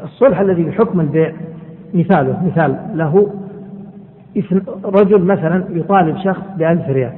الصلح 0.03 0.39
الذي 0.39 0.63
بحكم 0.63 0.99
البيع 0.99 1.33
مثاله 1.93 2.41
مثال 2.45 2.77
له 2.93 3.27
رجل 4.85 5.21
مثلا 5.21 5.63
يطالب 5.69 6.17
شخص 6.17 6.43
بألف 6.57 6.89
ريال 6.89 7.13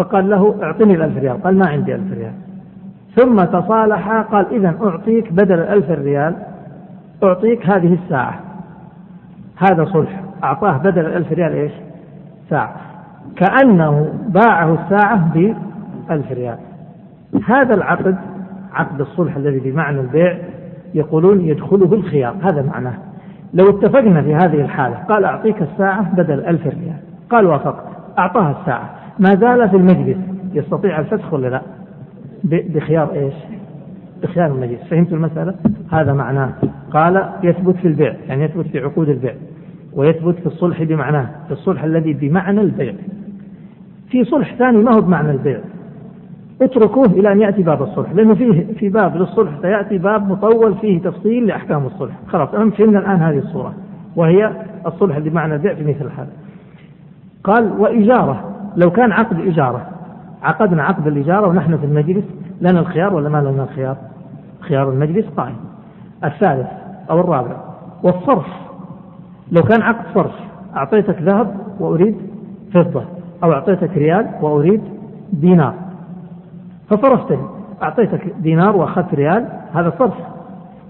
فقال 0.00 0.30
له 0.30 0.62
اعطني 0.62 0.94
الألف 0.94 1.18
ريال 1.18 1.42
قال 1.42 1.58
ما 1.58 1.68
عندي 1.68 1.94
ألف 1.94 2.12
ريال. 2.12 2.32
ثم 3.16 3.44
تصالحا 3.44 4.22
قال 4.22 4.46
إذا 4.50 4.76
أعطيك 4.82 5.32
بدل 5.32 5.58
الألف 5.58 5.90
ريال 5.90 6.34
أعطيك 7.22 7.66
هذه 7.66 7.98
الساعة. 8.04 8.40
هذا 9.56 9.84
صلح. 9.84 10.22
أعطاه 10.44 10.76
بدل 10.76 11.06
الألف 11.06 11.32
ريال 11.32 11.52
إيش؟ 11.52 11.72
ساعة. 12.50 12.76
كأنه 13.36 14.12
باعه 14.28 14.78
الساعة 14.84 15.34
بألف 15.34 16.32
ريال. 16.32 16.58
هذا 17.46 17.74
العقد 17.74 18.16
عقد 18.72 19.00
الصلح 19.00 19.36
الذي 19.36 19.70
بمعنى 19.70 20.00
البيع 20.00 20.38
يقولون 20.94 21.40
يدخله 21.40 21.94
الخيار 21.94 22.36
هذا 22.42 22.62
معناه. 22.62 22.94
لو 23.54 23.70
اتفقنا 23.70 24.22
في 24.22 24.34
هذه 24.34 24.60
الحالة 24.60 24.96
قال 24.96 25.24
أعطيك 25.24 25.62
الساعة 25.62 26.14
بدل 26.14 26.44
ألف 26.44 26.66
ريال. 26.66 26.96
قال 27.30 27.46
وافقت 27.46 27.84
أعطاها 28.18 28.60
الساعة. 28.60 28.90
ما 29.18 29.34
زال 29.34 29.70
في 29.70 29.76
المجلس 29.76 30.18
يستطيع 30.54 31.00
الفسخ 31.00 31.32
ولا 31.32 31.48
لا؟ 31.48 31.62
بخيار 32.44 33.12
إيش؟ 33.12 33.34
بخيار 34.22 34.46
المجلس. 34.46 34.80
فهمت 34.90 35.12
المسألة؟ 35.12 35.54
هذا 35.92 36.12
معناه. 36.12 36.52
قال 36.90 37.28
يثبت 37.42 37.76
في 37.76 37.88
البيع 37.88 38.14
يعني 38.28 38.44
يثبت 38.44 38.66
في 38.66 38.78
عقود 38.78 39.08
البيع 39.08 39.34
ويثبت 39.94 40.34
في 40.34 40.46
الصلح 40.46 40.82
بمعناه 40.82 41.26
في 41.46 41.52
الصلح 41.52 41.84
الذي 41.84 42.12
بمعنى 42.12 42.60
البيع. 42.60 42.94
في 44.10 44.24
صلح 44.24 44.54
ثاني 44.54 44.78
ما 44.78 44.94
هو 44.94 45.00
بمعنى 45.00 45.30
البيع. 45.30 45.60
اتركوه 46.62 47.06
إلى 47.06 47.32
أن 47.32 47.40
يأتي 47.40 47.62
باب 47.62 47.82
الصلح 47.82 48.12
لأنه 48.12 48.34
فيه 48.34 48.72
في 48.72 48.88
باب 48.88 49.16
للصلح 49.16 49.50
سيأتي 49.62 49.98
باب 49.98 50.30
مطول 50.30 50.74
فيه 50.74 51.00
تفصيل 51.00 51.46
لأحكام 51.46 51.86
الصلح. 51.86 52.14
خلاص 52.28 52.54
أنا 52.54 52.70
فهمنا 52.70 52.98
الآن 52.98 53.16
هذه 53.16 53.38
الصورة 53.38 53.74
وهي 54.16 54.52
الصلح 54.86 55.18
بمعنى 55.18 55.54
البيع 55.54 55.74
في 55.74 55.84
مثل 55.84 56.10
هذا. 56.16 56.30
قال 57.44 57.72
وإجارة 57.78 58.44
لو 58.76 58.90
كان 58.90 59.12
عقد 59.12 59.40
إجارة 59.40 59.86
عقدنا 60.42 60.82
عقد 60.82 61.06
الإجارة 61.06 61.48
ونحن 61.48 61.78
في 61.78 61.86
المجلس 61.86 62.24
لنا 62.60 62.80
الخيار 62.80 63.14
ولا 63.14 63.28
ما 63.28 63.38
لنا 63.38 63.62
الخيار؟ 63.62 63.96
خيار 64.60 64.90
المجلس 64.90 65.26
قائم. 65.36 65.56
الثالث 66.24 66.66
أو 67.10 67.20
الرابع 67.20 67.56
والصرف 68.02 68.46
لو 69.52 69.62
كان 69.62 69.82
عقد 69.82 70.04
صرف 70.14 70.34
أعطيتك 70.76 71.22
ذهب 71.22 71.56
وأريد 71.80 72.16
فضة 72.74 73.04
أو 73.44 73.52
أعطيتك 73.52 73.90
ريال 73.96 74.26
وأريد 74.40 74.80
دينار. 75.32 75.74
فصرفتني 76.90 77.46
أعطيتك 77.82 78.34
دينار 78.42 78.76
وأخذت 78.76 79.14
ريال 79.14 79.46
هذا 79.74 79.92
صرف 79.98 80.14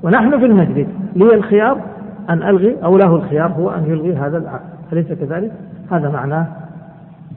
ونحن 0.03 0.39
في 0.39 0.47
المجلس 0.47 0.89
لي 1.17 1.35
الخيار 1.35 1.81
أن 2.31 2.43
ألغي 2.43 2.77
أو 2.85 2.97
له 2.97 3.17
الخيار 3.17 3.53
هو 3.53 3.71
أن 3.71 3.85
يلغي 3.87 4.17
هذا 4.17 4.39
العقد 4.39 4.71
أليس 4.93 5.13
كذلك؟ 5.13 5.53
هذا 5.91 6.09
معناه 6.09 6.47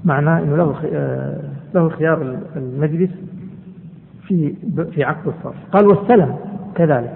معناه 0.06 0.40
أنه 0.40 0.56
له 0.56 0.76
آه، 0.94 1.40
له 1.76 1.90
خيار 1.90 2.38
المجلس 2.56 3.10
في 4.28 4.56
في 4.92 5.04
عقد 5.04 5.28
الصرف 5.28 5.56
قال 5.72 5.88
والسلم 5.88 6.36
كذلك 6.76 7.14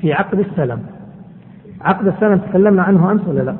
في 0.00 0.12
عقد 0.12 0.38
السلم 0.38 0.82
عقد 1.80 2.06
السلم 2.06 2.38
تكلمنا 2.38 2.82
عنه 2.82 3.12
أمس 3.12 3.28
ولا 3.28 3.40
لا؟ 3.40 3.56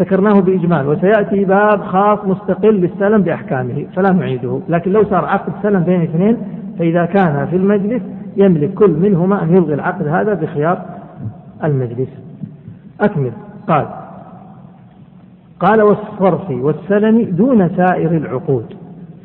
ذكرناه 0.00 0.40
بإجمال 0.40 0.86
وسيأتي 0.86 1.44
باب 1.44 1.82
خاص 1.82 2.18
مستقل 2.24 2.74
للسلم 2.74 3.22
بأحكامه 3.22 3.86
فلا 3.96 4.12
نعيده. 4.12 4.60
لكن 4.68 4.92
لو 4.92 5.04
صار 5.04 5.24
عقد 5.24 5.52
سلم 5.62 5.80
بين 5.80 6.02
اثنين 6.02 6.36
فإذا 6.78 7.04
كان 7.04 7.46
في 7.46 7.56
المجلس 7.56 8.02
يملك 8.36 8.74
كل 8.74 8.90
منهما 8.90 9.42
أن 9.42 9.56
يلغي 9.56 9.74
العقد 9.74 10.08
هذا 10.08 10.34
بخيار 10.34 10.82
المجلس. 11.64 12.08
أكمل. 13.00 13.32
قال 13.68 13.86
قال 15.60 15.82
والصرف 15.82 16.50
والسلم 16.50 17.22
دون 17.22 17.68
سائر 17.76 18.10
العقود. 18.10 18.66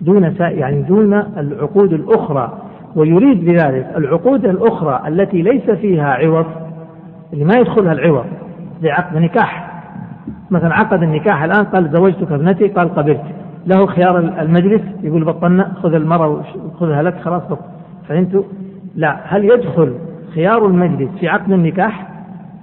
دون 0.02 0.34
سائر 0.34 0.58
يعني 0.58 0.82
دون 0.82 1.14
العقود 1.14 1.94
الأخرى. 1.94 2.58
ويريد 2.96 3.46
بذلك 3.46 3.94
العقود 3.98 4.46
الأخرى 4.46 5.02
التي 5.08 5.42
ليس 5.42 5.70
فيها 5.70 6.14
عوض 6.14 6.46
اللي 7.34 7.46
ما 7.46 7.56
يدخلها 7.58 7.94
العوض 7.94 8.26
زي 8.82 8.90
عقد 8.92 9.18
نكاح. 9.18 9.75
مثلا 10.52 10.74
عقد 10.74 11.04
النكاح 11.04 11.44
الآن 11.44 11.66
قال 11.66 11.90
زوجتك 11.92 12.32
ابنتي؟ 12.32 12.68
قال 12.68 12.96
قبلت. 12.96 13.22
له 13.68 13.86
خيار 13.86 14.20
المجلس 14.20 14.82
يقول 15.04 15.24
بطلنا 15.24 15.74
خذ 15.84 15.94
المرأة 15.94 16.42
خذها 16.80 17.04
لك 17.04 17.22
خلاص 17.22 17.44
فهمتوا؟ 18.08 18.44
لا. 18.96 19.20
هل 19.24 19.46
يدخل 19.46 19.96
خيار 20.36 20.66
المجلس 20.66 21.10
في 21.20 21.28
عقد 21.28 21.52
النكاح؟ 21.52 22.08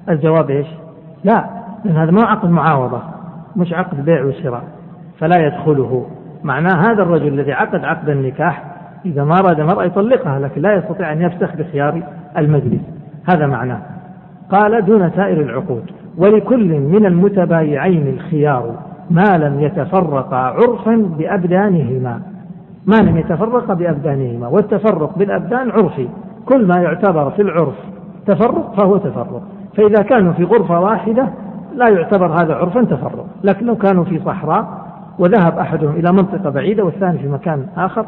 الجواب 0.08 0.50
إيش؟ 0.50 0.66
لا 1.24 1.44
لأن 1.84 1.96
هذا 1.96 2.10
ما 2.10 2.22
عقد 2.22 2.50
معاوضة 2.50 3.02
مش 3.56 3.72
عقد 3.72 4.04
بيع 4.04 4.24
وشراء 4.24 4.64
فلا 5.18 5.46
يدخله. 5.46 6.06
معناه 6.42 6.92
هذا 6.92 7.02
الرجل 7.02 7.28
الذي 7.28 7.52
عقد 7.52 7.84
عقد 7.84 8.08
النكاح 8.08 8.64
إذا 9.04 9.24
ما 9.24 9.38
أراد 9.38 9.60
مرأة 9.60 9.84
يطلقها 9.84 10.38
لكن 10.38 10.62
لا 10.62 10.74
يستطيع 10.74 11.12
أن 11.12 11.22
يفسخ 11.22 11.56
بخيار 11.56 12.02
المجلس. 12.38 12.80
هذا 13.28 13.46
معناه. 13.46 13.82
قال 14.50 14.84
دون 14.84 15.10
سائر 15.10 15.40
العقود. 15.40 16.01
ولكل 16.18 16.80
من 16.80 17.06
المتبايعين 17.06 18.06
الخيار 18.06 18.74
ما 19.10 19.38
لم 19.38 19.60
يتفرقا 19.60 20.36
عرفا 20.36 20.96
بأبدانهما. 21.18 22.20
ما 22.86 22.96
لم 22.96 23.16
يتفرقا 23.16 23.74
بأبدانهما. 23.74 24.48
والتفرق 24.48 25.18
بالأبدان 25.18 25.70
عرفي. 25.70 26.08
كل 26.46 26.66
ما 26.66 26.82
يعتبر 26.82 27.30
في 27.30 27.42
العرف 27.42 27.74
تفرق 28.26 28.74
فهو 28.76 28.96
تفرق. 28.96 29.42
فإذا 29.76 30.02
كانوا 30.02 30.32
في 30.32 30.44
غرفة 30.44 30.80
واحدة 30.80 31.28
لا 31.74 31.88
يعتبر 31.88 32.26
هذا 32.26 32.54
عرفا 32.54 32.84
تفرق. 32.84 33.26
لكن 33.44 33.66
لو 33.66 33.76
كانوا 33.76 34.04
في 34.04 34.20
صحراء 34.26 34.82
وذهب 35.18 35.58
أحدهم 35.58 35.96
إلى 35.96 36.12
منطقة 36.12 36.50
بعيدة 36.50 36.84
والثاني 36.84 37.18
في 37.18 37.28
مكان 37.28 37.66
آخر 37.76 38.06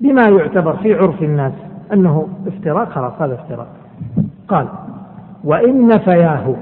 بما 0.00 0.28
يعتبر 0.28 0.76
في 0.76 0.94
عرف 0.94 1.22
الناس 1.22 1.52
أنه 1.92 2.28
افتراق 2.46 2.88
خلاص 2.88 3.12
هذا 3.20 3.34
افتراق. 3.34 3.66
قال 4.48 4.66
وإن 5.44 5.86
نفياه 5.86 6.54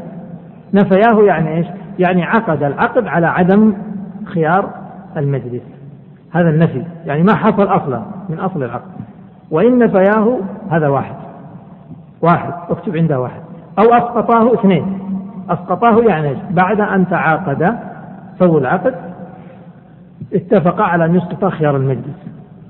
نفياه 0.75 1.23
يعني 1.23 1.57
إيش؟ 1.57 1.67
يعني 1.99 2.23
عقد 2.23 2.63
العقد 2.63 3.07
على 3.07 3.27
عدم 3.27 3.75
خيار 4.25 4.71
المجلس. 5.17 5.63
هذا 6.33 6.51
النفي. 6.51 6.85
يعني 7.07 7.23
ما 7.23 7.35
حصل 7.35 7.63
أصلا 7.63 8.03
من 8.29 8.39
أصل 8.39 8.63
العقد. 8.63 8.91
وإن 9.51 9.79
نفياه 9.79 10.39
هذا 10.71 10.89
واحد. 10.89 11.15
واحد. 12.23 12.53
اكتب 12.71 12.97
عنده 12.97 13.21
واحد. 13.21 13.41
أو 13.79 13.85
أسقطاه 13.85 14.55
اثنين. 14.55 14.99
أسقطاه 15.51 16.03
يعني 16.09 16.29
إيش؟ 16.29 16.39
بعد 16.51 16.81
أن 16.81 17.09
تعاقد 17.09 17.79
سووا 18.39 18.61
العقد 18.61 18.95
اتفقا 20.35 20.83
على 20.83 21.05
أن 21.05 21.15
يسقطا 21.15 21.51
خيار 21.51 21.77
المجلس. 21.77 22.27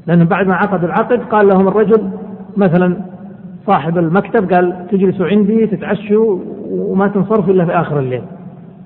لأنه 0.06 0.24
بعد 0.24 0.46
ما 0.46 0.54
عقدوا 0.54 0.88
العقد 0.88 1.20
قال 1.20 1.48
لهم 1.48 1.68
الرجل 1.68 2.10
مثلا 2.56 2.96
صاحب 3.66 3.98
المكتب 3.98 4.52
قال 4.52 4.86
تجلسوا 4.90 5.26
عندي 5.26 5.66
تتعشوا 5.66 6.38
وما 6.70 7.08
تنصرفوا 7.08 7.52
إلا 7.52 7.64
في 7.64 7.72
آخر 7.72 7.98
الليل. 7.98 8.22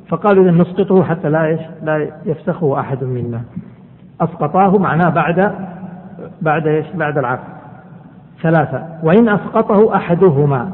فقالوا 0.09 0.45
إذا 0.45 0.51
نسقطه 0.51 1.03
حتى 1.03 1.31
لا 1.31 1.47
إيش 1.47 1.61
لا 1.83 2.09
يفسخه 2.27 2.81
أحد 2.81 3.05
منا. 3.05 3.41
أسقطاه 4.21 4.79
معناه 4.79 5.09
بعد 5.11 5.53
بعد 6.43 6.67
إيش 6.67 6.87
بعد 6.95 7.19
العقد. 7.19 7.55
ثلاثة 8.43 8.87
وإن 9.03 9.29
أسقطه 9.29 9.97
أحدهما 9.97 10.71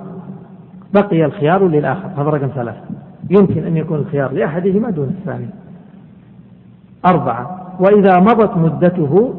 بقي 0.95 1.25
الخيار 1.25 1.69
للآخر. 1.69 2.09
هذا 2.17 2.31
رقم 2.31 2.49
ثلاثة. 2.55 2.81
يمكن 3.31 3.65
أن 3.65 3.77
يكون 3.77 3.99
الخيار 3.99 4.33
لأحدهما 4.33 4.91
دون 4.91 5.09
الثاني. 5.09 5.47
أربعة 7.07 7.67
وإذا 7.81 8.21
مضت 8.21 8.57
مدته 8.57 9.35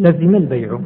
لزم 0.00 0.34
البيع. 0.34 0.78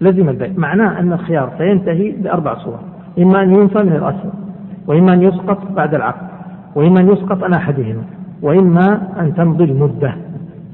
لزم 0.00 0.28
البيع. 0.28 0.52
معناه 0.56 1.00
أن 1.00 1.12
الخيار 1.12 1.52
سينتهي 1.58 2.10
بأربع 2.10 2.54
صور. 2.54 2.78
إما 3.18 3.42
أن 3.42 3.54
ينفى 3.54 3.78
من 3.78 3.92
الأصل 3.92 4.45
وإما 4.86 5.12
أن 5.12 5.22
يسقط 5.22 5.58
بعد 5.70 5.94
العقد 5.94 6.26
وإما 6.74 7.00
أن 7.00 7.08
يسقط 7.08 7.42
عن 7.42 7.54
أحدهما 7.54 8.02
وإما 8.42 9.02
أن 9.20 9.34
تمضي 9.34 9.64
المدة 9.64 10.14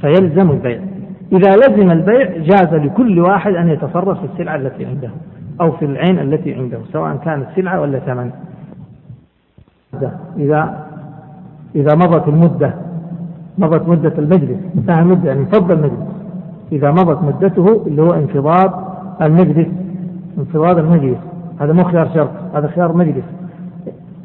فيلزم 0.00 0.50
البيع. 0.50 0.80
إذا 1.32 1.56
لزم 1.56 1.90
البيع 1.90 2.38
جاز 2.38 2.74
لكل 2.74 3.20
واحد 3.20 3.54
أن 3.54 3.68
يتصرف 3.68 4.18
في 4.18 4.24
السلعة 4.32 4.56
التي 4.56 4.86
عنده 4.86 5.10
أو 5.60 5.72
في 5.72 5.84
العين 5.84 6.18
التي 6.18 6.54
عنده 6.54 6.78
سواء 6.92 7.16
كانت 7.16 7.46
سلعة 7.56 7.80
ولا 7.80 7.98
ثمن. 7.98 8.30
إذا 10.36 10.86
إذا 11.74 11.94
مضت 11.94 12.28
المدة 12.28 12.74
مضت 13.58 13.88
مدة 13.88 14.12
المجلس 14.18 14.58
انتهى 14.76 15.02
المدة 15.02 15.28
يعني 15.28 15.40
انفض 15.40 15.70
المجلس. 15.70 16.12
إذا 16.72 16.90
مضت 16.90 17.22
مدته 17.22 17.82
اللي 17.86 18.02
هو 18.02 18.12
انفضاض 18.12 18.96
المجلس 19.22 19.68
انفضاض 20.38 20.78
المجلس. 20.78 21.18
هذا 21.60 21.72
مو 21.72 21.84
خيار 21.84 22.08
شرط 22.14 22.30
هذا 22.54 22.68
خيار 22.68 22.96
مجلس. 22.96 23.24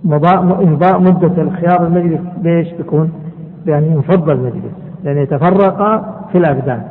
إمضاء 0.06 1.00
مدة 1.00 1.42
الخيار 1.42 1.88
المجلس 1.88 2.22
ليش 2.42 2.74
بيكون؟ 2.74 3.12
يعني 3.66 3.94
انفض 3.96 4.30
المجلس 4.30 4.74
لأن 5.04 5.18
يتفرق 5.18 6.06
في 6.32 6.38
الأبدان. 6.38 6.82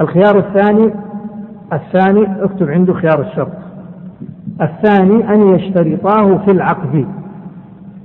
الخيار 0.00 0.38
الثاني 0.38 0.90
الثاني 1.72 2.44
اكتب 2.44 2.68
عنده 2.68 2.94
خيار 2.94 3.20
الشرط. 3.20 3.52
الثاني 4.62 5.34
أن 5.34 5.54
يشترطاه 5.54 6.38
في 6.38 6.50
العقد. 6.50 7.06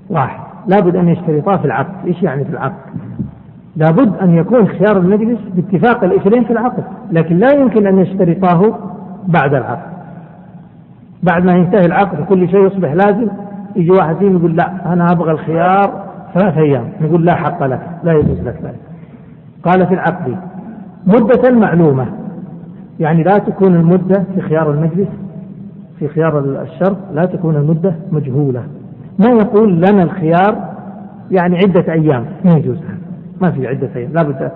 واحد. 0.10 0.44
لابد 0.68 0.96
أن 0.96 1.10
يشترطاه 1.10 1.58
في 1.58 1.66
العقد. 1.66 2.06
إيش 2.06 2.24
يعني 2.24 2.46
في 2.46 2.50
العقد؟ 2.50 2.94
لابد 3.76 4.18
أن 4.22 4.36
يكون 4.36 4.68
خيار 4.68 4.98
المجلس 4.98 5.40
باتفاق 5.56 6.04
الإثنين 6.04 6.44
في 6.44 6.52
العقد 6.52 6.84
لكن 7.12 7.38
لا 7.38 7.52
يمكن 7.52 7.88
أن 7.88 8.00
يشترطاه 8.00 8.80
بعد 9.28 9.54
العقد. 9.54 9.94
بعد 11.24 11.46
ما 11.46 11.54
ينتهي 11.54 11.86
العقد 11.86 12.20
وكل 12.20 12.50
شيء 12.50 12.66
يصبح 12.68 12.94
لازم 12.94 13.28
يجي 13.76 13.92
واحد 13.92 14.16
فيهم 14.16 14.38
يقول 14.38 14.56
لا 14.56 14.94
أنا 14.94 15.12
أبغى 15.12 15.32
الخيار 15.32 16.04
ثلاث 16.34 16.58
أيام 16.58 16.90
نقول 17.02 17.26
لا 17.26 17.36
حق 17.36 17.64
لك 17.66 17.82
لا 18.04 18.14
يجوز 18.14 18.40
لك 18.40 18.56
ذلك. 18.64 18.80
قال 19.64 19.88
في 19.88 19.94
العقد 19.94 20.38
مدة 21.08 21.52
معلومة 21.52 22.06
يعني 23.00 23.24
لا 23.24 23.38
تكون 23.38 23.76
المدة 23.76 24.24
في 24.36 24.42
خيار 24.42 24.72
المجلس 24.72 25.08
في 26.00 26.08
خيار 26.08 26.40
الشرط 26.40 26.98
لا 27.14 27.26
تكون 27.26 27.56
المدة 27.56 27.96
مجهولة. 28.12 28.64
ما 29.20 29.30
يقول 29.30 29.82
لنا 29.82 30.04
الخيار؟ 30.04 30.74
يعني 31.32 31.58
عدة 31.58 31.94
أيام 31.94 32.26
ما 32.46 32.52
يجوز 32.52 32.78
ما 33.42 33.52
في 33.52 33.68
عدة 33.68 33.90
أيام 33.96 34.12
لابد 34.14 34.52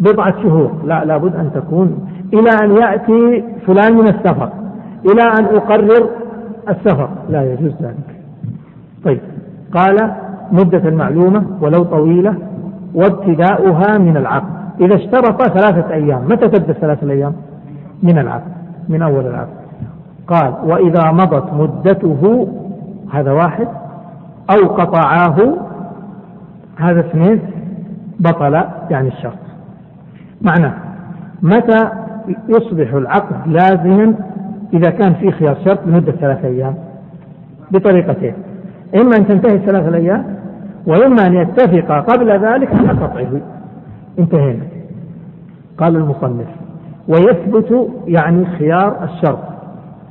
بضعة 0.00 0.42
شهور 0.42 0.72
لا 0.84 1.04
لابد 1.04 1.36
أن 1.36 1.50
تكون. 1.54 2.08
إلى 2.34 2.50
أن 2.64 2.76
يأتي 2.76 3.44
فلان 3.66 3.94
من 3.94 4.08
السفر 4.08 4.52
إلى 5.04 5.22
أن 5.22 5.44
أقرر 5.44 6.10
السفر 6.68 7.08
لا 7.30 7.52
يجوز 7.52 7.72
ذلك. 7.82 8.21
طيب. 9.04 9.20
قال 9.74 10.12
مدة 10.52 10.90
معلومة 10.90 11.44
ولو 11.60 11.82
طويلة 11.82 12.34
وابتداؤها 12.94 13.98
من 13.98 14.16
العقد. 14.16 14.62
إذا 14.80 14.94
اشترط 14.94 15.42
ثلاثة 15.42 15.94
أيام 15.94 16.24
متى 16.24 16.48
تبدأ 16.48 16.72
ثلاثة 16.72 17.04
الأيام؟ 17.04 17.32
من 18.02 18.18
العقد 18.18 18.52
من 18.88 19.02
أول 19.02 19.26
العقد. 19.26 19.62
قال 20.26 20.54
وإذا 20.64 21.12
مضت 21.12 21.52
مدته 21.52 22.48
هذا 23.12 23.32
واحد 23.32 23.68
أو 24.50 24.68
قطعاه 24.68 25.36
هذا 26.76 27.00
اثنين 27.00 27.40
بطل 28.20 28.54
يعني 28.90 29.08
الشرط. 29.08 29.38
معناه 30.42 30.74
متى 31.42 31.88
يصبح 32.48 32.94
العقد 32.94 33.36
لازما 33.46 34.14
إذا 34.72 34.90
كان 34.90 35.14
في 35.14 35.30
خيار 35.30 35.56
شرط 35.64 35.86
لمدة 35.86 36.12
ثلاثة 36.12 36.48
أيام؟ 36.48 36.74
بطريقتين. 37.70 38.34
إما 38.94 39.16
أن 39.16 39.26
تنتهي 39.26 39.54
الثلاثة 39.54 39.88
الأيام 39.88 40.24
وإما 40.86 41.26
أن 41.26 41.34
يتفق 41.34 42.12
قبل 42.12 42.30
ذلك 42.30 42.74
على 42.74 42.88
قطعه. 42.88 43.40
انتهينا. 44.18 44.62
قال 45.78 45.96
المصنف 45.96 46.48
ويثبت 47.08 47.90
يعني 48.06 48.46
خيار 48.46 49.04
الشرط 49.04 49.38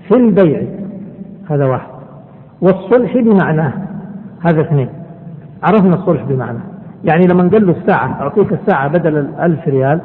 في 0.08 0.16
البيع. 0.16 0.62
هذا 1.50 1.66
واحد. 1.66 1.92
والصلح 2.62 3.18
بمعناه. 3.18 3.74
هذا 4.42 4.62
اثنين. 4.62 4.90
عرفنا 5.64 5.96
الصلح 5.96 6.24
بمعناه. 6.24 6.62
يعني 7.04 7.28
لما 7.28 7.50
قال 7.50 7.68
له 7.68 7.76
الساعة 7.82 8.22
أعطيك 8.22 8.54
الساعة 8.54 8.88
بدل 8.88 9.18
الألف 9.18 9.68
ريال 9.68 10.02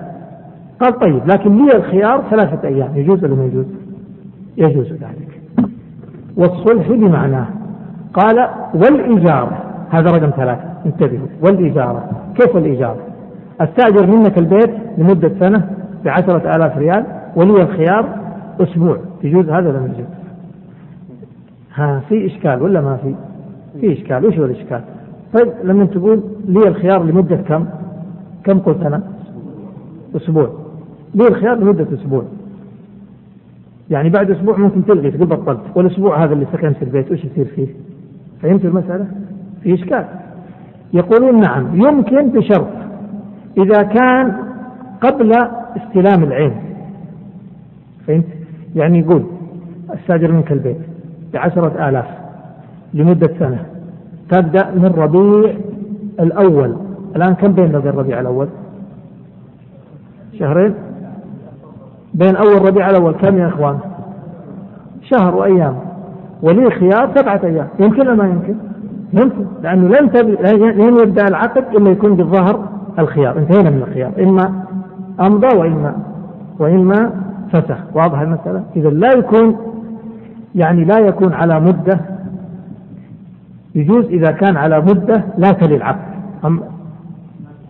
قال 0.81 0.99
طيب 0.99 1.23
لكن 1.27 1.65
لي 1.65 1.77
الخيار 1.77 2.23
ثلاثة 2.31 2.69
أيام. 2.69 2.91
يجوز 2.95 3.25
ولا 3.25 3.35
ما 3.35 3.45
يجوز؟ 3.45 3.67
يجوز 4.57 4.93
ذلك. 4.93 5.41
والصلح 6.37 6.89
بمعناه. 6.89 7.47
قال 8.17 8.49
والإجارة 8.75 9.63
هذا 9.91 10.11
رقم 10.11 10.31
ثلاثة 10.31 10.65
انتبهوا 10.87 11.27
والإجارة 11.43 12.11
كيف 12.35 12.57
الإجارة؟ 12.57 12.99
استأجر 13.61 14.07
منك 14.07 14.39
البيت 14.39 14.71
لمدة 14.99 15.33
سنة 15.41 15.71
بعشرة 16.05 16.57
آلاف 16.57 16.79
ريال 16.79 17.05
ولي 17.37 17.63
الخيار 17.63 18.09
أسبوع 18.61 18.99
يجوز 19.23 19.49
هذا 19.49 19.69
ولا 19.69 19.81
ما 19.81 19.87
يجوز؟ 19.87 20.07
ها 21.75 22.01
في 22.09 22.27
إشكال 22.27 22.63
ولا 22.63 22.81
ما 22.81 22.97
في؟ 22.97 23.15
في 23.81 23.93
إشكال 23.93 24.27
وش 24.27 24.39
هو 24.39 24.45
الإشكال؟ 24.45 24.81
طيب 25.35 25.53
لما 25.65 25.85
تقول 25.85 26.21
لي 26.49 26.69
الخيار 26.69 27.05
لمدة 27.05 27.37
كم؟ 27.37 27.67
كم 28.45 28.59
قلت 28.59 28.83
أنا؟ 28.83 29.03
أسبوع 30.17 30.51
لي 31.15 31.29
الخيار 31.29 31.55
لمدة 31.55 31.87
أسبوع 31.95 32.23
يعني 33.91 34.09
بعد 34.09 34.31
أسبوع 34.31 34.57
ممكن 34.57 34.85
تلغي 34.85 35.11
تقول 35.11 35.27
بطلت 35.27 35.61
والأسبوع 35.75 36.25
هذا 36.25 36.33
اللي 36.33 36.47
سكنت 36.53 36.77
في 36.77 36.83
البيت 36.83 37.13
وش 37.13 37.25
يصير 37.25 37.45
فيه؟ 37.45 37.67
فهمت 38.43 38.65
المسألة؟ 38.65 39.07
في 39.63 39.75
إشكال 39.75 40.05
يقولون 40.93 41.41
نعم 41.41 41.67
يمكن 41.75 42.29
بشرط 42.29 42.69
إذا 43.59 43.83
كان 43.83 44.37
قبل 45.01 45.33
استلام 45.77 46.23
العين 46.25 46.55
فهمت؟ 48.07 48.25
يعني 48.75 48.99
يقول 48.99 49.25
استاجر 49.91 50.33
منك 50.33 50.53
البيت 50.53 50.77
بعشرة 51.33 51.89
آلاف 51.89 52.07
لمدة 52.95 53.31
سنة 53.39 53.67
تبدأ 54.31 54.71
من 54.71 54.87
ربيع 54.87 55.55
الأول 56.21 56.77
الآن 57.17 57.35
كم 57.35 57.53
بين 57.53 57.77
وبين 57.77 57.93
ربيع 57.93 58.21
الأول؟ 58.21 58.49
شهرين 60.39 60.75
بين 62.15 62.37
أول 62.37 62.69
ربيع 62.69 62.91
الأول 62.91 63.13
كم 63.13 63.39
يا 63.39 63.49
إخوان؟ 63.49 63.79
شهر 65.03 65.35
وأيام 65.37 65.86
ولي 66.43 66.71
خيار 66.71 67.11
سبعة 67.17 67.41
أيام. 67.45 67.67
يمكن 67.81 68.01
ولا 68.01 68.15
ما 68.15 68.25
يمكن؟ 68.25 68.55
يمكن 69.13 69.47
لأنه 69.63 69.89
لن 69.89 70.11
لن 70.77 70.99
يبدأ 70.99 71.29
العقد 71.29 71.65
إلا 71.77 71.91
يكون 71.91 72.17
بالظهر 72.17 72.69
الخيار. 72.99 73.39
انتهينا 73.39 73.71
من 73.71 73.83
الخيار. 73.89 74.13
إما 74.21 74.53
أمضى 75.21 75.57
وإما 75.57 75.97
وإما 76.59 77.11
فسخ 77.53 77.79
واضح 77.95 78.21
المسألة؟ 78.21 78.63
إذا 78.77 78.89
لا 78.89 79.13
يكون 79.13 79.57
يعني 80.55 80.85
لا 80.85 80.99
يكون 80.99 81.33
على 81.33 81.61
مدة 81.61 82.01
يجوز 83.75 84.05
إذا 84.05 84.31
كان 84.31 84.57
على 84.57 84.81
مدة 84.81 85.25
لا 85.39 85.53
تلي 85.53 85.77
العقد. 85.77 86.17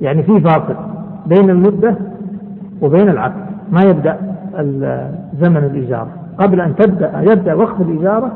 يعني 0.00 0.22
في 0.22 0.40
فاصل 0.40 0.74
بين 1.26 1.50
المدة 1.50 1.96
وبين 2.82 3.08
العقد. 3.08 3.46
ما 3.72 3.82
يبدأ 3.82 4.16
زمن 5.40 5.56
الإجارة. 5.56 6.08
قبل 6.38 6.60
أن 6.60 6.76
تبدأ 6.76 7.20
يبدأ 7.20 7.54
وقت 7.54 7.80
الإجارة 7.80 8.32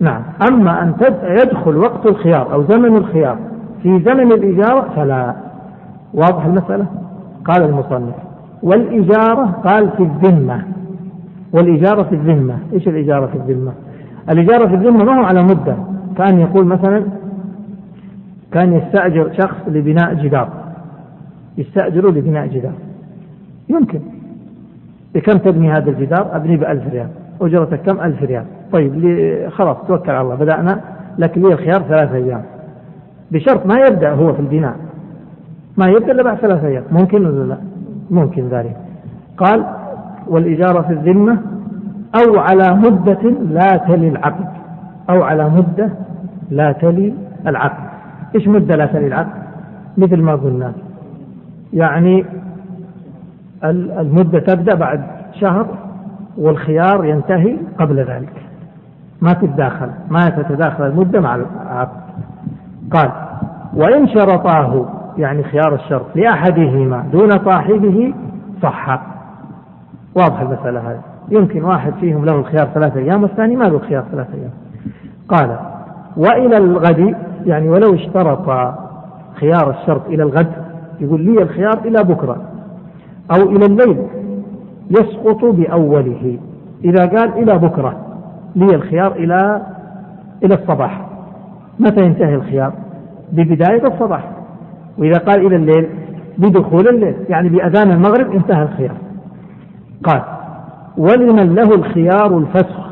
نعم. 0.00 0.22
أما 0.50 0.82
أن 0.82 0.94
يدخل 1.22 1.76
وقت 1.76 2.06
الخيار 2.06 2.52
أو 2.52 2.62
زمن 2.62 2.96
الخيار 2.96 3.38
في 3.82 4.00
زمن 4.00 4.32
الإجارة 4.32 4.88
فلا. 4.96 5.34
واضح 6.14 6.44
المسألة؟ 6.44 6.86
قال 7.44 7.62
المصنف. 7.62 8.14
والإجارة 8.62 9.44
قال 9.64 9.90
في 9.90 10.02
الذمة. 10.02 10.62
والإجارة 11.52 12.02
في 12.02 12.14
الذمة. 12.14 12.58
إيش 12.72 12.88
الإجارة 12.88 13.26
في 13.26 13.34
الذمة؟ 13.34 13.72
الإجارة 14.30 14.68
في 14.68 14.74
الذمة 14.74 15.04
ما 15.04 15.20
هو 15.20 15.24
على 15.24 15.42
مدة. 15.42 15.76
كان 16.16 16.38
يقول 16.38 16.66
مثلا 16.66 17.02
كان 18.52 18.72
يستأجر 18.72 19.32
شخص 19.38 19.56
لبناء 19.68 20.14
جدار. 20.14 20.48
يستأجره 21.58 22.10
لبناء 22.10 22.46
جدار. 22.46 22.74
يمكن. 23.68 24.00
بكم 25.14 25.38
تبني 25.38 25.72
هذا 25.72 25.90
الجدار؟ 25.90 26.36
أبني 26.36 26.56
بألف 26.56 26.92
ريال. 26.92 27.08
أجرتك 27.40 27.82
كم؟ 27.82 28.00
ألف 28.00 28.22
ريال. 28.22 28.44
طيب 28.72 29.50
خلاص 29.50 29.76
توكل 29.88 30.10
على 30.10 30.20
الله. 30.20 30.34
بدأنا 30.34 30.80
لكن 31.18 31.42
لي 31.42 31.52
الخيار 31.52 31.82
ثلاثة 31.82 32.14
أيام. 32.14 32.42
بشرط 33.30 33.66
ما 33.66 33.74
يبدأ 33.88 34.10
هو 34.10 34.32
في 34.32 34.40
البناء. 34.40 34.76
ما 35.76 35.86
يبدأ 35.86 36.12
إلا 36.12 36.22
بعد 36.22 36.36
ثلاثة 36.36 36.66
أيام. 36.66 36.84
ممكن 36.92 37.26
ولا 37.26 37.44
لا؟ 37.44 37.58
ممكن 38.10 38.48
ذلك. 38.48 38.76
قال 39.36 39.64
والإجارة 40.26 40.82
في 40.82 40.92
الذمة 40.92 41.38
أو 42.14 42.38
على 42.38 42.74
مدة 42.74 43.30
لا 43.50 43.76
تلي 43.76 44.08
العقد. 44.08 44.48
أو 45.10 45.22
على 45.22 45.48
مدة 45.48 45.90
لا 46.50 46.72
تلي 46.72 47.14
العقد. 47.46 47.88
إيش 48.34 48.48
مدة 48.48 48.76
لا 48.76 48.86
تلي 48.86 49.06
العقد؟ 49.06 49.42
مثل 49.96 50.16
ما 50.16 50.34
قلنا. 50.34 50.72
يعني 51.72 52.24
المدة 54.00 54.38
تبدأ 54.38 54.74
بعد 54.74 55.00
شهر 55.40 55.66
والخيار 56.38 57.04
ينتهي 57.04 57.56
قبل 57.78 57.96
ذلك. 57.96 58.32
ما 59.20 59.32
تتداخل 59.32 59.90
ما 60.10 60.28
تتداخل 60.28 60.86
المدة 60.86 61.20
مع 61.20 61.34
العقد 61.34 62.00
قال 62.92 63.10
وإن 63.74 64.08
شرطاه 64.08 64.86
يعني 65.18 65.42
خيار 65.42 65.74
الشرط 65.74 66.06
لأحدهما 66.14 67.04
دون 67.12 67.44
صاحبه 67.44 68.14
صح. 68.62 69.00
واضح 70.14 70.40
المسألة 70.40 70.80
هذه. 70.80 71.00
يمكن 71.28 71.64
واحد 71.64 71.92
فيهم 72.00 72.24
له 72.24 72.34
الخيار 72.34 72.66
ثلاثة 72.74 73.00
أيام 73.00 73.22
والثاني 73.22 73.56
ما 73.56 73.64
له 73.64 73.76
الخيار 73.76 74.04
ثلاثة 74.12 74.34
أيام. 74.34 74.50
قال 75.28 75.58
وإلى 76.16 76.56
الغد 76.56 77.16
يعني 77.46 77.68
ولو 77.68 77.94
اشترط 77.94 78.74
خيار 79.40 79.70
الشرط 79.70 80.06
إلى 80.06 80.22
الغد 80.22 80.52
يقول 81.00 81.20
لي 81.20 81.42
الخيار 81.42 81.78
إلى 81.84 82.04
بكرة 82.04 82.36
أو 83.36 83.42
إلى 83.42 83.66
الليل 83.66 84.06
يسقط 84.90 85.44
بأوله. 85.44 86.38
إذا 86.84 87.06
قال 87.06 87.32
إلى 87.32 87.58
بكرة 87.58 88.07
لي 88.58 88.74
الخيار 88.74 89.12
إلى 89.12 89.62
إلى 90.44 90.54
الصباح. 90.54 91.08
متى 91.78 92.04
ينتهي 92.04 92.34
الخيار؟ 92.34 92.72
ببداية 93.32 93.86
الصباح. 93.86 94.30
وإذا 94.98 95.18
قال 95.18 95.46
إلى 95.46 95.56
الليل 95.56 95.88
بدخول 96.38 96.88
الليل. 96.88 97.16
يعني 97.28 97.48
بأذان 97.48 97.90
المغرب 97.90 98.32
انتهى 98.32 98.62
الخيار. 98.62 98.96
قال 100.04 100.22
ولمن 100.96 101.54
له 101.54 101.74
الخيار 101.74 102.38
الفسخ 102.38 102.88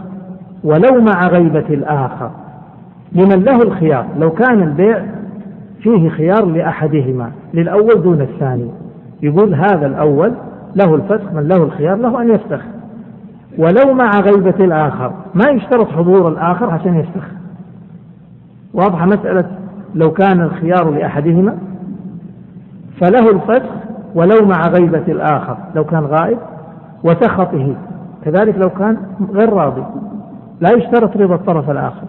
ولو 0.65 1.01
مع 1.01 1.29
غيبة 1.29 1.67
الآخر. 1.71 2.31
لمن 3.13 3.45
له 3.45 3.63
الخيار 3.63 4.07
لو 4.19 4.31
كان 4.31 4.63
البيع 4.63 5.05
فيه 5.83 6.09
خيار 6.09 6.45
لأحدهما 6.45 7.31
للأول 7.55 8.03
دون 8.03 8.21
الثاني. 8.21 8.71
يقول 9.23 9.55
هذا 9.55 9.87
الأول 9.87 10.33
له 10.77 10.95
الفسخ 10.95 11.33
من 11.33 11.49
له 11.49 11.57
الخيار 11.57 11.97
له 11.97 12.23
أن 12.23 12.29
يفسخ 12.31 12.61
ولو 13.59 13.95
مع 13.95 14.21
غيبة 14.21 14.65
الآخر. 14.65 15.13
ما 15.35 15.51
يشترط 15.51 15.89
حضور 15.89 16.29
الآخر 16.29 16.71
عشان 16.71 16.95
يفسخ 16.95 17.29
واضحة 18.75 19.07
مسألة 19.07 19.51
لو 19.95 20.11
كان 20.11 20.41
الخيار 20.41 20.91
لأحدهما 20.91 21.59
فله 23.01 23.31
الفسخ 23.31 23.71
ولو 24.15 24.47
مع 24.47 24.61
غيبة 24.69 25.05
الآخر. 25.09 25.57
لو 25.75 25.85
كان 25.85 26.05
غائب 26.05 26.39
وسخطه. 27.05 27.77
كذلك 28.25 28.59
لو 28.59 28.71
كان 28.71 28.97
غير 29.33 29.53
راضي. 29.53 29.85
لا 30.61 30.71
يشترط 30.77 31.17
رضا 31.17 31.35
الطرف 31.35 31.71
الآخر. 31.71 32.09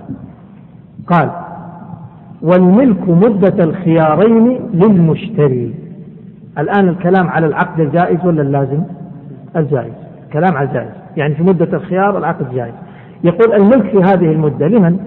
قال 1.07 1.29
والملك 2.41 3.09
مدة 3.09 3.63
الخيارين 3.63 4.59
للمشتري. 4.73 5.75
الآن 6.57 6.89
الكلام 6.89 7.27
على 7.27 7.45
العقد 7.45 7.79
الجائز 7.79 8.25
ولا 8.25 8.41
اللازم؟ 8.41 8.83
الجائز. 9.55 9.93
كلام 10.33 10.57
على 10.57 10.67
الجائز. 10.67 11.06
يعني 11.17 11.35
في 11.35 11.43
مدة 11.43 11.77
الخيار 11.77 12.17
العقد 12.17 12.53
جائز 12.53 12.73
يقول 13.23 13.53
الملك 13.53 13.83
في 13.83 13.97
هذه 13.97 14.31
المدة 14.31 14.67
لمن؟ 14.67 14.99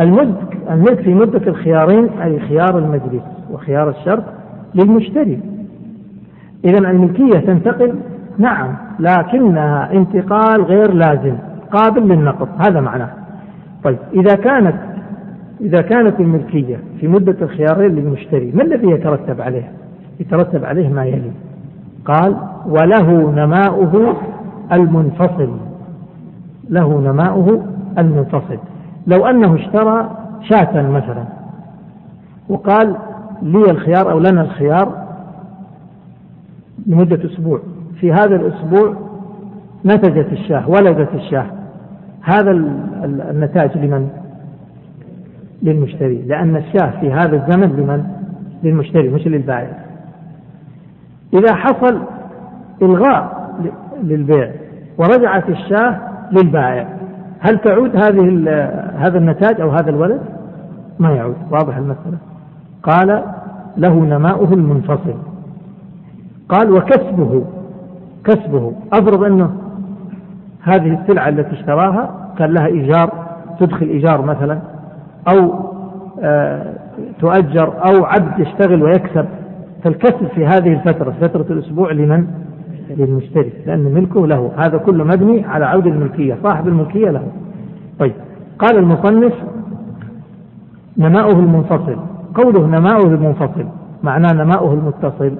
الملك 0.00 0.58
الملك 0.70 1.00
في 1.00 1.14
مدة 1.14 1.46
الخيارين 1.46 2.08
أي 2.08 2.40
خيار 2.40 2.78
المجلس 2.78 3.22
وخيار 3.52 3.88
الشرط 3.88 4.24
للمشتري. 4.74 5.40
إذا 6.64 6.78
الملكية 6.78 7.38
تنتقل؟ 7.38 7.94
نعم 8.38 8.76
لكنها 8.98 9.92
انتقال 9.92 10.62
غير 10.62 10.92
لازم 10.92 11.34
قابل 11.72 12.02
للنقض 12.02 12.48
هذا 12.58 12.80
معناه. 12.80 13.10
طيب 13.84 13.98
إذا 14.14 14.34
كانت 14.34 14.76
إذا 15.60 15.80
كانت 15.80 16.20
الملكية 16.20 16.80
في 17.00 17.08
مدة 17.08 17.36
الخيارين 17.42 17.94
للمشتري 17.94 18.52
ما 18.54 18.62
الذي 18.62 18.90
يترتب 18.90 19.40
عليه؟ 19.40 19.70
يترتب 20.20 20.64
عليه 20.64 20.88
ما 20.88 21.04
يلي. 21.04 21.30
قال 22.04 22.36
وله 22.66 23.32
نماؤه 23.36 24.16
المنفصل. 24.72 25.56
له 26.68 27.00
نماؤه 27.00 27.64
المنفصل. 27.98 28.58
لو 29.06 29.26
أنه 29.26 29.54
اشترى 29.54 30.10
شاة 30.42 30.82
مثلا 30.90 31.24
وقال 32.48 32.96
لي 33.42 33.70
الخيار 33.70 34.10
أو 34.10 34.18
لنا 34.18 34.42
الخيار 34.42 35.06
لمدة 36.86 37.24
أسبوع 37.24 37.60
في 38.00 38.12
هذا 38.12 38.36
الأسبوع 38.36 38.94
نتجت 39.86 40.32
الشاة 40.32 40.70
ولدت 40.70 41.14
الشاة. 41.14 41.46
هذا 42.22 42.50
النتاج 43.30 43.78
لمن؟ 43.78 44.08
للمشتري. 45.62 46.22
لأن 46.22 46.56
الشاة 46.56 47.00
في 47.00 47.12
هذا 47.12 47.36
الزمن 47.36 47.76
لمن؟ 47.76 48.04
للمشتري 48.62 49.08
مش 49.08 49.26
للبائع. 49.26 49.78
إذا 51.34 51.54
حصل 51.54 52.00
إلغاء 52.82 53.50
للبيع 54.02 54.50
ورجعت 55.00 55.48
الشاه 55.48 55.98
للبائع. 56.32 56.86
هل 57.40 57.58
تعود 57.58 57.96
هذه 57.96 58.48
هذا 58.96 59.18
النتاج 59.18 59.60
أو 59.60 59.70
هذا 59.70 59.90
الولد؟ 59.90 60.20
ما 60.98 61.10
يعود 61.10 61.36
واضح 61.50 61.76
المسألة. 61.76 62.18
قال 62.82 63.22
له 63.76 63.94
نماؤه 64.04 64.52
المنفصل. 64.52 65.14
قال 66.48 66.70
وكسبه 66.70 67.44
كسبه. 68.24 68.72
أفرض 68.92 69.24
أنه 69.24 69.50
هذه 70.62 71.00
السلعة 71.00 71.28
التي 71.28 71.52
اشتراها 71.52 72.10
كان 72.38 72.50
لها 72.50 72.66
إيجار 72.66 73.12
تدخل 73.60 73.86
إيجار 73.86 74.22
مثلا 74.22 74.58
أو 75.34 75.54
آه 76.22 76.72
تؤجر 77.20 77.72
أو 77.88 78.04
عبد 78.04 78.40
يشتغل 78.40 78.82
ويكسب. 78.82 79.26
فالكسب 79.84 80.26
في 80.34 80.46
هذه 80.46 80.72
الفترة 80.72 81.14
فترة 81.20 81.46
الأسبوع 81.50 81.92
لمن؟ 81.92 82.26
للمشتري 82.96 83.52
لأن 83.66 83.94
ملكه 83.94 84.26
له. 84.26 84.50
هذا 84.56 84.78
كله 84.78 85.04
مبني 85.04 85.44
على 85.44 85.64
عود 85.64 85.86
الملكية 85.86 86.38
صاحب 86.42 86.68
الملكية 86.68 87.10
له. 87.10 87.22
طيب 87.98 88.14
قال 88.58 88.78
المصنف 88.78 89.32
نماؤه 90.98 91.38
المنفصل. 91.38 91.96
قوله 92.34 92.66
نماؤه 92.66 93.06
المنفصل 93.06 93.64
معناه 94.02 94.32
نماؤه 94.32 94.74
المتصل. 94.74 95.32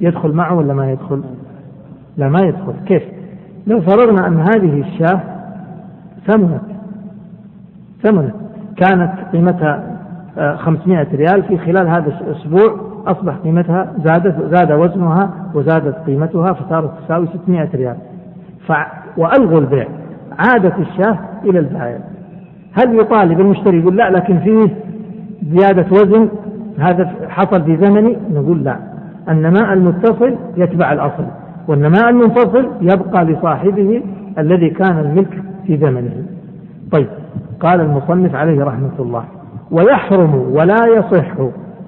يدخل 0.00 0.32
معه 0.32 0.54
ولا 0.54 0.74
ما 0.74 0.92
يدخل؟ 0.92 1.22
لا 2.16 2.28
ما 2.28 2.40
يدخل. 2.40 2.72
كيف؟ 2.86 3.02
لو 3.66 3.80
فرضنا 3.80 4.26
أن 4.26 4.40
هذه 4.40 4.80
الشاة 4.80 5.20
ثمنت 6.26 6.60
ثمنت 8.02 8.34
كانت 8.76 9.12
قيمتها 9.32 9.98
500 10.56 11.06
ريال 11.14 11.42
في 11.42 11.58
خلال 11.58 11.88
هذا 11.88 12.20
الأسبوع 12.20 12.87
أصبح 13.06 13.34
قيمتها 13.44 13.92
زادت 14.04 14.54
زاد 14.54 14.72
وزنها 14.72 15.30
وزادت 15.54 15.96
قيمتها 16.06 16.52
فصارت 16.52 16.90
تساوي 17.04 17.26
600 17.44 17.68
ريال. 17.74 17.96
ف 18.66 18.72
وألغوا 19.16 19.60
البيع. 19.60 19.86
عادت 20.38 20.78
الشاة 20.78 21.18
إلى 21.44 21.58
البائع. 21.58 21.98
هل 22.72 23.00
يطالب 23.00 23.40
المشتري 23.40 23.80
يقول 23.80 23.96
لا 23.96 24.10
لكن 24.10 24.38
فيه 24.38 24.68
زيادة 25.56 25.86
وزن؟ 25.92 26.28
هذا 26.78 27.10
حصل 27.28 27.62
في 27.64 27.76
زمني؟ 27.76 28.16
نقول 28.34 28.64
لا. 28.64 28.76
النماء 29.28 29.72
المتصل 29.72 30.36
يتبع 30.56 30.92
الأصل 30.92 31.24
والنماء 31.68 32.08
المنفصل 32.08 32.68
يبقى 32.80 33.24
لصاحبه 33.24 34.02
الذي 34.38 34.70
كان 34.70 34.98
الملك 34.98 35.42
في 35.66 35.76
زمنه. 35.76 36.12
طيب 36.92 37.06
قال 37.60 37.80
المصنف 37.80 38.34
عليه 38.34 38.64
رحمة 38.64 38.90
الله 38.98 39.24
ويحرم 39.70 40.34
ولا 40.34 40.86
يصح 40.86 41.34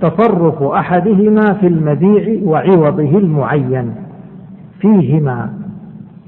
تصرف 0.01 0.63
أحدهما 0.63 1.53
في 1.53 1.67
المبيع 1.67 2.41
وعوضه 2.45 3.19
المعين 3.19 3.95
فيهما 4.81 5.51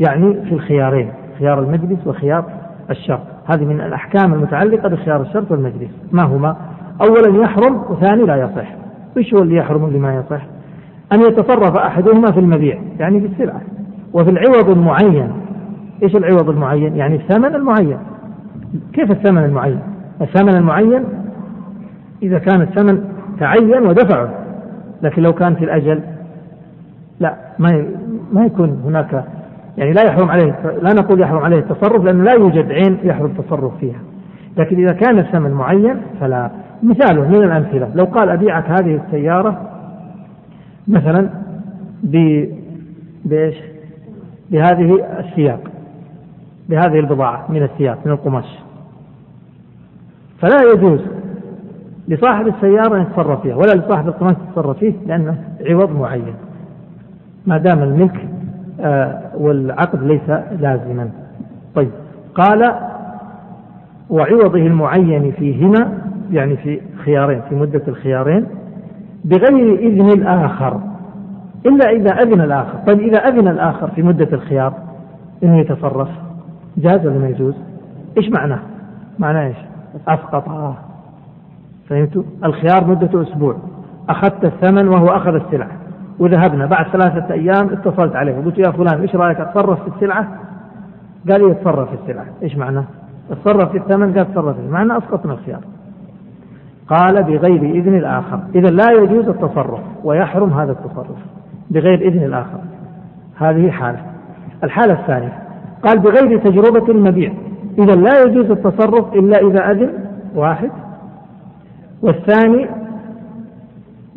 يعني 0.00 0.34
في 0.44 0.52
الخيارين 0.52 1.10
خيار 1.38 1.62
المجلس 1.62 2.06
وخيار 2.06 2.44
الشرط. 2.90 3.20
هذه 3.46 3.64
من 3.64 3.80
الأحكام 3.80 4.34
المتعلقة 4.34 4.88
بخيار 4.88 5.20
الشرط 5.20 5.50
والمجلس. 5.50 5.90
ما 6.12 6.22
هما؟ 6.22 6.56
أولا 7.00 7.42
يحرم 7.42 7.82
وثاني 7.90 8.22
لا 8.22 8.36
يصح. 8.36 8.74
وش 9.16 9.34
هو 9.34 9.42
اللي 9.42 9.56
يحرم 9.56 9.84
اللي 9.84 9.98
ما 9.98 10.14
يصح؟ 10.14 10.42
أن 11.12 11.20
يتصرف 11.20 11.76
أحدهما 11.76 12.32
في 12.32 12.40
المبيع 12.40 12.80
يعني 12.98 13.20
في 13.20 13.26
السلعة 13.26 13.60
وفي 14.12 14.30
العوض 14.30 14.70
المعين. 14.70 15.32
إيش 16.02 16.16
العوض 16.16 16.48
المعين؟ 16.48 16.96
يعني 16.96 17.16
الثمن 17.16 17.54
المعين. 17.54 17.98
كيف 18.92 19.10
الثمن 19.10 19.44
المعين؟ 19.44 19.78
الثمن 20.20 20.54
المعين 20.56 21.04
إذا 22.22 22.38
كان 22.38 22.60
الثمن 22.60 23.04
تعين 23.40 23.86
ودفعه 23.86 24.28
لكن 25.02 25.22
لو 25.22 25.32
كان 25.32 25.54
في 25.54 25.64
الأجل 25.64 26.00
لا 27.20 27.36
ما 27.58 27.86
ما 28.32 28.44
يكون 28.44 28.82
هناك 28.84 29.24
يعني 29.78 29.92
لا 29.92 30.02
يحرم 30.02 30.30
عليه 30.30 30.58
لا 30.82 30.94
نقول 30.94 31.20
يحرم 31.20 31.38
عليه 31.38 31.58
التصرف 31.58 32.04
لأنه 32.04 32.24
لا 32.24 32.32
يوجد 32.32 32.72
عين 32.72 32.98
يحرم 33.02 33.26
التصرف 33.26 33.78
فيها. 33.80 34.00
لكن 34.56 34.76
إذا 34.76 34.92
كان 34.92 35.18
الثمن 35.18 35.50
معين 35.50 35.96
فلا. 36.20 36.50
مثاله 36.82 37.28
من 37.28 37.44
الأمثلة. 37.44 37.90
لو 37.94 38.04
قال 38.04 38.28
أبيعك 38.28 38.70
هذه 38.70 39.00
السيارة 39.06 39.70
مثلا 40.88 41.28
ب 42.02 42.44
بإيش؟ 43.24 43.54
بهذه 44.50 45.04
السياق 45.18 45.60
بهذه 46.68 47.00
البضاعة 47.00 47.46
من 47.48 47.62
الثياب 47.62 47.98
من 48.04 48.12
القماش. 48.12 48.58
فلا 50.40 50.72
يجوز 50.74 51.00
لصاحب 52.08 52.46
السيارة 52.46 53.02
يتصرف 53.02 53.42
فيها 53.42 53.56
ولا 53.56 53.72
لصاحب 53.72 54.08
القماش 54.08 54.36
يتصرف 54.50 54.78
فيه 54.78 54.92
لأنه 55.06 55.36
عوض 55.66 55.96
معين. 56.00 56.34
ما 57.46 57.58
دام 57.58 57.82
الملك 57.82 58.28
آه، 58.80 59.20
والعقد 59.36 60.02
ليس 60.02 60.28
لازما. 60.60 61.10
طيب. 61.74 61.90
قال 62.34 62.74
وعوضه 64.10 64.58
المعين 64.58 65.32
فيهما 65.32 65.98
يعني 66.30 66.56
في 66.56 66.80
خيارين 67.04 67.40
في 67.48 67.54
مدة 67.54 67.82
الخيارين 67.88 68.46
بغير 69.24 69.78
إذن 69.78 70.10
الآخر. 70.10 70.80
إلا 71.66 71.90
إذا 71.90 72.10
أذن 72.10 72.40
الآخر. 72.40 72.78
طيب 72.86 73.00
إذا 73.00 73.18
أذن 73.18 73.48
الآخر 73.48 73.90
في 73.90 74.02
مدة 74.02 74.28
الخيار 74.32 74.74
إنه 75.42 75.58
يتصرف. 75.58 76.08
جاز 76.76 77.06
ولا 77.06 77.18
ما 77.18 77.28
يجوز؟ 77.28 77.54
إيش 78.18 78.28
معناه؟ 78.28 78.60
معناه 79.18 79.46
إيش؟ 79.46 79.56
أسقطاه 80.08 80.76
فهمتوا؟ 81.92 82.22
الخيار 82.44 82.86
مدته 82.86 83.22
أسبوع. 83.22 83.56
أخذت 84.08 84.44
الثمن 84.44 84.88
وهو 84.88 85.06
أخذ 85.06 85.34
السلعة. 85.34 85.70
وذهبنا. 86.18 86.66
بعد 86.66 86.86
ثلاثة 86.86 87.34
أيام 87.34 87.68
اتصلت 87.68 88.16
عليه. 88.16 88.38
وقلت 88.38 88.58
يا 88.58 88.70
فلان 88.70 89.00
إيش 89.00 89.16
رأيك 89.16 89.40
أتصرف 89.40 89.82
في 89.82 89.88
السلعة؟ 89.96 90.28
قال 91.30 91.40
لي 91.40 91.50
يتصرف 91.50 91.88
في 91.88 91.94
السلعة. 92.02 92.26
إيش 92.42 92.56
معناه؟ 92.56 92.84
اتصرف 93.30 93.70
في 93.70 93.78
الثمن 93.78 94.12
قال 94.12 94.32
تصرف 94.34 94.56
في 94.56 94.68
معناه 94.68 94.98
أسقطنا 94.98 95.32
الخيار. 95.32 95.60
قال 96.88 97.22
بغير 97.22 97.62
إذن 97.62 97.94
الآخر. 97.94 98.40
إذا 98.54 98.70
لا 98.70 98.92
يجوز 98.92 99.28
التصرف 99.28 99.80
ويحرم 100.04 100.50
هذا 100.50 100.72
التصرف. 100.72 101.18
بغير 101.70 102.00
إذن 102.00 102.24
الآخر. 102.24 102.58
هذه 103.36 103.70
حالة. 103.70 103.98
الحالة 104.64 104.92
الثانية. 104.92 105.38
قال 105.82 105.98
بغير 105.98 106.38
تجربة 106.38 106.92
المبيع. 106.92 107.32
إذا 107.78 107.94
لا 107.94 108.22
يجوز 108.22 108.50
التصرف 108.50 109.14
إلا 109.14 109.38
إذا 109.38 109.70
أذن 109.70 109.90
واحد. 110.34 110.70
والثاني 112.02 112.66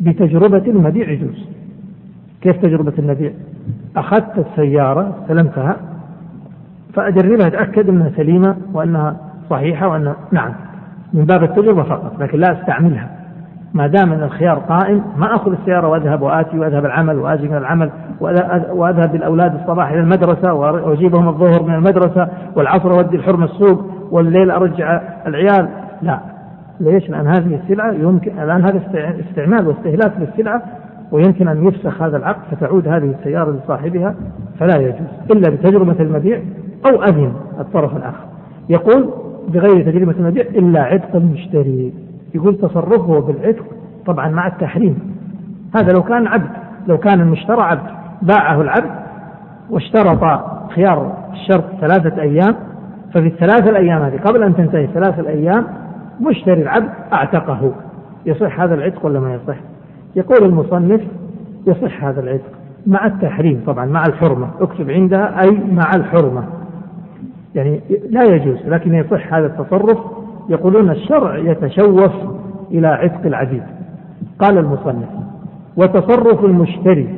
بتجربة 0.00 0.62
المبيع 0.66 1.10
يجوز. 1.10 1.48
كيف 2.40 2.56
تجربة 2.56 2.92
المبيع 2.98 3.32
أخذت 3.96 4.38
السيارة 4.38 5.14
سلمتها 5.28 5.76
فأجربها 6.94 7.46
أتأكد 7.46 7.88
أنها 7.88 8.10
سليمة 8.16 8.56
وأنها 8.72 9.16
صحيحة 9.50 9.88
وأنها 9.88 10.16
نعم 10.32 10.52
من 11.12 11.24
باب 11.24 11.42
التجربة 11.42 11.82
فقط 11.82 12.20
لكن 12.20 12.38
لا 12.38 12.60
أستعملها. 12.60 13.10
ما 13.74 13.86
دام 13.86 14.12
أن 14.12 14.22
الخيار 14.22 14.58
قائم 14.58 15.04
ما 15.16 15.34
أخذ 15.34 15.52
السيارة 15.52 15.88
وأذهب 15.88 16.22
وآتي 16.22 16.58
وأذهب 16.58 16.84
العمل 16.84 17.16
وآجي 17.16 17.48
من 17.48 17.56
العمل 17.56 17.90
وأذهب 18.70 19.12
بالأولاد 19.12 19.54
الصباح 19.54 19.90
إلى 19.90 20.00
المدرسة 20.00 20.52
وأجيبهم 20.52 21.28
الظهر 21.28 21.62
من 21.62 21.74
المدرسة 21.74 22.28
والعصر 22.56 22.90
أودي 22.92 23.16
الحرم 23.16 23.42
السوق 23.44 23.84
والليل 24.10 24.50
أرجع 24.50 25.00
العيال. 25.26 25.68
لا 26.02 26.20
ليش؟ 26.80 27.10
لأن 27.10 27.26
هذه 27.26 27.60
السلعة 27.64 27.92
يمكن 27.92 28.38
الآن 28.38 28.64
هذا 28.64 28.82
استعمال 29.30 29.66
واستهلاك 29.66 30.12
للسلعة 30.18 30.62
ويمكن 31.12 31.48
أن 31.48 31.66
يفسخ 31.66 32.02
هذا 32.02 32.16
العقد 32.16 32.40
فتعود 32.50 32.88
هذه 32.88 33.14
السيارة 33.18 33.50
لصاحبها 33.50 34.14
فلا 34.58 34.76
يجوز. 34.76 35.08
إلا 35.30 35.50
بتجربة 35.50 36.00
المبيع 36.00 36.40
أو 36.86 37.02
أذن 37.02 37.32
الطرف 37.60 37.96
الآخر. 37.96 38.24
يقول 38.68 39.10
بغير 39.48 39.92
تجربة 39.92 40.14
المبيع 40.18 40.44
إلا 40.44 40.82
عتق 40.82 41.16
المشتري 41.16 41.92
يقول 42.34 42.58
تصرفه 42.58 43.20
بالعتق 43.20 43.64
طبعا 44.06 44.28
مع 44.28 44.46
التحريم. 44.46 44.98
هذا 45.76 45.92
لو 45.92 46.02
كان 46.02 46.26
عبد 46.26 46.50
لو 46.86 46.98
كان 46.98 47.20
المشترى 47.20 47.62
عبد 47.62 47.90
باعه 48.22 48.60
العبد 48.60 48.90
واشترط 49.70 50.40
خيار 50.74 51.12
الشرط 51.32 51.64
ثلاثة 51.80 52.22
أيام 52.22 52.54
ففي 53.14 53.26
الثلاثة 53.26 53.70
الأيام 53.70 54.02
هذه 54.02 54.16
قبل 54.16 54.42
أن 54.42 54.56
تنتهي 54.56 54.84
الثلاثة 54.84 55.20
الأيام 55.20 55.66
مشتري 56.20 56.62
العبد 56.62 56.88
أعتقه. 57.12 57.72
يصح 58.26 58.60
هذا 58.60 58.74
العتق 58.74 59.06
ولا 59.06 59.20
ما 59.20 59.34
يصح؟ 59.34 59.56
يقول 60.16 60.44
المصنف 60.44 61.00
يصح 61.66 62.04
هذا 62.04 62.20
العتق 62.20 62.50
مع 62.86 63.06
التحريم 63.06 63.62
طبعا 63.66 63.86
مع 63.86 64.02
الحرمة. 64.06 64.48
اكتب 64.60 64.90
عندها 64.90 65.42
أي 65.42 65.50
مع 65.50 65.90
الحرمة. 65.94 66.44
يعني 67.54 67.80
لا 68.10 68.24
يجوز 68.24 68.56
لكن 68.66 68.94
يصح 68.94 69.34
هذا 69.34 69.46
التصرف. 69.46 69.98
يقولون 70.48 70.90
الشرع 70.90 71.38
يتشوف 71.38 72.12
إلى 72.70 72.86
عتق 72.86 73.26
العبيد. 73.26 73.62
قال 74.38 74.58
المصنف 74.58 75.08
وتصرف 75.76 76.44
المشتري 76.44 77.08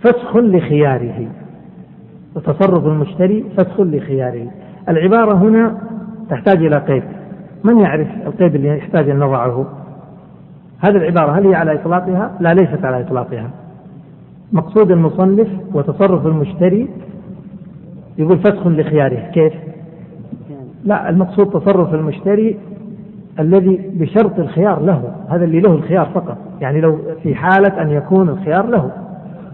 فسخ 0.00 0.36
لخياره. 0.36 1.26
وتصرف 2.36 2.86
المشتري 2.86 3.44
فسخ 3.56 3.80
لخياره. 3.80 4.46
العبارة 4.88 5.34
هنا 5.34 5.78
تحتاج 6.30 6.64
إلى 6.64 6.76
قيد. 6.78 7.02
من 7.64 7.80
يعرف 7.80 8.08
القيد 8.26 8.54
اللي 8.54 8.78
يحتاج 8.78 9.10
أن 9.10 9.18
نضعه؟ 9.18 9.66
هذه 10.80 10.96
العبارة 10.96 11.38
هل 11.38 11.46
هي 11.46 11.54
على 11.54 11.74
إطلاقها؟ 11.74 12.30
لا 12.40 12.54
ليست 12.54 12.84
على 12.84 13.00
إطلاقها. 13.00 13.50
مقصود 14.52 14.90
المصنف 14.90 15.48
وتصرف 15.74 16.26
المشتري 16.26 16.88
يقول 18.18 18.38
فسخ 18.38 18.66
لخياره. 18.66 19.30
كيف؟ 19.30 19.52
لا 20.84 21.10
المقصود 21.10 21.50
تصرف 21.50 21.94
المشتري 21.94 22.56
الذي 23.38 23.90
بشرط 23.94 24.38
الخيار 24.38 24.80
له. 24.82 25.02
هذا 25.28 25.44
اللي 25.44 25.60
له 25.60 25.72
الخيار 25.72 26.06
فقط. 26.14 26.38
يعني 26.60 26.80
لو 26.80 26.98
في 27.22 27.34
حالة 27.34 27.82
أن 27.82 27.90
يكون 27.90 28.28
الخيار 28.28 28.66
له. 28.66 28.90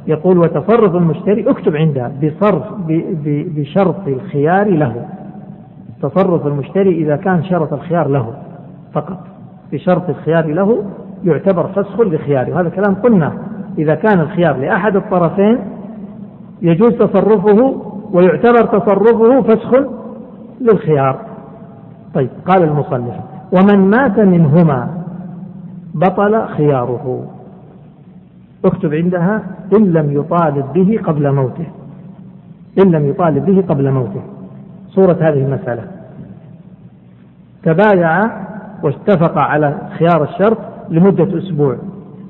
يقول 0.06 0.38
وتصرف 0.38 0.94
المشتري 0.94 1.50
اكتب 1.50 1.76
عنده 1.76 2.12
بصرف 2.22 2.64
بشرط 3.56 4.08
الخيار 4.08 4.70
له. 4.70 5.06
تصرف 6.08 6.46
المشتري 6.46 7.02
إذا 7.02 7.16
كان 7.16 7.44
شرط 7.44 7.72
الخيار 7.72 8.08
له 8.08 8.34
فقط. 8.92 9.18
بشرط 9.72 10.08
الخيار 10.08 10.46
له 10.46 10.84
يعتبر 11.24 11.66
فسخ 11.66 12.00
لخياره. 12.00 12.52
وهذا 12.52 12.68
كلام 12.68 12.94
قلنا. 12.94 13.32
إذا 13.78 13.94
كان 13.94 14.20
الخيار 14.20 14.56
لأحد 14.56 14.96
الطرفين 14.96 15.58
يجوز 16.62 16.92
تصرفه 16.92 17.74
ويعتبر 18.12 18.78
تصرفه 18.78 19.42
فسخ 19.42 19.74
للخيار. 20.60 21.18
طيب 22.14 22.30
قال 22.46 22.62
المصنف 22.62 23.14
ومن 23.52 23.90
مات 23.90 24.18
منهما 24.18 24.88
بطل 25.94 26.46
خياره. 26.46 27.26
اكتب 28.64 28.94
عندها 28.94 29.42
إن 29.76 29.92
لم 29.92 30.12
يطالب 30.12 30.64
به 30.74 31.00
قبل 31.04 31.32
موته. 31.32 31.66
إن 32.78 32.90
لم 32.90 33.08
يطالب 33.08 33.46
به 33.46 33.64
قبل 33.68 33.90
موته. 33.90 34.22
صورة 34.88 35.16
هذه 35.20 35.44
المسألة. 35.46 35.93
تبايع 37.64 38.30
واتفق 38.82 39.38
على 39.38 39.74
خيار 39.98 40.22
الشرط 40.22 40.58
لمدة 40.88 41.38
أسبوع. 41.38 41.76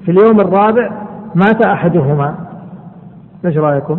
في 0.04 0.10
اليوم 0.10 0.40
الرابع 0.40 0.90
مات 1.34 1.64
أحدهما. 1.64 2.34
إيش 3.44 3.56
رأيكم؟ 3.56 3.98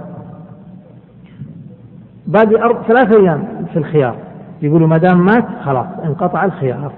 باقي 2.28 2.64
أرب... 2.64 2.78
ثلاثة 2.88 3.20
أيام 3.20 3.44
في 3.74 3.80
الخيار. 3.80 4.16
يقولوا 4.62 4.88
ما 4.88 4.98
دام 4.98 5.26
مات 5.26 5.46
خلاص 5.64 5.86
انقطع 6.06 6.46
الخيار. 6.46 6.92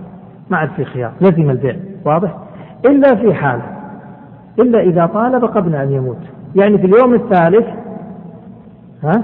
ما 0.49 0.57
عاد 0.57 0.69
في 0.69 0.85
خيار 0.85 1.11
لزم 1.21 1.49
البيع. 1.49 1.75
واضح؟ 2.05 2.35
إلا 2.85 3.15
في 3.15 3.33
حال 3.33 3.61
إلا 4.59 4.79
إذا 4.79 5.05
طالب 5.05 5.45
قبل 5.45 5.75
أن 5.75 5.91
يموت. 5.91 6.21
يعني 6.55 6.77
في 6.77 6.85
اليوم 6.85 7.13
الثالث 7.13 7.65
ها 9.03 9.23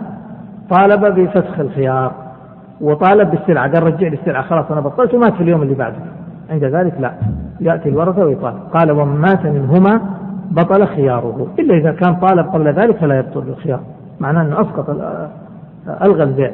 طالب 0.69 1.05
بفسخ 1.05 1.59
الخيار. 1.59 2.22
وطالب 2.83 3.31
بالسلعة 3.31 3.73
قال 3.73 3.83
رجع 3.83 4.07
لي 4.07 4.15
السلعة 4.15 4.43
خلاص 4.43 4.71
أنا 4.71 4.81
بطلت 4.81 5.13
ومات 5.13 5.33
في 5.33 5.43
اليوم 5.43 5.61
اللي 5.61 5.75
بعده. 5.75 5.95
عند 6.49 6.63
ذلك 6.63 6.93
لا 6.99 7.13
يأتي 7.61 7.89
الورثة 7.89 8.25
ويطالب. 8.25 8.59
قال 8.73 8.91
ومن 8.91 9.21
مات 9.21 9.45
منهما 9.45 10.01
بطل 10.51 10.87
خياره 10.87 11.47
إلا 11.59 11.77
إذا 11.77 11.91
كان 11.91 12.15
طالب 12.15 12.47
قبل 12.47 12.67
ذلك 12.67 12.97
فلا 12.97 13.19
يبطل 13.19 13.43
الخيار. 13.47 13.79
معناه 14.19 14.41
أنه 14.41 14.61
أسقط 14.61 14.89
ألغى 16.01 16.23
البيع 16.23 16.51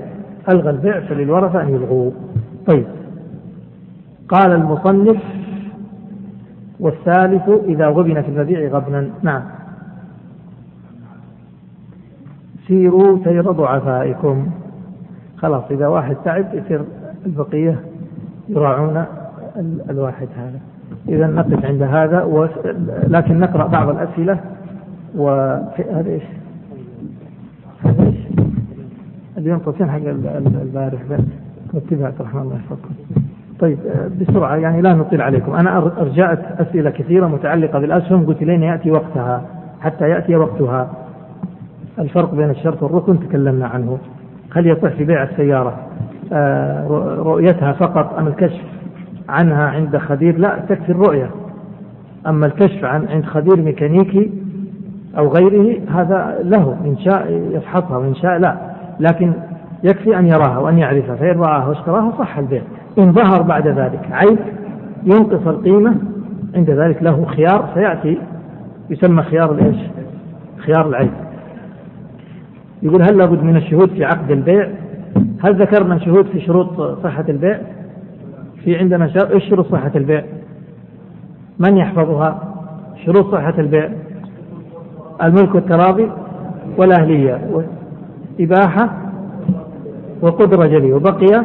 ألغى 0.49 0.69
البيع 0.69 0.99
فللورثة 0.99 1.61
أن 1.61 1.69
يلغوه. 1.69 2.11
طيب. 2.67 2.85
قال 4.29 4.51
المصنف 4.51 5.17
والثالث 6.79 7.49
إذا 7.65 7.87
غبن 7.87 8.21
في 8.21 8.29
المبيع 8.29 8.69
غبنا. 8.69 9.09
نعم. 9.21 9.41
سيروا 12.67 13.17
سير 13.23 13.51
ضعفائكم. 13.51 14.47
خلاص 15.41 15.63
إذا 15.71 15.87
واحد 15.87 16.15
تعب 16.25 16.45
يصير 16.53 16.81
البقية 17.25 17.79
يراعون 18.49 19.05
الواحد 19.89 20.27
هذا. 20.37 20.59
إذا 21.07 21.27
نقف 21.27 21.65
عند 21.65 21.81
هذا 21.81 22.23
و... 22.23 22.47
لكن 23.07 23.39
نقرأ 23.39 23.67
بعض 23.67 23.89
الأسئلة 23.89 24.39
وهذا 25.15 26.05
إيش؟ 26.07 26.23
هذا 27.83 28.03
إيش؟ 28.03 28.15
اليوم 29.37 29.59
قوسين 29.59 29.89
حق 29.89 30.01
البارح 30.61 31.01
واتبعت 31.73 32.21
رحمة 32.21 32.41
الله 32.41 32.55
يحفظكم. 32.55 32.89
طيب 33.59 33.77
بسرعة 34.21 34.55
يعني 34.55 34.81
لا 34.81 34.93
نطيل 34.93 35.21
عليكم. 35.21 35.55
أنا 35.55 35.77
أرجعت 35.77 36.39
أسئلة 36.61 36.89
كثيرة 36.89 37.27
متعلقة 37.27 37.79
بالأسهم 37.79 38.25
قلت 38.25 38.43
لين 38.43 38.63
يأتي 38.63 38.91
وقتها 38.91 39.41
حتى 39.81 40.09
يأتي 40.09 40.35
وقتها. 40.35 40.89
الفرق 41.99 42.35
بين 42.35 42.49
الشرط 42.49 42.83
والركن 42.83 43.19
تكلمنا 43.19 43.67
عنه. 43.67 43.97
هل 44.55 44.67
يصح 44.67 44.89
في 44.89 45.03
بيع 45.03 45.23
السيارة؟ 45.23 45.77
آه، 46.33 46.87
رؤيتها 47.17 47.71
فقط 47.71 48.19
أم 48.19 48.27
الكشف 48.27 48.61
عنها 49.29 49.67
عند 49.67 49.97
خبير 49.97 50.37
لا 50.37 50.59
تكفي 50.69 50.89
الرؤية. 50.89 51.29
أما 52.27 52.45
الكشف 52.45 52.85
عن 52.85 53.07
عند 53.07 53.25
خبير 53.25 53.61
ميكانيكي 53.61 54.31
أو 55.17 55.27
غيره 55.27 55.79
هذا 55.91 56.39
له 56.43 56.77
إن 56.85 56.97
شاء 56.97 57.49
يفحصها 57.51 57.97
وإن 57.97 58.15
شاء 58.15 58.37
لا. 58.37 58.57
لكن 58.99 59.33
يكفي 59.83 60.19
أن 60.19 60.25
يراها 60.25 60.57
وأن 60.57 60.77
يعرفها 60.77 61.15
فإن 61.15 61.39
رآها 61.39 61.67
واشتراها 61.67 62.11
صح 62.19 62.37
البيع. 62.37 62.61
إن 62.99 63.13
ظهر 63.13 63.41
بعد 63.41 63.67
ذلك 63.67 64.09
عيب 64.11 64.39
ينقص 65.05 65.47
القيمة 65.47 65.95
عند 66.55 66.69
ذلك 66.69 67.03
له 67.03 67.25
خيار 67.25 67.69
سيأتي 67.73 68.17
يسمى 68.89 69.23
خيار 69.23 69.51
الإيش؟ 69.51 69.77
خيار 70.57 70.87
العيب. 70.87 71.11
يقول 72.83 73.01
هل 73.01 73.17
لابد 73.17 73.43
من 73.43 73.55
الشهود 73.55 73.89
في 73.89 74.05
عقد 74.05 74.31
البيع؟ 74.31 74.69
هل 75.43 75.61
ذكرنا 75.61 75.99
شهود 75.99 76.25
في 76.25 76.41
شروط 76.41 76.81
صحة 77.03 77.25
البيع؟ 77.29 77.59
في 78.63 78.77
عندنا. 78.77 79.09
إيش 79.33 79.49
شروط 79.49 79.71
صحة 79.71 79.91
البيع؟ 79.95 80.23
من 81.59 81.77
يحفظها؟ 81.77 82.55
شروط 83.05 83.31
صحة 83.31 83.53
البيع؟ 83.59 83.89
الملك 85.23 85.55
والتراضي 85.55 86.11
والأهلية 86.77 87.65
إباحة 88.39 88.89
وقدرة 90.21 90.65
جلية 90.67 90.93
وبقي 90.93 91.43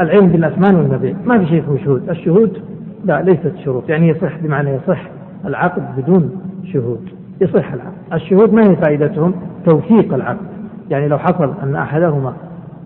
العلم 0.00 0.28
بالأثمان 0.28 0.74
والمبيع. 0.74 1.16
ما 1.24 1.38
في 1.38 1.46
شيء 1.46 1.62
اسمه 1.62 1.78
شهود. 1.84 2.10
الشهود 2.10 2.62
لا 3.04 3.22
ليست 3.22 3.52
شروط. 3.64 3.88
يعني 3.88 4.08
يصح 4.08 4.38
بمعنى 4.38 4.70
يصح 4.70 5.02
العقد 5.46 5.82
بدون 5.96 6.30
شهود. 6.72 7.19
يصح 7.40 7.72
العقد. 7.72 7.92
الشهود 8.12 8.52
ما 8.52 8.70
هي 8.70 8.76
فائدتهم؟ 8.76 9.34
توثيق 9.64 10.14
العقد. 10.14 10.46
يعني 10.90 11.08
لو 11.08 11.18
حصل 11.18 11.54
أن 11.62 11.76
أحدهما 11.76 12.32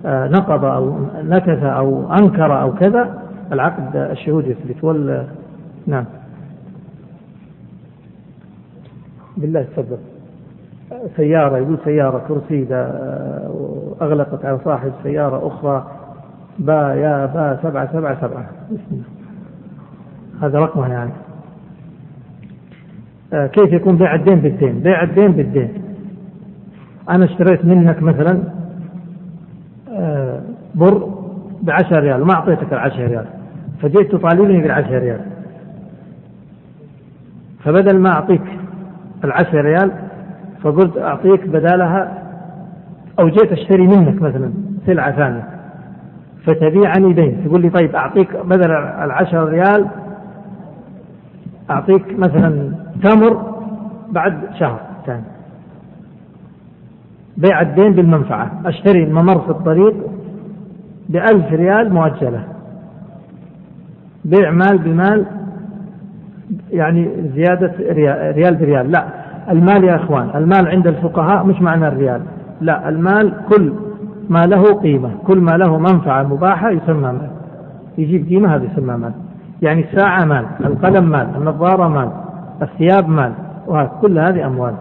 آه، 0.07 0.29
نقض 0.29 0.65
أو 0.65 0.97
نكث 1.23 1.63
أو 1.63 2.13
أنكر 2.13 2.63
أو 2.63 2.75
كذا 2.75 3.23
العقد 3.53 3.97
الشهود 3.97 4.47
يثبت. 4.47 4.85
وال 4.85 5.27
نعم. 5.87 6.05
بالله 9.37 9.63
تفضل. 9.63 9.99
سيارة 11.17 11.59
يقول 11.59 11.79
سيارة 11.85 12.23
كرسي 12.29 12.63
إذا 12.63 12.77
آه، 12.77 13.95
أغلقت 14.03 14.45
على 14.45 14.59
صاحب 14.65 14.93
سيارة 15.03 15.47
أخرى 15.47 15.87
با 16.59 16.95
يا 16.95 17.27
با 17.27 17.59
سبعة 17.63 17.93
سبعة 17.93 18.21
سبعة. 18.21 18.47
هذا 20.43 20.59
رقمها 20.59 20.89
يعني. 20.89 21.11
آه، 21.11 21.24
كيف 23.35 23.73
يكون 23.73 23.97
بيع 23.97 24.15
الدين 24.15 24.41
بالدين؟ 24.41 24.81
بيع 24.81 25.03
الدين 25.03 25.33
بالدين. 25.33 25.69
أنا 27.11 27.25
اشتريت 27.25 27.65
منك 27.65 28.03
مثلا 28.03 28.43
آه، 29.93 30.41
بر 30.75 31.11
بعشر 31.63 32.01
ريال 32.01 32.23
وما 32.23 32.35
أعطيتك 32.35 32.73
العشر 32.73 33.07
ريال. 33.07 33.27
فجيت 33.83 34.13
تطالبني 34.13 34.63
بالعشر 34.63 34.99
ريال. 34.99 35.21
فبدل 37.65 37.99
ما 37.99 38.13
أعطيك 38.13 38.43
العشر 39.25 39.61
ريال 39.61 39.91
فقلت 40.63 40.99
أعطيك 40.99 41.47
بدالها 41.47 42.23
أو 43.21 43.29
جيت 43.29 43.53
أشتري 43.53 43.87
منك 43.87 44.23
مثلا 44.23 44.53
سلعة 44.87 45.17
ثانية. 45.17 45.49
فتبيعني 46.47 47.13
دين 47.13 47.45
تقول 47.45 47.63
لي 47.63 47.71
طيب 47.71 47.97
أعطيك 47.97 48.37
بدل 48.37 48.71
العشر 48.73 49.49
ريال 49.49 49.87
أعطيك 51.71 52.19
مثلا 52.19 52.84
تمر 53.03 53.55
بعد 54.11 54.35
شهر 54.59 54.81
ثاني. 55.07 55.25
بيع 57.37 57.61
الدين 57.61 57.93
بالمنفعة. 57.93 58.51
أشتري 58.67 59.05
الممر 59.05 59.39
في 59.39 59.51
الطريق 59.51 59.95
بألف 61.09 61.53
ريال 61.53 61.95
مؤجلة. 61.95 62.45
بيع 64.25 64.51
مال 64.51 64.79
بمال 64.79 65.27
يعني 66.71 67.11
زيادة 67.35 67.73
ريال 68.33 68.55
بريال. 68.55 68.91
لا 68.91 69.05
المال 69.51 69.85
يا 69.85 69.97
إخوان 69.97 70.31
المال 70.35 70.69
عند 70.69 70.87
الفقهاء 70.87 71.45
مش 71.45 71.63
معنى 71.63 71.89
الريال. 71.89 72.21
لا 72.61 72.89
المال 72.89 73.35
كل 73.49 73.73
ما 74.29 74.47
له 74.47 74.63
قيمة 74.75 75.11
كل 75.27 75.41
ما 75.41 75.51
له 75.51 75.79
منفعة 75.79 76.23
مباحة 76.23 76.71
يسمى 76.71 77.13
مال. 77.13 77.31
يجيب 77.99 78.29
قيمة 78.29 78.55
هذا 78.55 78.65
يسمى 78.65 78.97
مال. 78.97 79.13
يعني 79.63 79.85
الساعة 79.85 80.25
مال 80.25 80.45
القلم 80.61 81.11
مال 81.11 81.29
النظارة 81.37 81.89
مال. 81.89 82.11
الثياب 82.63 83.09
مال 83.09 83.33
وهذا 83.67 83.91
كل 84.01 84.19
هذه 84.19 84.47
أموال. 84.47 84.75